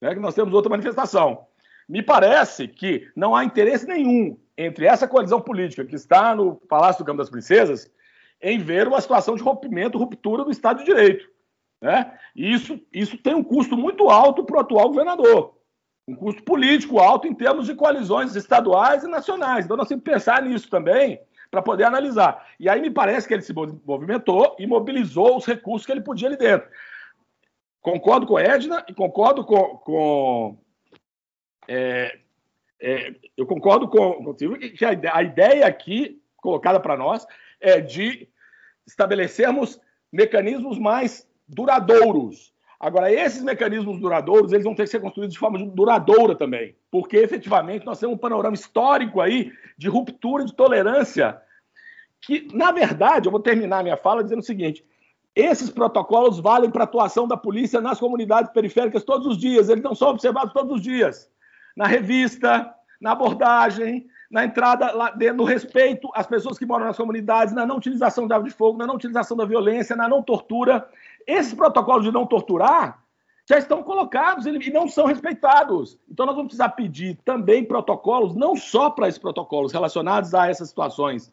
né, 0.00 0.14
que 0.14 0.20
nós 0.20 0.34
temos 0.34 0.52
outra 0.52 0.70
manifestação. 0.70 1.46
Me 1.88 2.02
parece 2.02 2.68
que 2.68 3.10
não 3.16 3.34
há 3.34 3.42
interesse 3.42 3.86
nenhum 3.86 4.38
entre 4.56 4.86
essa 4.86 5.08
coalizão 5.08 5.40
política 5.40 5.84
que 5.84 5.96
está 5.96 6.34
no 6.34 6.56
Palácio 6.56 7.02
do 7.02 7.06
Campo 7.06 7.18
das 7.18 7.30
Princesas 7.30 7.90
em 8.40 8.58
ver 8.58 8.86
uma 8.86 9.00
situação 9.00 9.34
de 9.34 9.42
rompimento, 9.42 9.98
ruptura 9.98 10.44
do 10.44 10.50
Estado 10.50 10.80
de 10.80 10.84
Direito. 10.84 11.28
Né? 11.84 12.18
E 12.34 12.50
isso, 12.50 12.80
isso 12.90 13.18
tem 13.18 13.34
um 13.34 13.44
custo 13.44 13.76
muito 13.76 14.08
alto 14.08 14.42
para 14.42 14.56
o 14.56 14.60
atual 14.60 14.88
governador. 14.88 15.54
Um 16.08 16.16
custo 16.16 16.42
político 16.42 16.98
alto 16.98 17.28
em 17.28 17.34
termos 17.34 17.66
de 17.66 17.74
coalizões 17.74 18.34
estaduais 18.34 19.04
e 19.04 19.06
nacionais. 19.06 19.66
Então 19.66 19.76
nós 19.76 19.86
temos 19.86 20.02
que 20.02 20.10
pensar 20.10 20.40
nisso 20.40 20.70
também 20.70 21.20
para 21.50 21.60
poder 21.60 21.84
analisar. 21.84 22.42
E 22.58 22.70
aí 22.70 22.80
me 22.80 22.90
parece 22.90 23.28
que 23.28 23.34
ele 23.34 23.42
se 23.42 23.52
movimentou 23.52 24.56
e 24.58 24.66
mobilizou 24.66 25.36
os 25.36 25.44
recursos 25.44 25.84
que 25.84 25.92
ele 25.92 26.00
podia 26.00 26.26
ali 26.26 26.38
dentro. 26.38 26.66
Concordo 27.82 28.26
com 28.26 28.38
a 28.38 28.42
Edna 28.42 28.82
e 28.88 28.94
concordo 28.94 29.44
com. 29.44 29.76
com 29.76 30.58
é, 31.68 32.18
é, 32.80 33.14
eu 33.36 33.46
concordo 33.46 33.88
com, 33.88 34.24
com 34.24 34.34
que 34.34 34.86
a 34.86 34.92
ideia, 34.94 35.14
a 35.14 35.22
ideia 35.22 35.66
aqui 35.66 36.18
colocada 36.38 36.80
para 36.80 36.96
nós 36.96 37.26
é 37.60 37.78
de 37.78 38.26
estabelecermos 38.86 39.78
mecanismos 40.10 40.78
mais 40.78 41.28
duradouros. 41.48 42.52
Agora, 42.78 43.12
esses 43.12 43.42
mecanismos 43.42 43.98
duradouros, 43.98 44.52
eles 44.52 44.64
vão 44.64 44.74
ter 44.74 44.84
que 44.84 44.90
ser 44.90 45.00
construídos 45.00 45.34
de 45.34 45.38
forma 45.38 45.58
duradoura 45.66 46.34
também, 46.34 46.76
porque 46.90 47.16
efetivamente 47.16 47.86
nós 47.86 47.98
temos 47.98 48.16
um 48.16 48.18
panorama 48.18 48.54
histórico 48.54 49.20
aí 49.20 49.52
de 49.78 49.88
ruptura 49.88 50.44
de 50.44 50.52
tolerância, 50.52 51.40
que, 52.20 52.48
na 52.52 52.72
verdade, 52.72 53.26
eu 53.26 53.32
vou 53.32 53.40
terminar 53.40 53.82
minha 53.82 53.96
fala 53.96 54.22
dizendo 54.22 54.40
o 54.40 54.44
seguinte: 54.44 54.84
esses 55.34 55.70
protocolos 55.70 56.38
valem 56.38 56.70
para 56.70 56.82
a 56.82 56.84
atuação 56.84 57.26
da 57.26 57.36
polícia 57.36 57.80
nas 57.80 57.98
comunidades 57.98 58.52
periféricas 58.52 59.02
todos 59.02 59.26
os 59.26 59.38
dias, 59.38 59.68
eles 59.68 59.82
não 59.82 59.94
são 59.94 60.10
observados 60.10 60.52
todos 60.52 60.76
os 60.76 60.82
dias. 60.82 61.30
Na 61.76 61.86
revista, 61.86 62.72
na 63.00 63.12
abordagem, 63.12 64.06
na 64.30 64.44
entrada, 64.44 64.90
lá 64.92 65.14
no 65.34 65.44
respeito 65.44 66.08
às 66.14 66.26
pessoas 66.26 66.58
que 66.58 66.66
moram 66.66 66.86
nas 66.86 66.96
comunidades, 66.96 67.54
na 67.54 67.66
não 67.66 67.76
utilização 67.76 68.26
de 68.26 68.32
arma 68.32 68.48
de 68.48 68.54
fogo, 68.54 68.78
na 68.78 68.86
não 68.86 68.96
utilização 68.96 69.36
da 69.36 69.44
violência, 69.44 69.96
na 69.96 70.08
não 70.08 70.22
tortura. 70.22 70.88
Esses 71.26 71.54
protocolos 71.54 72.04
de 72.04 72.12
não 72.12 72.26
torturar, 72.26 73.02
já 73.48 73.58
estão 73.58 73.82
colocados 73.82 74.46
e 74.46 74.70
não 74.70 74.88
são 74.88 75.06
respeitados. 75.06 75.98
Então, 76.10 76.24
nós 76.24 76.34
vamos 76.34 76.48
precisar 76.48 76.70
pedir 76.70 77.18
também 77.24 77.64
protocolos, 77.64 78.34
não 78.34 78.56
só 78.56 78.90
para 78.90 79.06
esses 79.06 79.18
protocolos 79.18 79.72
relacionados 79.72 80.34
a 80.34 80.48
essas 80.48 80.68
situações, 80.68 81.30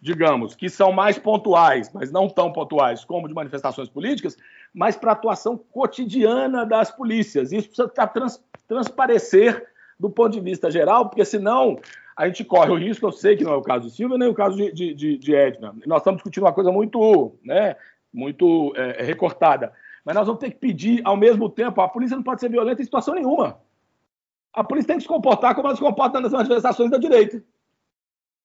digamos, 0.00 0.56
que 0.56 0.68
são 0.68 0.90
mais 0.90 1.18
pontuais, 1.18 1.92
mas 1.92 2.10
não 2.10 2.28
tão 2.28 2.52
pontuais 2.52 3.04
como 3.04 3.28
de 3.28 3.34
manifestações 3.34 3.88
políticas, 3.88 4.36
mas 4.74 4.96
para 4.96 5.12
a 5.12 5.14
atuação 5.14 5.56
cotidiana 5.56 6.66
das 6.66 6.90
polícias. 6.90 7.52
Isso 7.52 7.68
precisa 7.68 7.88
trans, 7.88 8.42
transparecer 8.66 9.64
do 9.98 10.10
ponto 10.10 10.32
de 10.32 10.40
vista 10.40 10.70
geral, 10.70 11.08
porque 11.08 11.24
senão 11.24 11.78
a 12.16 12.26
gente 12.26 12.44
corre 12.44 12.72
o 12.72 12.76
risco, 12.76 13.06
eu 13.06 13.12
sei 13.12 13.36
que 13.36 13.44
não 13.44 13.52
é 13.52 13.56
o 13.56 13.62
caso 13.62 13.86
de 13.86 13.94
Silvia, 13.94 14.18
nem 14.18 14.28
o 14.28 14.34
caso 14.34 14.56
de, 14.56 14.92
de, 14.92 15.16
de 15.16 15.34
Edna. 15.34 15.72
Nós 15.86 15.98
estamos 15.98 16.18
discutindo 16.18 16.42
uma 16.42 16.52
coisa 16.52 16.72
muito, 16.72 17.32
né, 17.44 17.76
muito 18.12 18.72
é, 18.76 19.02
recortada 19.02 19.72
mas 20.08 20.16
nós 20.16 20.26
vamos 20.26 20.40
ter 20.40 20.50
que 20.52 20.56
pedir, 20.56 21.02
ao 21.04 21.18
mesmo 21.18 21.50
tempo, 21.50 21.82
a 21.82 21.88
polícia 21.88 22.16
não 22.16 22.22
pode 22.22 22.40
ser 22.40 22.48
violenta 22.48 22.80
em 22.80 22.84
situação 22.86 23.14
nenhuma. 23.14 23.60
A 24.54 24.64
polícia 24.64 24.86
tem 24.86 24.96
que 24.96 25.02
se 25.02 25.08
comportar 25.08 25.54
como 25.54 25.68
ela 25.68 25.76
se 25.76 25.82
comporta 25.82 26.18
nas 26.18 26.32
manifestações 26.32 26.90
da 26.90 26.96
direita. 26.96 27.44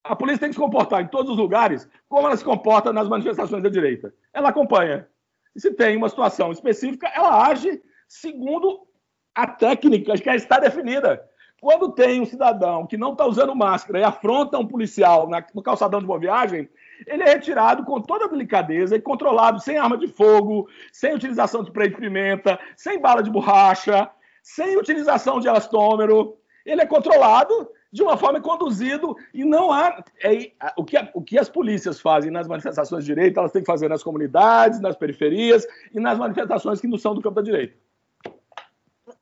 A 0.04 0.14
polícia 0.14 0.42
tem 0.42 0.50
que 0.50 0.56
se 0.56 0.60
comportar 0.60 1.02
em 1.02 1.08
todos 1.08 1.32
os 1.32 1.38
lugares 1.38 1.88
como 2.10 2.28
ela 2.28 2.36
se 2.36 2.44
comporta 2.44 2.92
nas 2.92 3.08
manifestações 3.08 3.64
da 3.64 3.70
direita. 3.70 4.14
Ela 4.34 4.50
acompanha. 4.50 5.08
E 5.56 5.62
se 5.62 5.72
tem 5.72 5.96
uma 5.96 6.10
situação 6.10 6.52
específica, 6.52 7.08
ela 7.08 7.48
age 7.48 7.82
segundo 8.10 8.86
a 9.34 9.48
técnica 9.48 10.18
que 10.18 10.30
está 10.32 10.60
definida. 10.60 11.26
Quando 11.62 11.94
tem 11.94 12.20
um 12.20 12.26
cidadão 12.26 12.86
que 12.86 12.98
não 12.98 13.14
está 13.14 13.26
usando 13.26 13.56
máscara 13.56 14.00
e 14.00 14.04
afronta 14.04 14.60
um 14.60 14.68
policial 14.68 15.30
no 15.56 15.64
calçadão 15.64 16.02
de 16.02 16.06
boa 16.06 16.20
viagem, 16.20 16.68
ele 17.06 17.24
é 17.24 17.34
retirado 17.34 17.84
com 17.84 18.02
toda 18.02 18.26
a 18.26 18.28
delicadeza 18.28 18.96
e 18.96 19.02
controlado 19.02 19.60
sem 19.60 19.78
arma 19.78 19.98
de 19.98 20.08
fogo, 20.08 20.68
sem 20.92 21.14
utilização 21.14 21.62
de 21.62 21.70
spray 21.70 21.90
de 21.90 21.96
pimenta, 21.96 22.60
sem 22.76 23.00
bala 23.00 23.22
de 23.24 23.30
borracha, 23.30 24.10
sem 24.42 24.78
utilização 24.78 25.40
de 25.40 25.48
elastômero. 25.48 26.38
Ele 26.66 26.82
é 26.82 26.86
controlado 26.86 27.70
de 27.92 28.02
uma 28.02 28.18
forma 28.18 28.42
conduzido 28.42 29.16
e 29.34 29.46
não 29.46 29.72
há 29.72 30.04
é, 30.24 30.52
o, 30.76 30.84
que, 30.84 30.98
o 31.14 31.22
que 31.22 31.38
as 31.38 31.48
polícias 31.48 32.02
fazem 32.02 32.32
nas 32.32 32.48
manifestações 32.48 33.06
de 33.06 33.14
direita, 33.14 33.40
elas 33.40 33.52
têm 33.52 33.62
que 33.62 33.72
fazer 33.72 33.88
nas 33.88 34.02
comunidades, 34.02 34.80
nas 34.80 34.96
periferias 34.96 35.66
e 35.94 36.00
nas 36.00 36.18
manifestações 36.18 36.82
que 36.82 36.88
não 36.88 36.98
são 36.98 37.14
do 37.14 37.22
campo 37.22 37.36
da 37.36 37.42
direita. 37.44 37.76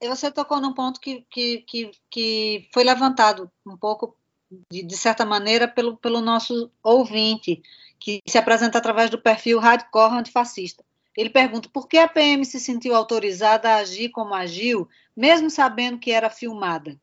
Você 0.01 0.31
tocou 0.31 0.61
num 0.61 0.73
ponto 0.73 0.99
que, 0.99 1.25
que, 1.29 1.59
que, 1.59 1.91
que 2.09 2.69
foi 2.73 2.83
levantado 2.83 3.51
um 3.65 3.77
pouco 3.77 4.15
de, 4.69 4.83
de, 4.83 4.97
certa 4.97 5.25
maneira, 5.25 5.67
pelo, 5.67 5.95
pelo 5.97 6.21
nosso 6.21 6.71
ouvinte, 6.83 7.61
que 7.99 8.21
se 8.27 8.37
apresenta 8.37 8.77
através 8.77 9.09
do 9.09 9.21
perfil 9.21 9.59
Hardcore 9.59 10.15
Antifascista. 10.15 10.83
Ele 11.15 11.29
pergunta 11.29 11.69
por 11.71 11.87
que 11.87 11.97
a 11.97 12.07
PM 12.07 12.43
se 12.45 12.59
sentiu 12.59 12.95
autorizada 12.95 13.69
a 13.69 13.75
agir 13.77 14.09
como 14.09 14.33
agiu, 14.33 14.87
mesmo 15.15 15.49
sabendo 15.49 15.99
que 15.99 16.11
era 16.11 16.29
filmada. 16.29 16.99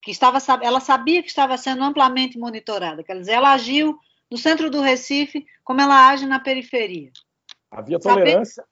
Que 0.00 0.10
estava, 0.10 0.38
ela 0.62 0.80
sabia 0.80 1.22
que 1.22 1.28
estava 1.28 1.56
sendo 1.56 1.82
amplamente 1.82 2.38
monitorada. 2.38 3.02
Quer 3.02 3.18
dizer, 3.18 3.32
ela 3.32 3.52
agiu 3.52 3.98
no 4.30 4.36
centro 4.36 4.70
do 4.70 4.80
Recife 4.80 5.46
como 5.64 5.80
ela 5.80 6.08
age 6.08 6.26
na 6.26 6.38
periferia. 6.38 7.10
Havia 7.70 7.98
tolerância. 7.98 8.64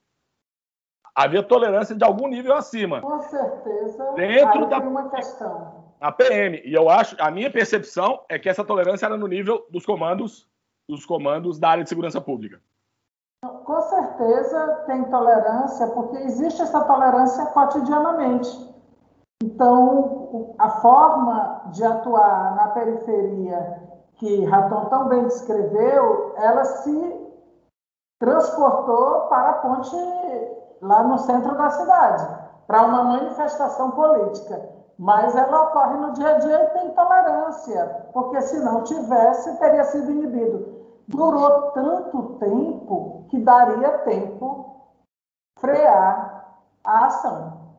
Havia 1.15 1.43
tolerância 1.43 1.95
de 1.95 2.03
algum 2.03 2.27
nível 2.27 2.55
acima. 2.55 3.01
Com 3.01 3.19
certeza. 3.21 4.13
Dentro 4.13 4.67
da 4.67 4.79
uma 4.79 5.09
questão 5.09 5.82
a 6.03 6.11
PM. 6.11 6.61
E 6.65 6.73
eu 6.73 6.89
acho, 6.89 7.15
a 7.17 7.31
minha 7.31 7.49
percepção 7.49 8.19
é 8.27 8.37
que 8.37 8.49
essa 8.49 8.63
tolerância 8.63 9.05
era 9.05 9.15
no 9.15 9.25
nível 9.25 9.65
dos 9.69 9.85
comandos, 9.85 10.45
dos 10.87 11.05
comandos 11.05 11.57
da 11.57 11.69
área 11.69 11.83
de 11.83 11.89
segurança 11.89 12.19
pública. 12.19 12.59
Com 13.41 13.81
certeza 13.81 14.83
tem 14.85 15.05
tolerância, 15.05 15.87
porque 15.87 16.17
existe 16.17 16.61
essa 16.61 16.83
tolerância 16.83 17.45
cotidianamente. 17.47 18.49
Então, 19.41 20.53
a 20.59 20.69
forma 20.81 21.69
de 21.71 21.85
atuar 21.85 22.55
na 22.55 22.67
periferia 22.69 23.81
que 24.15 24.43
Raton 24.43 24.85
tão 24.85 25.07
bem 25.07 25.23
descreveu, 25.23 26.33
ela 26.37 26.65
se 26.65 27.23
transportou 28.19 29.21
para 29.27 29.49
a 29.49 29.53
ponte 29.53 29.95
lá 30.81 31.03
no 31.03 31.17
centro 31.19 31.57
da 31.57 31.69
cidade, 31.69 32.27
para 32.67 32.83
uma 32.83 33.03
manifestação 33.03 33.91
política 33.91 34.72
mas 35.03 35.35
ela 35.35 35.63
ocorre 35.63 35.97
no 35.97 36.13
dia 36.13 36.29
a 36.29 36.39
dia 36.39 36.63
e 36.63 36.79
tem 36.79 36.89
tolerância, 36.91 38.07
porque 38.13 38.39
se 38.39 38.57
não 38.59 38.85
tivesse, 38.85 39.59
teria 39.59 39.83
sido 39.83 40.09
inibido. 40.09 40.81
Durou 41.09 41.71
tanto 41.71 42.37
tempo 42.39 43.25
que 43.29 43.37
daria 43.37 43.97
tempo 43.99 44.77
frear 45.59 46.55
a 46.85 47.05
ação. 47.07 47.75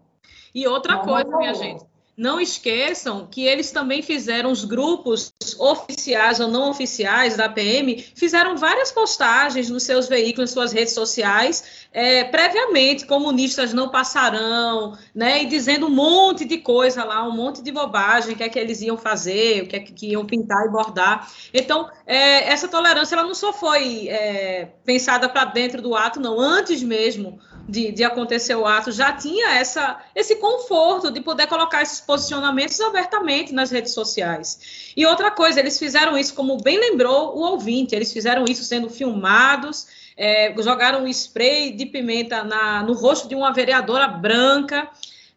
E 0.55 0.69
outra 0.69 0.97
não 0.97 1.05
coisa, 1.07 1.35
minha 1.39 1.55
gente, 1.55 1.87
não 2.17 2.41
esqueçam 2.41 3.27
que 3.29 3.45
eles 3.45 3.71
também 3.73 4.03
fizeram 4.03 4.51
os 4.51 4.65
grupos 4.65 5.33
oficiais 5.59 6.39
ou 6.39 6.49
não 6.49 6.71
oficiais 6.71 7.37
da 7.37 7.49
PM, 7.49 8.05
fizeram 8.15 8.57
várias 8.57 8.93
postagens 8.93 9.69
nos 9.69 9.83
seus 9.83 10.09
veículos, 10.09 10.53
suas 10.53 10.73
redes 10.73 10.95
sociais, 10.95 11.87
é, 11.93 12.25
previamente, 12.25 13.07
comunistas 13.07 13.73
não 13.73 13.89
passarão, 13.89 14.97
né, 15.15 15.43
e 15.43 15.47
dizendo 15.47 15.87
um 15.87 15.91
monte 15.91 16.45
de 16.45 16.59
coisa 16.59 17.05
lá, 17.05 17.27
um 17.27 17.33
monte 17.33 17.63
de 17.63 17.73
bobagem, 17.73 18.35
o 18.35 18.37
que 18.37 18.45
é 18.45 18.49
que 18.49 18.59
eles 18.59 18.81
iam 18.81 18.97
fazer, 18.97 19.63
o 19.63 19.67
que 19.67 19.77
é 19.77 19.81
que 19.81 20.13
iam 20.13 20.25
pintar 20.25 20.67
e 20.67 20.71
bordar. 20.71 21.29
Então, 21.53 21.89
é, 22.07 22.49
essa 22.49 22.69
tolerância 22.69 23.17
ela 23.17 23.25
não 23.25 23.35
só 23.35 23.53
foi 23.53 24.09
é, 24.09 24.69
pensada 24.85 25.29
para 25.29 25.47
dentro 25.47 25.83
do 25.83 25.95
ato, 25.97 26.21
não, 26.21 26.39
antes 26.39 26.83
mesmo 26.83 27.41
de, 27.69 27.93
de, 27.93 28.05
acontecer 28.05 28.55
o 28.55 28.67
ato, 28.67 28.93
já 28.93 29.13
tinha 29.13 29.55
essa, 29.55 29.99
esse 30.15 30.37
conforto 30.37 31.11
de 31.11 31.21
poder 31.21 31.47
colocar 31.47 31.83
esses 31.83 32.01
posicionamentos 32.01 32.81
abertamente 32.81 33.53
nas 33.53 33.71
redes 33.71 33.93
sociais. 33.93 34.93
E 34.97 35.07
outra 35.07 35.31
coisa, 35.31 35.61
eles 35.61 35.79
fizeram 35.79 36.17
isso, 36.17 36.35
como 36.35 36.59
bem 36.59 36.79
lembrou 36.79 37.37
o 37.37 37.41
ouvinte, 37.41 37.95
eles 37.95 38.13
fizeram 38.13 38.45
isso 38.45 38.65
sendo 38.65 38.91
filmados, 38.91 39.87
é, 40.17 40.55
jogaram 40.63 41.05
um 41.05 41.09
spray 41.09 41.73
de 41.73 41.87
pimenta 41.87 42.45
na, 42.45 42.83
no 42.83 42.93
rosto 42.93 43.29
de 43.29 43.35
uma 43.35 43.53
vereadora 43.53 44.07
branca. 44.07 44.89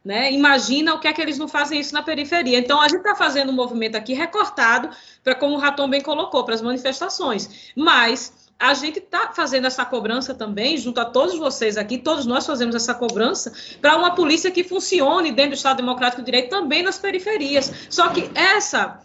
Né? 0.03 0.31
Imagina 0.31 0.93
o 0.93 0.99
que 0.99 1.07
é 1.07 1.13
que 1.13 1.21
eles 1.21 1.37
não 1.37 1.47
fazem 1.47 1.79
isso 1.79 1.93
na 1.93 2.01
periferia. 2.01 2.57
Então, 2.57 2.79
a 2.79 2.87
gente 2.87 2.99
está 2.99 3.15
fazendo 3.15 3.49
um 3.51 3.55
movimento 3.55 3.95
aqui 3.95 4.13
recortado 4.13 4.89
para, 5.21 5.35
como 5.35 5.55
o 5.55 5.57
Raton 5.57 5.89
bem 5.89 6.01
colocou, 6.01 6.45
para 6.45 6.55
as 6.55 6.61
manifestações. 6.61 7.71
Mas 7.75 8.46
a 8.59 8.73
gente 8.73 8.99
está 8.99 9.31
fazendo 9.33 9.67
essa 9.67 9.85
cobrança 9.85 10.33
também, 10.33 10.77
junto 10.77 10.99
a 10.99 11.05
todos 11.05 11.37
vocês 11.37 11.77
aqui, 11.77 11.97
todos 11.97 12.25
nós 12.25 12.45
fazemos 12.45 12.75
essa 12.75 12.93
cobrança, 12.93 13.53
para 13.81 13.95
uma 13.95 14.15
polícia 14.15 14.49
que 14.49 14.63
funcione 14.63 15.31
dentro 15.31 15.51
do 15.51 15.57
Estado 15.57 15.77
Democrático 15.77 16.21
de 16.21 16.25
Direito 16.25 16.49
também 16.49 16.81
nas 16.81 16.97
periferias. 16.97 17.71
Só 17.89 18.09
que 18.09 18.29
essa. 18.33 19.03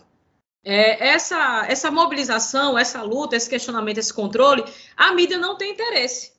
É, 0.64 1.08
essa, 1.08 1.66
essa 1.66 1.90
mobilização, 1.90 2.78
essa 2.78 3.02
luta, 3.02 3.34
esse 3.34 3.50
questionamento, 3.50 3.98
esse 3.98 4.14
controle, 4.14 4.64
a 4.96 5.12
mídia 5.12 5.36
não 5.36 5.56
tem 5.56 5.72
interesse, 5.72 6.34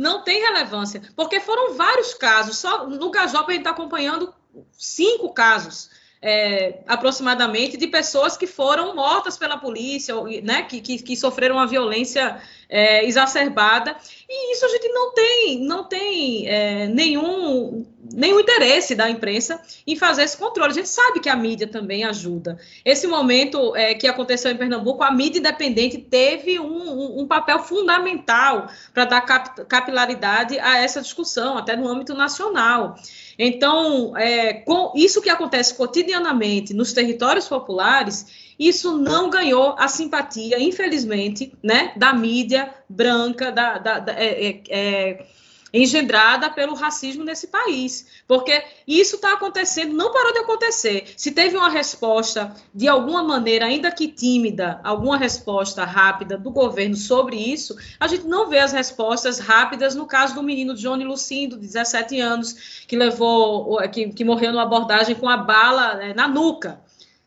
não 0.00 0.24
tem 0.24 0.40
relevância, 0.42 1.00
porque 1.14 1.38
foram 1.38 1.74
vários 1.74 2.12
casos. 2.12 2.58
Só 2.58 2.88
no 2.88 3.08
Gajopa 3.12 3.52
a 3.52 3.54
gente 3.54 3.60
está 3.60 3.70
acompanhando 3.70 4.34
cinco 4.72 5.32
casos 5.32 5.90
é, 6.20 6.80
aproximadamente 6.86 7.76
de 7.76 7.86
pessoas 7.86 8.36
que 8.36 8.46
foram 8.46 8.94
mortas 8.94 9.36
pela 9.36 9.56
polícia, 9.56 10.14
né, 10.42 10.62
que, 10.62 10.80
que, 10.80 11.02
que 11.02 11.16
sofreram 11.16 11.56
uma 11.56 11.66
violência 11.66 12.40
é, 12.68 13.04
exacerbada, 13.04 13.96
e 14.28 14.52
isso 14.52 14.64
a 14.66 14.68
gente 14.68 14.88
não 14.88 15.12
tem, 15.12 15.60
não 15.60 15.84
tem 15.84 16.48
é, 16.48 16.86
nenhum, 16.88 17.86
nenhum 18.12 18.40
interesse 18.40 18.94
da 18.94 19.08
imprensa 19.08 19.60
em 19.86 19.96
fazer 19.96 20.22
esse 20.22 20.36
controle. 20.36 20.70
A 20.70 20.74
gente 20.74 20.88
sabe 20.88 21.20
que 21.20 21.28
a 21.28 21.36
mídia 21.36 21.66
também 21.66 22.04
ajuda. 22.04 22.58
Esse 22.84 23.06
momento 23.06 23.74
é, 23.76 23.94
que 23.94 24.06
aconteceu 24.06 24.50
em 24.50 24.56
Pernambuco, 24.56 25.02
a 25.02 25.10
mídia 25.10 25.38
independente 25.38 25.98
teve 25.98 26.58
um, 26.58 26.66
um, 26.66 27.20
um 27.20 27.26
papel 27.26 27.58
fundamental 27.60 28.68
para 28.92 29.04
dar 29.04 29.20
cap, 29.22 29.64
capilaridade 29.66 30.58
a 30.58 30.78
essa 30.78 31.00
discussão, 31.00 31.56
até 31.58 31.76
no 31.76 31.88
âmbito 31.88 32.14
nacional. 32.14 32.96
Então, 33.38 34.16
é, 34.16 34.54
com 34.54 34.92
isso 34.96 35.22
que 35.22 35.30
acontece 35.30 35.74
cotidianamente 35.74 36.74
nos 36.74 36.92
territórios 36.92 37.46
populares, 37.46 38.48
isso 38.58 38.98
não 38.98 39.30
ganhou 39.30 39.76
a 39.78 39.86
simpatia, 39.86 40.60
infelizmente, 40.60 41.52
né, 41.62 41.92
da 41.96 42.12
mídia 42.12 42.74
branca, 42.88 43.52
da, 43.52 43.78
da, 43.78 43.98
da 44.00 44.12
é, 44.12 44.48
é, 44.48 44.62
é 44.68 45.26
engendrada 45.72 46.48
pelo 46.50 46.74
racismo 46.74 47.24
nesse 47.24 47.48
país. 47.48 48.06
Porque 48.26 48.64
isso 48.86 49.16
está 49.16 49.34
acontecendo, 49.34 49.94
não 49.94 50.12
parou 50.12 50.32
de 50.32 50.38
acontecer. 50.38 51.12
Se 51.16 51.32
teve 51.32 51.56
uma 51.56 51.68
resposta, 51.68 52.54
de 52.74 52.88
alguma 52.88 53.22
maneira, 53.22 53.66
ainda 53.66 53.90
que 53.90 54.08
tímida, 54.08 54.80
alguma 54.82 55.16
resposta 55.16 55.84
rápida 55.84 56.38
do 56.38 56.50
governo 56.50 56.96
sobre 56.96 57.36
isso, 57.36 57.76
a 58.00 58.06
gente 58.06 58.26
não 58.26 58.48
vê 58.48 58.58
as 58.58 58.72
respostas 58.72 59.38
rápidas 59.38 59.94
no 59.94 60.06
caso 60.06 60.34
do 60.34 60.42
menino 60.42 60.74
Johnny 60.74 61.04
Lucindo, 61.04 61.56
de 61.56 61.66
17 61.66 62.20
anos, 62.20 62.84
que 62.86 62.96
levou, 62.96 63.78
que, 63.90 64.08
que 64.10 64.24
morreu 64.24 64.52
numa 64.52 64.62
abordagem 64.62 65.14
com 65.14 65.28
a 65.28 65.36
bala 65.36 65.94
né, 65.94 66.14
na 66.14 66.26
nuca. 66.26 66.80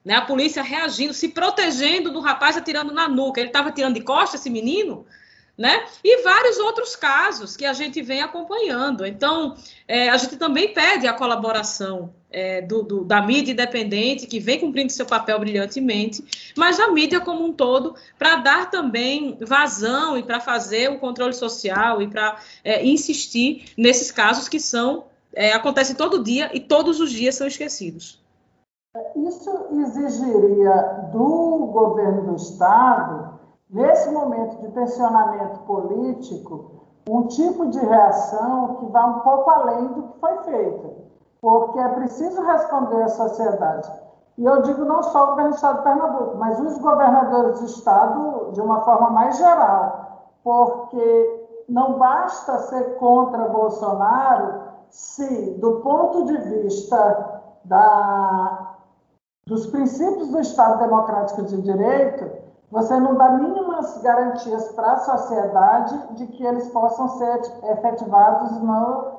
Né, 0.03 0.15
a 0.15 0.21
polícia 0.21 0.63
reagindo, 0.63 1.13
se 1.13 1.29
protegendo 1.29 2.11
do 2.11 2.19
rapaz 2.19 2.57
atirando 2.57 2.91
na 2.91 3.07
nuca. 3.07 3.39
Ele 3.39 3.49
estava 3.49 3.71
tirando 3.71 3.93
de 3.93 4.01
costa 4.01 4.35
esse 4.35 4.49
menino? 4.49 5.05
Né? 5.57 5.85
E 6.03 6.23
vários 6.23 6.57
outros 6.57 6.95
casos 6.95 7.55
que 7.55 7.65
a 7.65 7.73
gente 7.73 8.01
vem 8.01 8.21
acompanhando. 8.21 9.05
Então, 9.05 9.55
é, 9.87 10.09
a 10.09 10.17
gente 10.17 10.37
também 10.37 10.73
pede 10.73 11.07
a 11.07 11.13
colaboração 11.13 12.13
é, 12.31 12.61
do, 12.61 12.81
do, 12.81 13.03
da 13.03 13.21
mídia 13.21 13.51
independente, 13.51 14.25
que 14.25 14.39
vem 14.39 14.59
cumprindo 14.59 14.91
seu 14.91 15.05
papel 15.05 15.37
brilhantemente, 15.39 16.23
mas 16.57 16.77
da 16.77 16.89
mídia 16.89 17.19
como 17.19 17.45
um 17.45 17.53
todo, 17.53 17.95
para 18.17 18.37
dar 18.37 18.69
também 18.69 19.37
vazão 19.41 20.17
e 20.17 20.23
para 20.23 20.39
fazer 20.39 20.89
o 20.89 20.99
controle 20.99 21.33
social 21.33 22.01
e 22.01 22.07
para 22.07 22.39
é, 22.63 22.85
insistir 22.85 23.73
nesses 23.77 24.11
casos 24.11 24.47
que 24.47 24.59
são 24.59 25.05
é, 25.33 25.53
acontecem 25.53 25.95
todo 25.95 26.23
dia 26.23 26.49
e 26.53 26.59
todos 26.59 26.99
os 26.99 27.11
dias 27.11 27.35
são 27.35 27.47
esquecidos. 27.47 28.21
Isso 29.15 29.67
exigiria 29.71 31.09
do 31.13 31.69
governo 31.71 32.27
do 32.27 32.35
Estado 32.35 33.39
nesse 33.71 34.09
momento 34.11 34.57
de 34.59 34.67
tensionamento 34.69 35.59
político, 35.61 36.71
um 37.09 37.27
tipo 37.27 37.67
de 37.69 37.79
reação 37.79 38.75
que 38.75 38.85
vá 38.87 39.05
um 39.05 39.19
pouco 39.19 39.49
além 39.49 39.87
do 39.87 40.03
que 40.03 40.19
foi 40.19 40.37
feito, 40.43 40.91
porque 41.41 41.79
é 41.79 41.87
preciso 41.89 42.41
responder 42.43 43.01
à 43.01 43.07
sociedade. 43.07 43.91
E 44.37 44.45
eu 44.45 44.61
digo 44.61 44.85
não 44.85 45.01
só 45.03 45.23
o 45.23 45.27
governo 45.29 45.51
do 45.51 45.55
Estado 45.55 45.77
de 45.77 45.83
Pernambuco, 45.83 46.37
mas 46.37 46.59
os 46.59 46.77
governadores 46.77 47.59
do 47.59 47.65
Estado 47.65 48.51
de 48.51 48.61
uma 48.61 48.81
forma 48.81 49.09
mais 49.09 49.37
geral, 49.37 50.29
porque 50.43 51.63
não 51.67 51.97
basta 51.97 52.57
ser 52.59 52.95
contra 52.97 53.49
Bolsonaro 53.49 54.61
se, 54.89 55.51
do 55.59 55.79
ponto 55.81 56.25
de 56.25 56.37
vista 56.37 57.41
da, 57.63 58.75
dos 59.45 59.67
princípios 59.67 60.29
do 60.29 60.39
Estado 60.39 60.79
Democrático 60.79 61.43
de 61.43 61.61
Direito, 61.61 62.40
você 62.71 62.97
não 62.99 63.15
dá 63.15 63.31
mínimas 63.31 64.01
garantias 64.01 64.71
para 64.71 64.93
a 64.93 64.99
sociedade 64.99 66.15
de 66.15 66.27
que 66.27 66.45
eles 66.45 66.69
possam 66.69 67.09
ser 67.09 67.41
efetivados 67.63 68.61
no, 68.61 69.11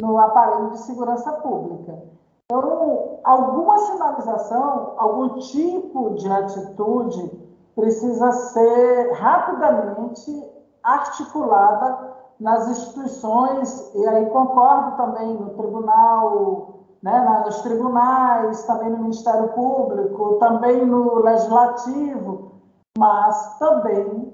no 0.00 0.18
aparelho 0.18 0.70
de 0.70 0.78
segurança 0.78 1.32
pública. 1.32 1.98
Então, 2.44 3.18
alguma 3.24 3.78
sinalização, 3.78 4.94
algum 4.96 5.38
tipo 5.40 6.14
de 6.14 6.30
atitude 6.30 7.50
precisa 7.74 8.30
ser 8.32 9.12
rapidamente 9.14 10.48
articulada 10.82 12.10
nas 12.38 12.68
instituições, 12.68 13.94
e 13.94 14.06
aí 14.08 14.26
concordo 14.30 14.96
também 14.96 15.34
no 15.34 15.50
tribunal, 15.50 16.80
né, 17.02 17.42
nos 17.44 17.60
tribunais, 17.60 18.62
também 18.64 18.90
no 18.90 18.98
Ministério 18.98 19.48
Público, 19.48 20.36
também 20.36 20.84
no 20.86 21.16
Legislativo, 21.20 22.59
mas 22.98 23.58
também 23.58 24.32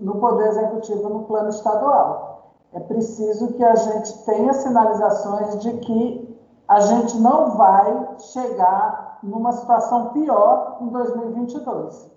no, 0.00 0.20
Poder 0.20 0.48
Executivo 0.48 1.08
no 1.08 1.24
plano 1.24 1.48
estadual. 1.48 2.56
É 2.72 2.80
preciso 2.80 3.54
que 3.56 3.64
a 3.64 3.74
gente 3.74 4.24
tenha 4.24 4.52
sinalizações 4.52 5.62
de 5.62 5.78
que 5.78 6.38
a 6.68 6.80
gente 6.80 7.16
não 7.16 7.56
vai 7.56 8.18
chegar 8.20 9.18
numa 9.22 9.52
situação 9.52 10.12
pior 10.12 10.78
em 10.80 10.88
2022. 10.90 12.10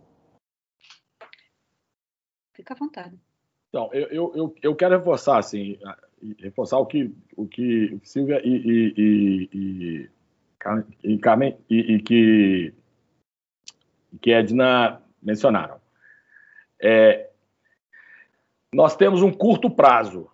Fica 2.54 2.74
à 2.74 2.78
vontade. 2.78 3.20
Então, 3.70 3.90
eu, 3.94 4.34
eu, 4.36 4.56
eu 4.62 4.76
quero 4.76 4.98
reforçar, 4.98 5.40
assim, 5.40 5.80
reforçar 6.40 6.78
o 6.78 6.86
que, 6.86 7.16
o 7.38 7.48
que 7.48 7.98
Silvia 8.04 8.42
e, 8.46 8.50
e, 8.50 9.50
e, 9.54 10.10
e, 11.04 11.18
Carmen 11.20 11.58
e, 11.70 11.96
e 11.96 12.02
que, 12.02 12.74
que 14.22 14.32
Edna 14.32 15.02
mencionaram. 15.22 15.80
É, 16.82 17.30
nós 18.74 18.96
temos 18.96 19.22
um 19.22 19.32
curto 19.32 19.70
prazo. 19.70 20.30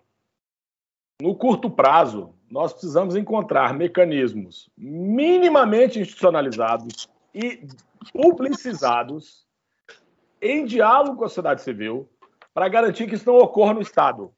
No 1.20 1.34
curto 1.34 1.68
prazo, 1.68 2.34
nós 2.50 2.72
precisamos 2.72 3.16
encontrar 3.16 3.74
mecanismos 3.74 4.70
minimamente 4.76 5.98
institucionalizados 5.98 7.08
e 7.34 7.66
publicizados 8.12 9.46
em 10.40 10.64
diálogo 10.64 11.18
com 11.18 11.24
a 11.24 11.28
sociedade 11.28 11.62
civil 11.62 12.08
para 12.54 12.68
garantir 12.68 13.08
que 13.08 13.16
isso 13.16 13.26
não 13.26 13.36
ocorra 13.36 13.74
no 13.74 13.80
Estado. 13.80 14.32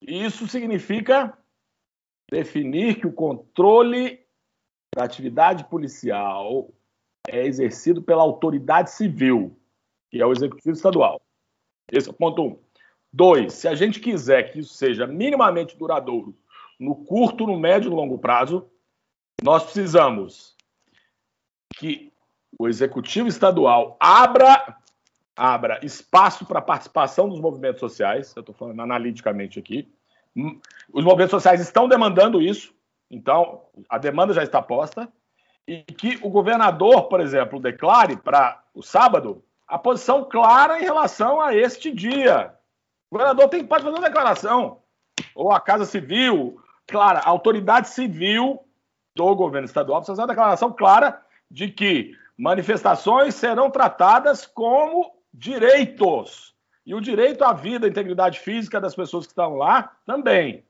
Isso 0.00 0.46
significa 0.46 1.36
definir 2.30 3.00
que 3.00 3.06
o 3.06 3.12
controle 3.12 4.24
da 4.94 5.04
atividade 5.04 5.64
policial 5.64 6.70
é 7.28 7.46
exercido 7.46 8.02
pela 8.02 8.22
autoridade 8.22 8.90
civil, 8.90 9.56
que 10.10 10.20
é 10.20 10.26
o 10.26 10.32
executivo 10.32 10.74
estadual. 10.74 11.20
Esse 11.90 12.08
é 12.08 12.10
o 12.10 12.14
ponto 12.14 12.42
um. 12.42 12.58
Dois, 13.12 13.54
se 13.54 13.68
a 13.68 13.74
gente 13.74 14.00
quiser 14.00 14.52
que 14.52 14.58
isso 14.58 14.74
seja 14.74 15.06
minimamente 15.06 15.76
duradouro 15.76 16.36
no 16.78 16.94
curto, 16.94 17.46
no 17.46 17.58
médio 17.58 17.88
e 17.88 17.90
no 17.90 17.96
longo 17.96 18.18
prazo, 18.18 18.68
nós 19.42 19.64
precisamos 19.64 20.54
que 21.76 22.12
o 22.58 22.68
executivo 22.68 23.28
estadual 23.28 23.96
abra 24.00 24.76
abra 25.36 25.78
espaço 25.84 26.46
para 26.46 26.62
participação 26.62 27.28
dos 27.28 27.38
movimentos 27.38 27.80
sociais. 27.80 28.34
Eu 28.34 28.40
estou 28.40 28.54
falando 28.54 28.80
analiticamente 28.80 29.58
aqui. 29.58 29.86
Os 30.92 31.04
movimentos 31.04 31.30
sociais 31.30 31.60
estão 31.60 31.86
demandando 31.86 32.40
isso, 32.40 32.74
então 33.10 33.62
a 33.88 33.98
demanda 33.98 34.32
já 34.32 34.42
está 34.42 34.62
posta 34.62 35.12
e 35.66 35.82
que 35.82 36.18
o 36.22 36.30
governador, 36.30 37.08
por 37.08 37.20
exemplo, 37.20 37.60
declare 37.60 38.16
para 38.16 38.62
o 38.74 38.82
sábado 38.82 39.42
a 39.66 39.78
posição 39.78 40.24
clara 40.24 40.78
em 40.78 40.84
relação 40.84 41.40
a 41.40 41.54
este 41.54 41.90
dia. 41.90 42.54
O 43.10 43.16
governador 43.16 43.48
tem, 43.48 43.66
pode 43.66 43.82
fazer 43.82 43.96
uma 43.96 44.06
declaração, 44.06 44.80
ou 45.34 45.50
a 45.50 45.60
Casa 45.60 45.84
Civil, 45.84 46.60
clara, 46.86 47.18
a 47.18 47.28
autoridade 47.28 47.88
civil 47.88 48.64
do 49.14 49.34
governo 49.34 49.66
estadual 49.66 50.00
precisa 50.00 50.12
fazer 50.12 50.22
uma 50.22 50.34
declaração 50.34 50.72
clara 50.72 51.20
de 51.50 51.68
que 51.68 52.16
manifestações 52.36 53.34
serão 53.34 53.70
tratadas 53.70 54.46
como 54.46 55.12
direitos. 55.32 56.54
E 56.84 56.94
o 56.94 57.00
direito 57.00 57.42
à 57.42 57.52
vida, 57.52 57.86
à 57.86 57.90
integridade 57.90 58.38
física 58.38 58.80
das 58.80 58.94
pessoas 58.94 59.26
que 59.26 59.32
estão 59.32 59.56
lá 59.56 59.96
também. 60.04 60.64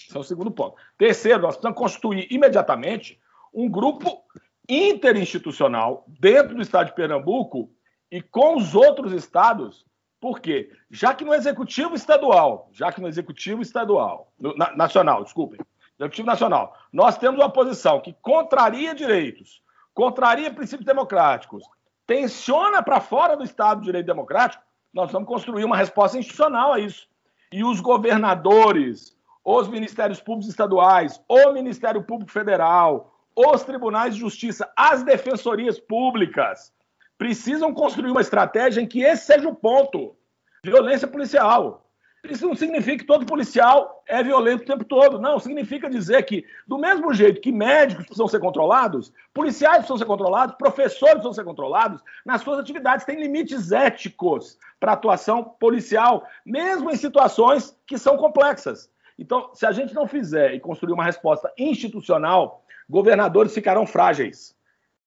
Esse 0.00 0.16
é 0.16 0.20
o 0.20 0.24
segundo 0.24 0.50
ponto. 0.50 0.76
Terceiro, 0.98 1.42
nós 1.42 1.54
precisamos 1.54 1.78
constituir 1.78 2.26
imediatamente 2.30 3.20
um 3.54 3.68
grupo 3.68 4.22
interinstitucional 4.68 6.04
dentro 6.20 6.56
do 6.56 6.62
estado 6.62 6.86
de 6.86 6.94
Pernambuco 6.94 7.70
e 8.10 8.20
com 8.20 8.56
os 8.56 8.74
outros 8.74 9.12
estados. 9.12 9.84
Por 10.20 10.40
quê? 10.40 10.70
Já 10.90 11.14
que 11.14 11.24
no 11.24 11.34
executivo 11.34 11.94
estadual, 11.94 12.70
já 12.72 12.90
que 12.90 13.00
no 13.00 13.08
executivo 13.08 13.62
estadual, 13.62 14.32
no, 14.38 14.56
na, 14.56 14.74
nacional, 14.74 15.22
desculpem, 15.22 15.60
executivo 15.98 16.26
nacional, 16.26 16.76
nós 16.92 17.18
temos 17.18 17.38
uma 17.38 17.50
posição 17.50 18.00
que 18.00 18.14
contraria 18.22 18.94
direitos, 18.94 19.62
contraria 19.92 20.52
princípios 20.52 20.86
democráticos, 20.86 21.62
tensiona 22.06 22.82
para 22.82 23.00
fora 23.00 23.36
do 23.36 23.44
Estado 23.44 23.80
de 23.80 23.86
Direito 23.86 24.06
Democrático, 24.06 24.62
nós 24.92 25.10
vamos 25.12 25.28
construir 25.28 25.64
uma 25.64 25.76
resposta 25.76 26.18
institucional 26.18 26.72
a 26.72 26.78
isso. 26.78 27.06
E 27.52 27.62
os 27.64 27.80
governadores, 27.80 29.16
os 29.44 29.68
ministérios 29.68 30.20
públicos 30.20 30.48
estaduais, 30.48 31.20
o 31.28 31.52
Ministério 31.52 32.02
Público 32.02 32.32
Federal, 32.32 33.13
os 33.36 33.62
tribunais 33.64 34.14
de 34.14 34.20
justiça, 34.20 34.70
as 34.76 35.02
defensorias 35.02 35.78
públicas 35.78 36.72
precisam 37.18 37.72
construir 37.72 38.10
uma 38.10 38.20
estratégia 38.20 38.80
em 38.80 38.86
que 38.86 39.02
esse 39.02 39.26
seja 39.26 39.48
o 39.48 39.54
ponto. 39.54 40.16
Violência 40.62 41.06
policial. 41.06 41.84
Isso 42.24 42.46
não 42.46 42.54
significa 42.54 42.98
que 42.98 43.04
todo 43.04 43.26
policial 43.26 44.02
é 44.06 44.22
violento 44.22 44.62
o 44.62 44.66
tempo 44.66 44.84
todo. 44.84 45.18
Não, 45.18 45.38
significa 45.38 45.90
dizer 45.90 46.22
que, 46.22 46.44
do 46.66 46.78
mesmo 46.78 47.12
jeito 47.12 47.40
que 47.40 47.52
médicos 47.52 48.06
precisam 48.06 48.26
ser 48.26 48.40
controlados, 48.40 49.12
policiais 49.34 49.76
precisam 49.76 49.98
ser 49.98 50.06
controlados, 50.06 50.56
professores 50.56 51.16
precisam 51.16 51.34
ser 51.34 51.44
controlados, 51.44 52.02
nas 52.24 52.40
suas 52.40 52.58
atividades 52.58 53.04
tem 53.04 53.20
limites 53.20 53.72
éticos 53.72 54.58
para 54.80 54.92
atuação 54.92 55.44
policial, 55.44 56.26
mesmo 56.46 56.90
em 56.90 56.96
situações 56.96 57.76
que 57.86 57.98
são 57.98 58.16
complexas. 58.16 58.90
Então, 59.18 59.50
se 59.52 59.66
a 59.66 59.72
gente 59.72 59.94
não 59.94 60.08
fizer 60.08 60.54
e 60.54 60.60
construir 60.60 60.92
uma 60.92 61.04
resposta 61.04 61.52
institucional, 61.58 62.63
governadores 62.88 63.54
ficarão 63.54 63.86
frágeis. 63.86 64.54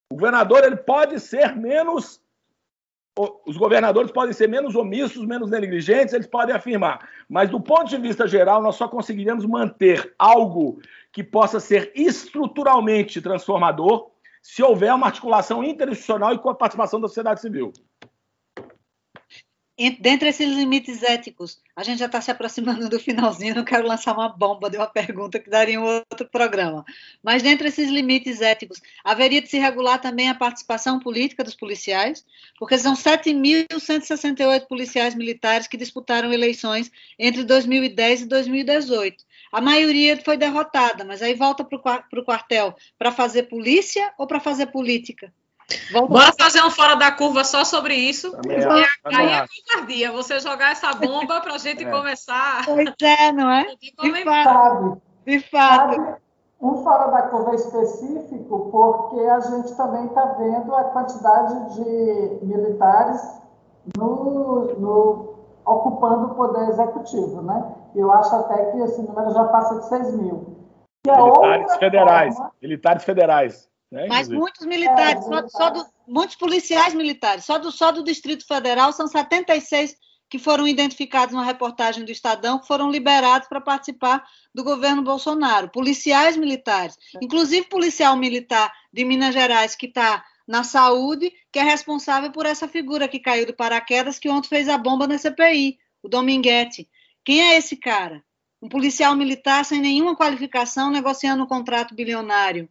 O 0.09 0.15
governador 0.15 0.63
ele 0.63 0.77
pode 0.77 1.19
ser 1.19 1.55
menos. 1.55 2.21
Os 3.47 3.57
governadores 3.57 4.11
podem 4.11 4.31
ser 4.31 4.47
menos 4.47 4.75
omissos, 4.75 5.25
menos 5.25 5.49
negligentes, 5.49 6.13
eles 6.13 6.27
podem 6.27 6.55
afirmar. 6.55 7.09
Mas, 7.27 7.49
do 7.49 7.59
ponto 7.59 7.89
de 7.89 7.97
vista 7.97 8.27
geral, 8.27 8.61
nós 8.61 8.75
só 8.75 8.87
conseguiremos 8.87 9.43
manter 9.43 10.13
algo 10.19 10.79
que 11.11 11.23
possa 11.23 11.59
ser 11.59 11.91
estruturalmente 11.95 13.19
transformador 13.19 14.11
se 14.39 14.61
houver 14.61 14.93
uma 14.93 15.07
articulação 15.07 15.63
interinstitucional 15.63 16.33
e 16.33 16.37
com 16.37 16.49
a 16.49 16.55
participação 16.55 17.01
da 17.01 17.07
sociedade 17.07 17.41
civil. 17.41 17.73
Dentre 19.99 20.29
esses 20.29 20.47
limites 20.55 21.03
éticos, 21.03 21.61
a 21.75 21.83
gente 21.83 21.99
já 21.99 22.07
está 22.07 22.19
se 22.19 22.31
aproximando 22.31 22.89
do 22.89 22.99
finalzinho, 22.99 23.53
não 23.53 23.63
quero 23.63 23.87
lançar 23.87 24.13
uma 24.13 24.27
bomba 24.27 24.71
de 24.71 24.77
uma 24.77 24.87
pergunta 24.87 25.39
que 25.39 25.51
daria 25.51 25.79
um 25.79 25.85
outro 25.85 26.27
programa. 26.27 26.83
Mas 27.21 27.43
dentre 27.43 27.67
esses 27.67 27.87
limites 27.87 28.41
éticos, 28.41 28.81
haveria 29.03 29.39
de 29.39 29.47
se 29.47 29.59
regular 29.59 30.01
também 30.01 30.29
a 30.29 30.35
participação 30.35 30.99
política 30.99 31.43
dos 31.43 31.53
policiais, 31.53 32.25
porque 32.57 32.75
são 32.79 32.95
7.168 32.95 34.67
policiais 34.67 35.13
militares 35.13 35.67
que 35.67 35.77
disputaram 35.77 36.33
eleições 36.33 36.91
entre 37.19 37.43
2010 37.43 38.21
e 38.21 38.25
2018. 38.25 39.23
A 39.51 39.61
maioria 39.61 40.17
foi 40.17 40.37
derrotada, 40.37 41.05
mas 41.05 41.21
aí 41.21 41.35
volta 41.35 41.63
para 41.63 41.77
o 41.77 42.25
quartel 42.25 42.75
para 42.97 43.11
fazer 43.11 43.43
polícia 43.43 44.11
ou 44.17 44.25
para 44.25 44.39
fazer 44.39 44.67
política? 44.67 45.31
Vamos 45.91 46.09
Bora 46.09 46.31
fazer 46.39 46.61
um 46.63 46.71
fora 46.71 46.95
da 46.95 47.11
curva 47.11 47.43
só 47.43 47.65
sobre 47.65 47.93
isso. 47.93 48.31
Também 48.31 48.57
aí 48.57 49.33
é 49.33 49.45
covardia, 49.47 50.11
você 50.11 50.39
jogar 50.39 50.71
essa 50.71 50.93
bomba 50.93 51.41
para 51.41 51.55
a 51.55 51.57
gente 51.57 51.83
é. 51.83 51.89
começar. 51.89 52.65
Pois 52.65 52.93
é, 53.01 53.31
não 53.33 53.51
é? 53.51 53.65
De 53.75 54.23
fato. 54.23 55.01
De 55.25 55.39
fato. 55.41 56.17
Um 56.59 56.83
fora 56.83 57.11
da 57.11 57.21
curva 57.23 57.53
específico, 57.53 58.69
porque 58.71 59.19
a 59.19 59.39
gente 59.41 59.75
também 59.75 60.05
está 60.05 60.25
vendo 60.39 60.73
a 60.73 60.85
quantidade 60.85 61.75
de 61.75 62.45
militares 62.45 63.21
no, 63.95 64.73
no, 64.79 65.35
ocupando 65.65 66.31
o 66.31 66.35
poder 66.35 66.69
executivo, 66.69 67.41
né? 67.43 67.75
Eu 67.95 68.11
acho 68.11 68.35
até 68.35 68.71
que 68.71 68.79
esse 68.79 69.01
número 69.03 69.31
já 69.31 69.43
passa 69.45 69.79
de 69.79 69.85
6 69.87 70.13
mil. 70.15 70.57
militares 71.05 71.75
federais. 71.75 72.35
Forma... 72.35 72.51
Militares 72.61 73.03
federais. 73.03 73.69
Né, 73.91 74.07
Mas 74.07 74.27
muitos 74.27 74.65
militares, 74.65 75.25
é, 75.25 75.27
só, 75.27 75.47
só 75.47 75.69
do, 75.69 75.85
muitos 76.07 76.35
policiais 76.35 76.93
militares, 76.93 77.45
só 77.45 77.57
do, 77.57 77.71
só 77.71 77.91
do 77.91 78.03
Distrito 78.03 78.45
Federal 78.45 78.91
são 78.91 79.07
76 79.07 79.95
que 80.29 80.37
foram 80.37 80.67
identificados 80.67 81.33
na 81.33 81.43
reportagem 81.43 82.03
do 82.03 82.11
Estadão, 82.11 82.59
que 82.59 82.67
foram 82.67 82.91
liberados 82.91 83.47
para 83.47 83.61
participar 83.61 84.25
do 84.53 84.63
governo 84.63 85.01
Bolsonaro. 85.01 85.69
Policiais 85.69 86.35
militares, 86.35 86.97
inclusive 87.21 87.67
policial 87.67 88.15
militar 88.17 88.73
de 88.91 89.05
Minas 89.05 89.33
Gerais, 89.33 89.73
que 89.73 89.85
está 89.85 90.25
na 90.45 90.63
saúde, 90.63 91.31
que 91.51 91.59
é 91.59 91.63
responsável 91.63 92.31
por 92.31 92.45
essa 92.45 92.67
figura 92.67 93.07
que 93.07 93.19
caiu 93.19 93.45
do 93.45 93.53
paraquedas, 93.53 94.19
que 94.19 94.29
ontem 94.29 94.49
fez 94.49 94.67
a 94.67 94.77
bomba 94.77 95.07
na 95.07 95.17
CPI, 95.17 95.77
o 96.03 96.09
Dominguete. 96.09 96.89
Quem 97.23 97.41
é 97.41 97.57
esse 97.57 97.75
cara? 97.75 98.23
Um 98.61 98.69
policial 98.69 99.15
militar 99.15 99.63
sem 99.63 99.79
nenhuma 99.79 100.15
qualificação 100.15 100.89
negociando 100.89 101.43
um 101.43 101.47
contrato 101.47 101.93
bilionário. 101.93 102.69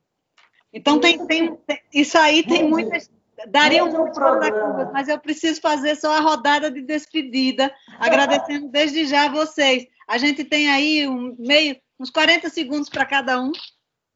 Então, 0.72 1.00
tem, 1.00 1.24
tem, 1.26 1.56
tem 1.56 1.80
isso 1.92 2.18
aí 2.18 2.42
tem 2.42 2.68
muitas. 2.68 3.10
Daria 3.48 3.84
um 3.84 3.92
curva, 3.92 4.90
mas 4.92 5.08
eu 5.08 5.18
preciso 5.18 5.60
fazer 5.60 5.94
só 5.96 6.16
a 6.16 6.20
rodada 6.20 6.70
de 6.70 6.80
despedida, 6.80 7.70
agradecendo 7.98 8.68
desde 8.68 9.04
já 9.04 9.26
a 9.26 9.30
vocês. 9.30 9.86
A 10.08 10.16
gente 10.16 10.42
tem 10.42 10.70
aí 10.70 11.06
um 11.06 11.36
meio, 11.38 11.76
uns 12.00 12.10
40 12.10 12.48
segundos 12.48 12.88
para 12.88 13.04
cada 13.04 13.40
um. 13.40 13.52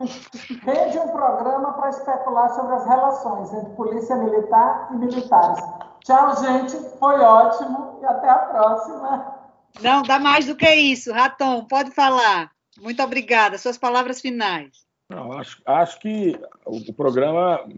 Rende 0.00 0.98
um 0.98 1.08
programa 1.08 1.74
para 1.74 1.90
especular 1.90 2.48
sobre 2.54 2.74
as 2.76 2.86
relações 2.86 3.52
entre 3.52 3.74
polícia 3.74 4.16
militar 4.16 4.88
e 4.92 4.96
militares. 4.96 5.62
Tchau, 6.04 6.42
gente. 6.42 6.76
Foi 6.98 7.20
ótimo 7.20 7.98
e 8.02 8.06
até 8.06 8.30
a 8.30 8.38
próxima. 8.38 9.40
Não, 9.82 10.02
dá 10.02 10.18
mais 10.18 10.46
do 10.46 10.56
que 10.56 10.72
isso. 10.74 11.12
Raton, 11.12 11.66
pode 11.66 11.90
falar. 11.90 12.50
Muito 12.80 13.02
obrigada. 13.02 13.58
Suas 13.58 13.76
palavras 13.76 14.20
finais. 14.20 14.70
Não, 15.10 15.32
acho, 15.32 15.60
acho 15.66 15.98
que 15.98 16.38
o 16.64 16.92
programa 16.92 17.68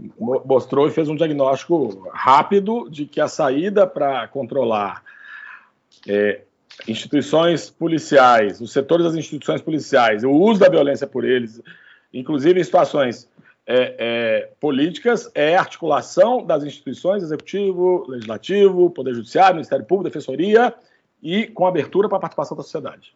mostrou 0.45 0.87
e 0.87 0.91
fez 0.91 1.09
um 1.09 1.17
diagnóstico 1.17 2.07
rápido 2.13 2.91
de 2.91 3.07
que 3.07 3.23
a 3.23 3.27
saída 3.27 3.87
para 3.87 4.29
controlar 4.29 5.03
é, 6.07 6.43
instituições 6.87 7.71
policiais, 7.71 8.61
os 8.61 8.71
setores 8.71 9.07
das 9.07 9.15
instituições 9.15 9.63
policiais, 9.63 10.25
o 10.25 10.31
uso 10.31 10.61
da 10.61 10.69
violência 10.69 11.07
por 11.07 11.25
eles, 11.25 11.59
inclusive 12.13 12.61
em 12.61 12.65
situações 12.65 13.27
é, 13.67 13.97
é, 13.99 14.51
políticas, 14.61 15.31
é 15.35 15.57
articulação 15.57 16.45
das 16.45 16.63
instituições, 16.65 17.23
executivo, 17.23 18.05
legislativo, 18.09 18.91
poder 18.91 19.15
judiciário, 19.15 19.55
Ministério 19.55 19.87
Público, 19.87 20.11
Defensoria, 20.11 20.75
e 21.23 21.47
com 21.47 21.67
abertura 21.67 22.11
para 22.11 22.19
a 22.19 22.21
participação 22.21 22.59
da 22.59 22.63
sociedade. 22.63 23.15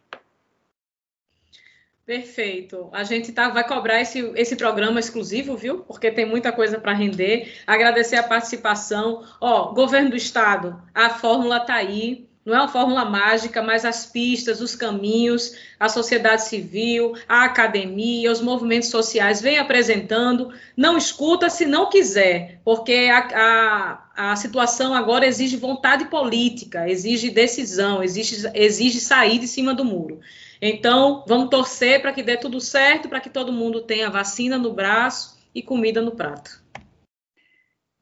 Perfeito. 2.07 2.87
A 2.93 3.03
gente 3.03 3.33
tá, 3.33 3.49
vai 3.49 3.67
cobrar 3.67 3.99
esse, 3.99 4.19
esse 4.33 4.55
programa 4.55 4.97
exclusivo, 4.97 5.57
viu? 5.57 5.79
Porque 5.79 6.09
tem 6.09 6.25
muita 6.25 6.53
coisa 6.53 6.79
para 6.79 6.93
render. 6.93 7.53
Agradecer 7.67 8.15
a 8.15 8.23
participação. 8.23 9.25
Ó, 9.41 9.73
governo 9.73 10.11
do 10.11 10.15
estado, 10.15 10.81
a 10.95 11.09
fórmula 11.09 11.57
está 11.57 11.73
aí. 11.73 12.25
Não 12.45 12.55
é 12.55 12.59
uma 12.59 12.69
fórmula 12.69 13.03
mágica, 13.03 13.61
mas 13.61 13.83
as 13.83 14.05
pistas, 14.05 14.61
os 14.61 14.73
caminhos, 14.73 15.57
a 15.77 15.89
sociedade 15.89 16.45
civil, 16.45 17.13
a 17.27 17.43
academia, 17.43 18.31
os 18.31 18.39
movimentos 18.39 18.87
sociais 18.87 19.41
vêm 19.41 19.57
apresentando. 19.57 20.53
Não 20.77 20.97
escuta 20.97 21.49
se 21.49 21.65
não 21.65 21.89
quiser, 21.89 22.61
porque 22.63 23.09
a, 23.11 23.99
a, 24.15 24.31
a 24.31 24.35
situação 24.37 24.93
agora 24.93 25.27
exige 25.27 25.57
vontade 25.57 26.05
política, 26.05 26.89
exige 26.89 27.29
decisão, 27.29 28.01
exige, 28.01 28.49
exige 28.53 29.01
sair 29.01 29.39
de 29.39 29.47
cima 29.49 29.73
do 29.73 29.83
muro. 29.83 30.21
Então, 30.61 31.23
vamos 31.27 31.49
torcer 31.49 32.01
para 32.01 32.13
que 32.13 32.23
dê 32.23 32.37
tudo 32.37 32.59
certo, 32.59 33.07
para 33.09 33.19
que 33.19 33.29
todo 33.29 33.53
mundo 33.53 33.81
tenha 33.81 34.09
vacina 34.09 34.57
no 34.57 34.73
braço 34.73 35.37
e 35.53 35.61
comida 35.61 36.01
no 36.01 36.15
prato. 36.15 36.65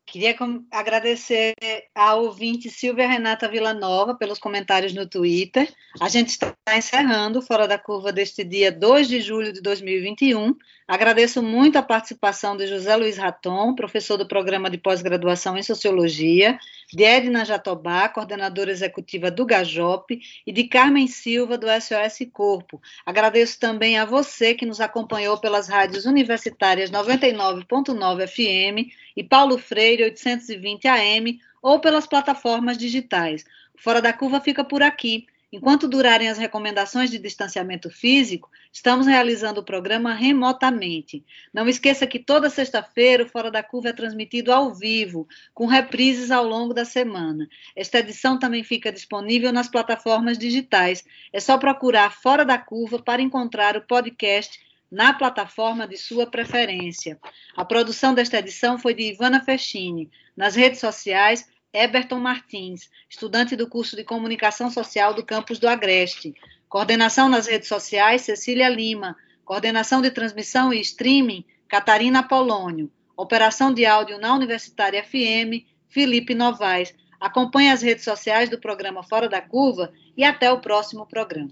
Queria 0.05 0.35
agradecer 0.71 1.53
à 1.93 2.15
ouvinte 2.15 2.69
Silvia 2.69 3.07
Renata 3.07 3.49
Villanova 3.49 4.15
pelos 4.15 4.39
comentários 4.39 4.93
no 4.93 5.05
Twitter. 5.05 5.69
A 5.99 6.07
gente 6.07 6.29
está 6.29 6.55
encerrando 6.73 7.41
Fora 7.41 7.67
da 7.67 7.77
Curva 7.77 8.13
deste 8.13 8.43
dia 8.43 8.71
2 8.71 9.09
de 9.09 9.19
julho 9.19 9.51
de 9.51 9.61
2021. 9.61 10.55
Agradeço 10.87 11.41
muito 11.41 11.77
a 11.79 11.81
participação 11.81 12.55
de 12.55 12.67
José 12.67 12.95
Luiz 12.95 13.17
Raton, 13.17 13.73
professor 13.73 14.17
do 14.17 14.27
programa 14.27 14.69
de 14.69 14.77
pós-graduação 14.77 15.57
em 15.57 15.63
Sociologia, 15.63 16.59
de 16.93 17.03
Edna 17.03 17.43
Jatobá, 17.43 18.07
coordenadora 18.07 18.69
executiva 18.69 19.31
do 19.31 19.47
GAJOP, 19.47 20.21
e 20.45 20.51
de 20.51 20.65
Carmen 20.65 21.07
Silva, 21.07 21.57
do 21.57 21.65
SOS 21.65 22.27
Corpo. 22.31 22.79
Agradeço 23.03 23.59
também 23.59 23.97
a 23.97 24.05
você 24.05 24.53
que 24.53 24.65
nos 24.65 24.79
acompanhou 24.79 25.39
pelas 25.39 25.67
rádios 25.67 26.05
universitárias 26.05 26.91
99.9 26.91 28.27
FM 28.27 28.93
e 29.17 29.23
Paulo 29.23 29.57
Freire 29.57 30.03
820 30.03 30.87
AM 30.87 31.39
ou 31.63 31.79
pelas 31.79 32.05
plataformas 32.05 32.77
digitais. 32.77 33.43
Fora 33.75 34.03
da 34.03 34.13
Curva 34.13 34.39
fica 34.39 34.63
por 34.63 34.83
aqui. 34.83 35.25
Enquanto 35.55 35.87
durarem 35.87 36.27
as 36.27 36.37
recomendações 36.37 37.09
de 37.09 37.17
distanciamento 37.17 37.89
físico, 37.89 38.51
estamos 38.73 39.07
realizando 39.07 39.61
o 39.61 39.63
programa 39.63 40.13
remotamente. 40.13 41.23
Não 41.53 41.65
esqueça 41.69 42.05
que 42.05 42.19
toda 42.19 42.49
sexta-feira 42.49 43.23
o 43.23 43.29
Fora 43.29 43.49
da 43.49 43.63
Curva 43.63 43.87
é 43.87 43.93
transmitido 43.93 44.51
ao 44.51 44.75
vivo, 44.75 45.25
com 45.53 45.65
reprises 45.65 46.29
ao 46.29 46.45
longo 46.45 46.73
da 46.73 46.83
semana. 46.83 47.47
Esta 47.73 47.99
edição 47.99 48.37
também 48.37 48.65
fica 48.65 48.91
disponível 48.91 49.53
nas 49.53 49.69
plataformas 49.69 50.37
digitais. 50.37 51.05
É 51.31 51.39
só 51.39 51.57
procurar 51.57 52.11
Fora 52.11 52.43
da 52.43 52.57
Curva 52.57 53.01
para 53.01 53.21
encontrar 53.21 53.77
o 53.77 53.81
podcast 53.81 54.59
na 54.91 55.13
plataforma 55.13 55.87
de 55.87 55.95
sua 55.95 56.27
preferência. 56.27 57.17
A 57.55 57.63
produção 57.63 58.13
desta 58.13 58.39
edição 58.39 58.77
foi 58.77 58.93
de 58.93 59.03
Ivana 59.03 59.41
Festini. 59.41 60.11
Nas 60.35 60.53
redes 60.53 60.81
sociais, 60.81 61.47
Eberton 61.75 62.19
Martins, 62.19 62.89
estudante 63.09 63.53
do 63.53 63.67
curso 63.67 63.97
de 63.97 64.03
Comunicação 64.05 64.71
Social 64.71 65.13
do 65.13 65.25
campus 65.25 65.59
do 65.59 65.67
Agreste. 65.67 66.33
Coordenação 66.69 67.27
nas 67.27 67.47
redes 67.47 67.67
sociais, 67.67 68.21
Cecília 68.21 68.69
Lima. 68.69 69.17
Coordenação 69.43 70.01
de 70.01 70.09
transmissão 70.09 70.73
e 70.73 70.79
streaming, 70.79 71.43
Catarina 71.67 72.23
Polônio. 72.23 72.89
Operação 73.17 73.73
de 73.73 73.85
áudio 73.85 74.17
na 74.17 74.33
Universitária 74.33 75.03
FM, 75.03 75.65
Felipe 75.89 76.33
Novaes. 76.33 76.95
Acompanhe 77.19 77.69
as 77.69 77.81
redes 77.81 78.05
sociais 78.05 78.49
do 78.49 78.57
programa 78.57 79.03
Fora 79.03 79.27
da 79.27 79.41
Curva 79.41 79.91
e 80.15 80.23
até 80.23 80.49
o 80.51 80.61
próximo 80.61 81.05
programa. 81.05 81.51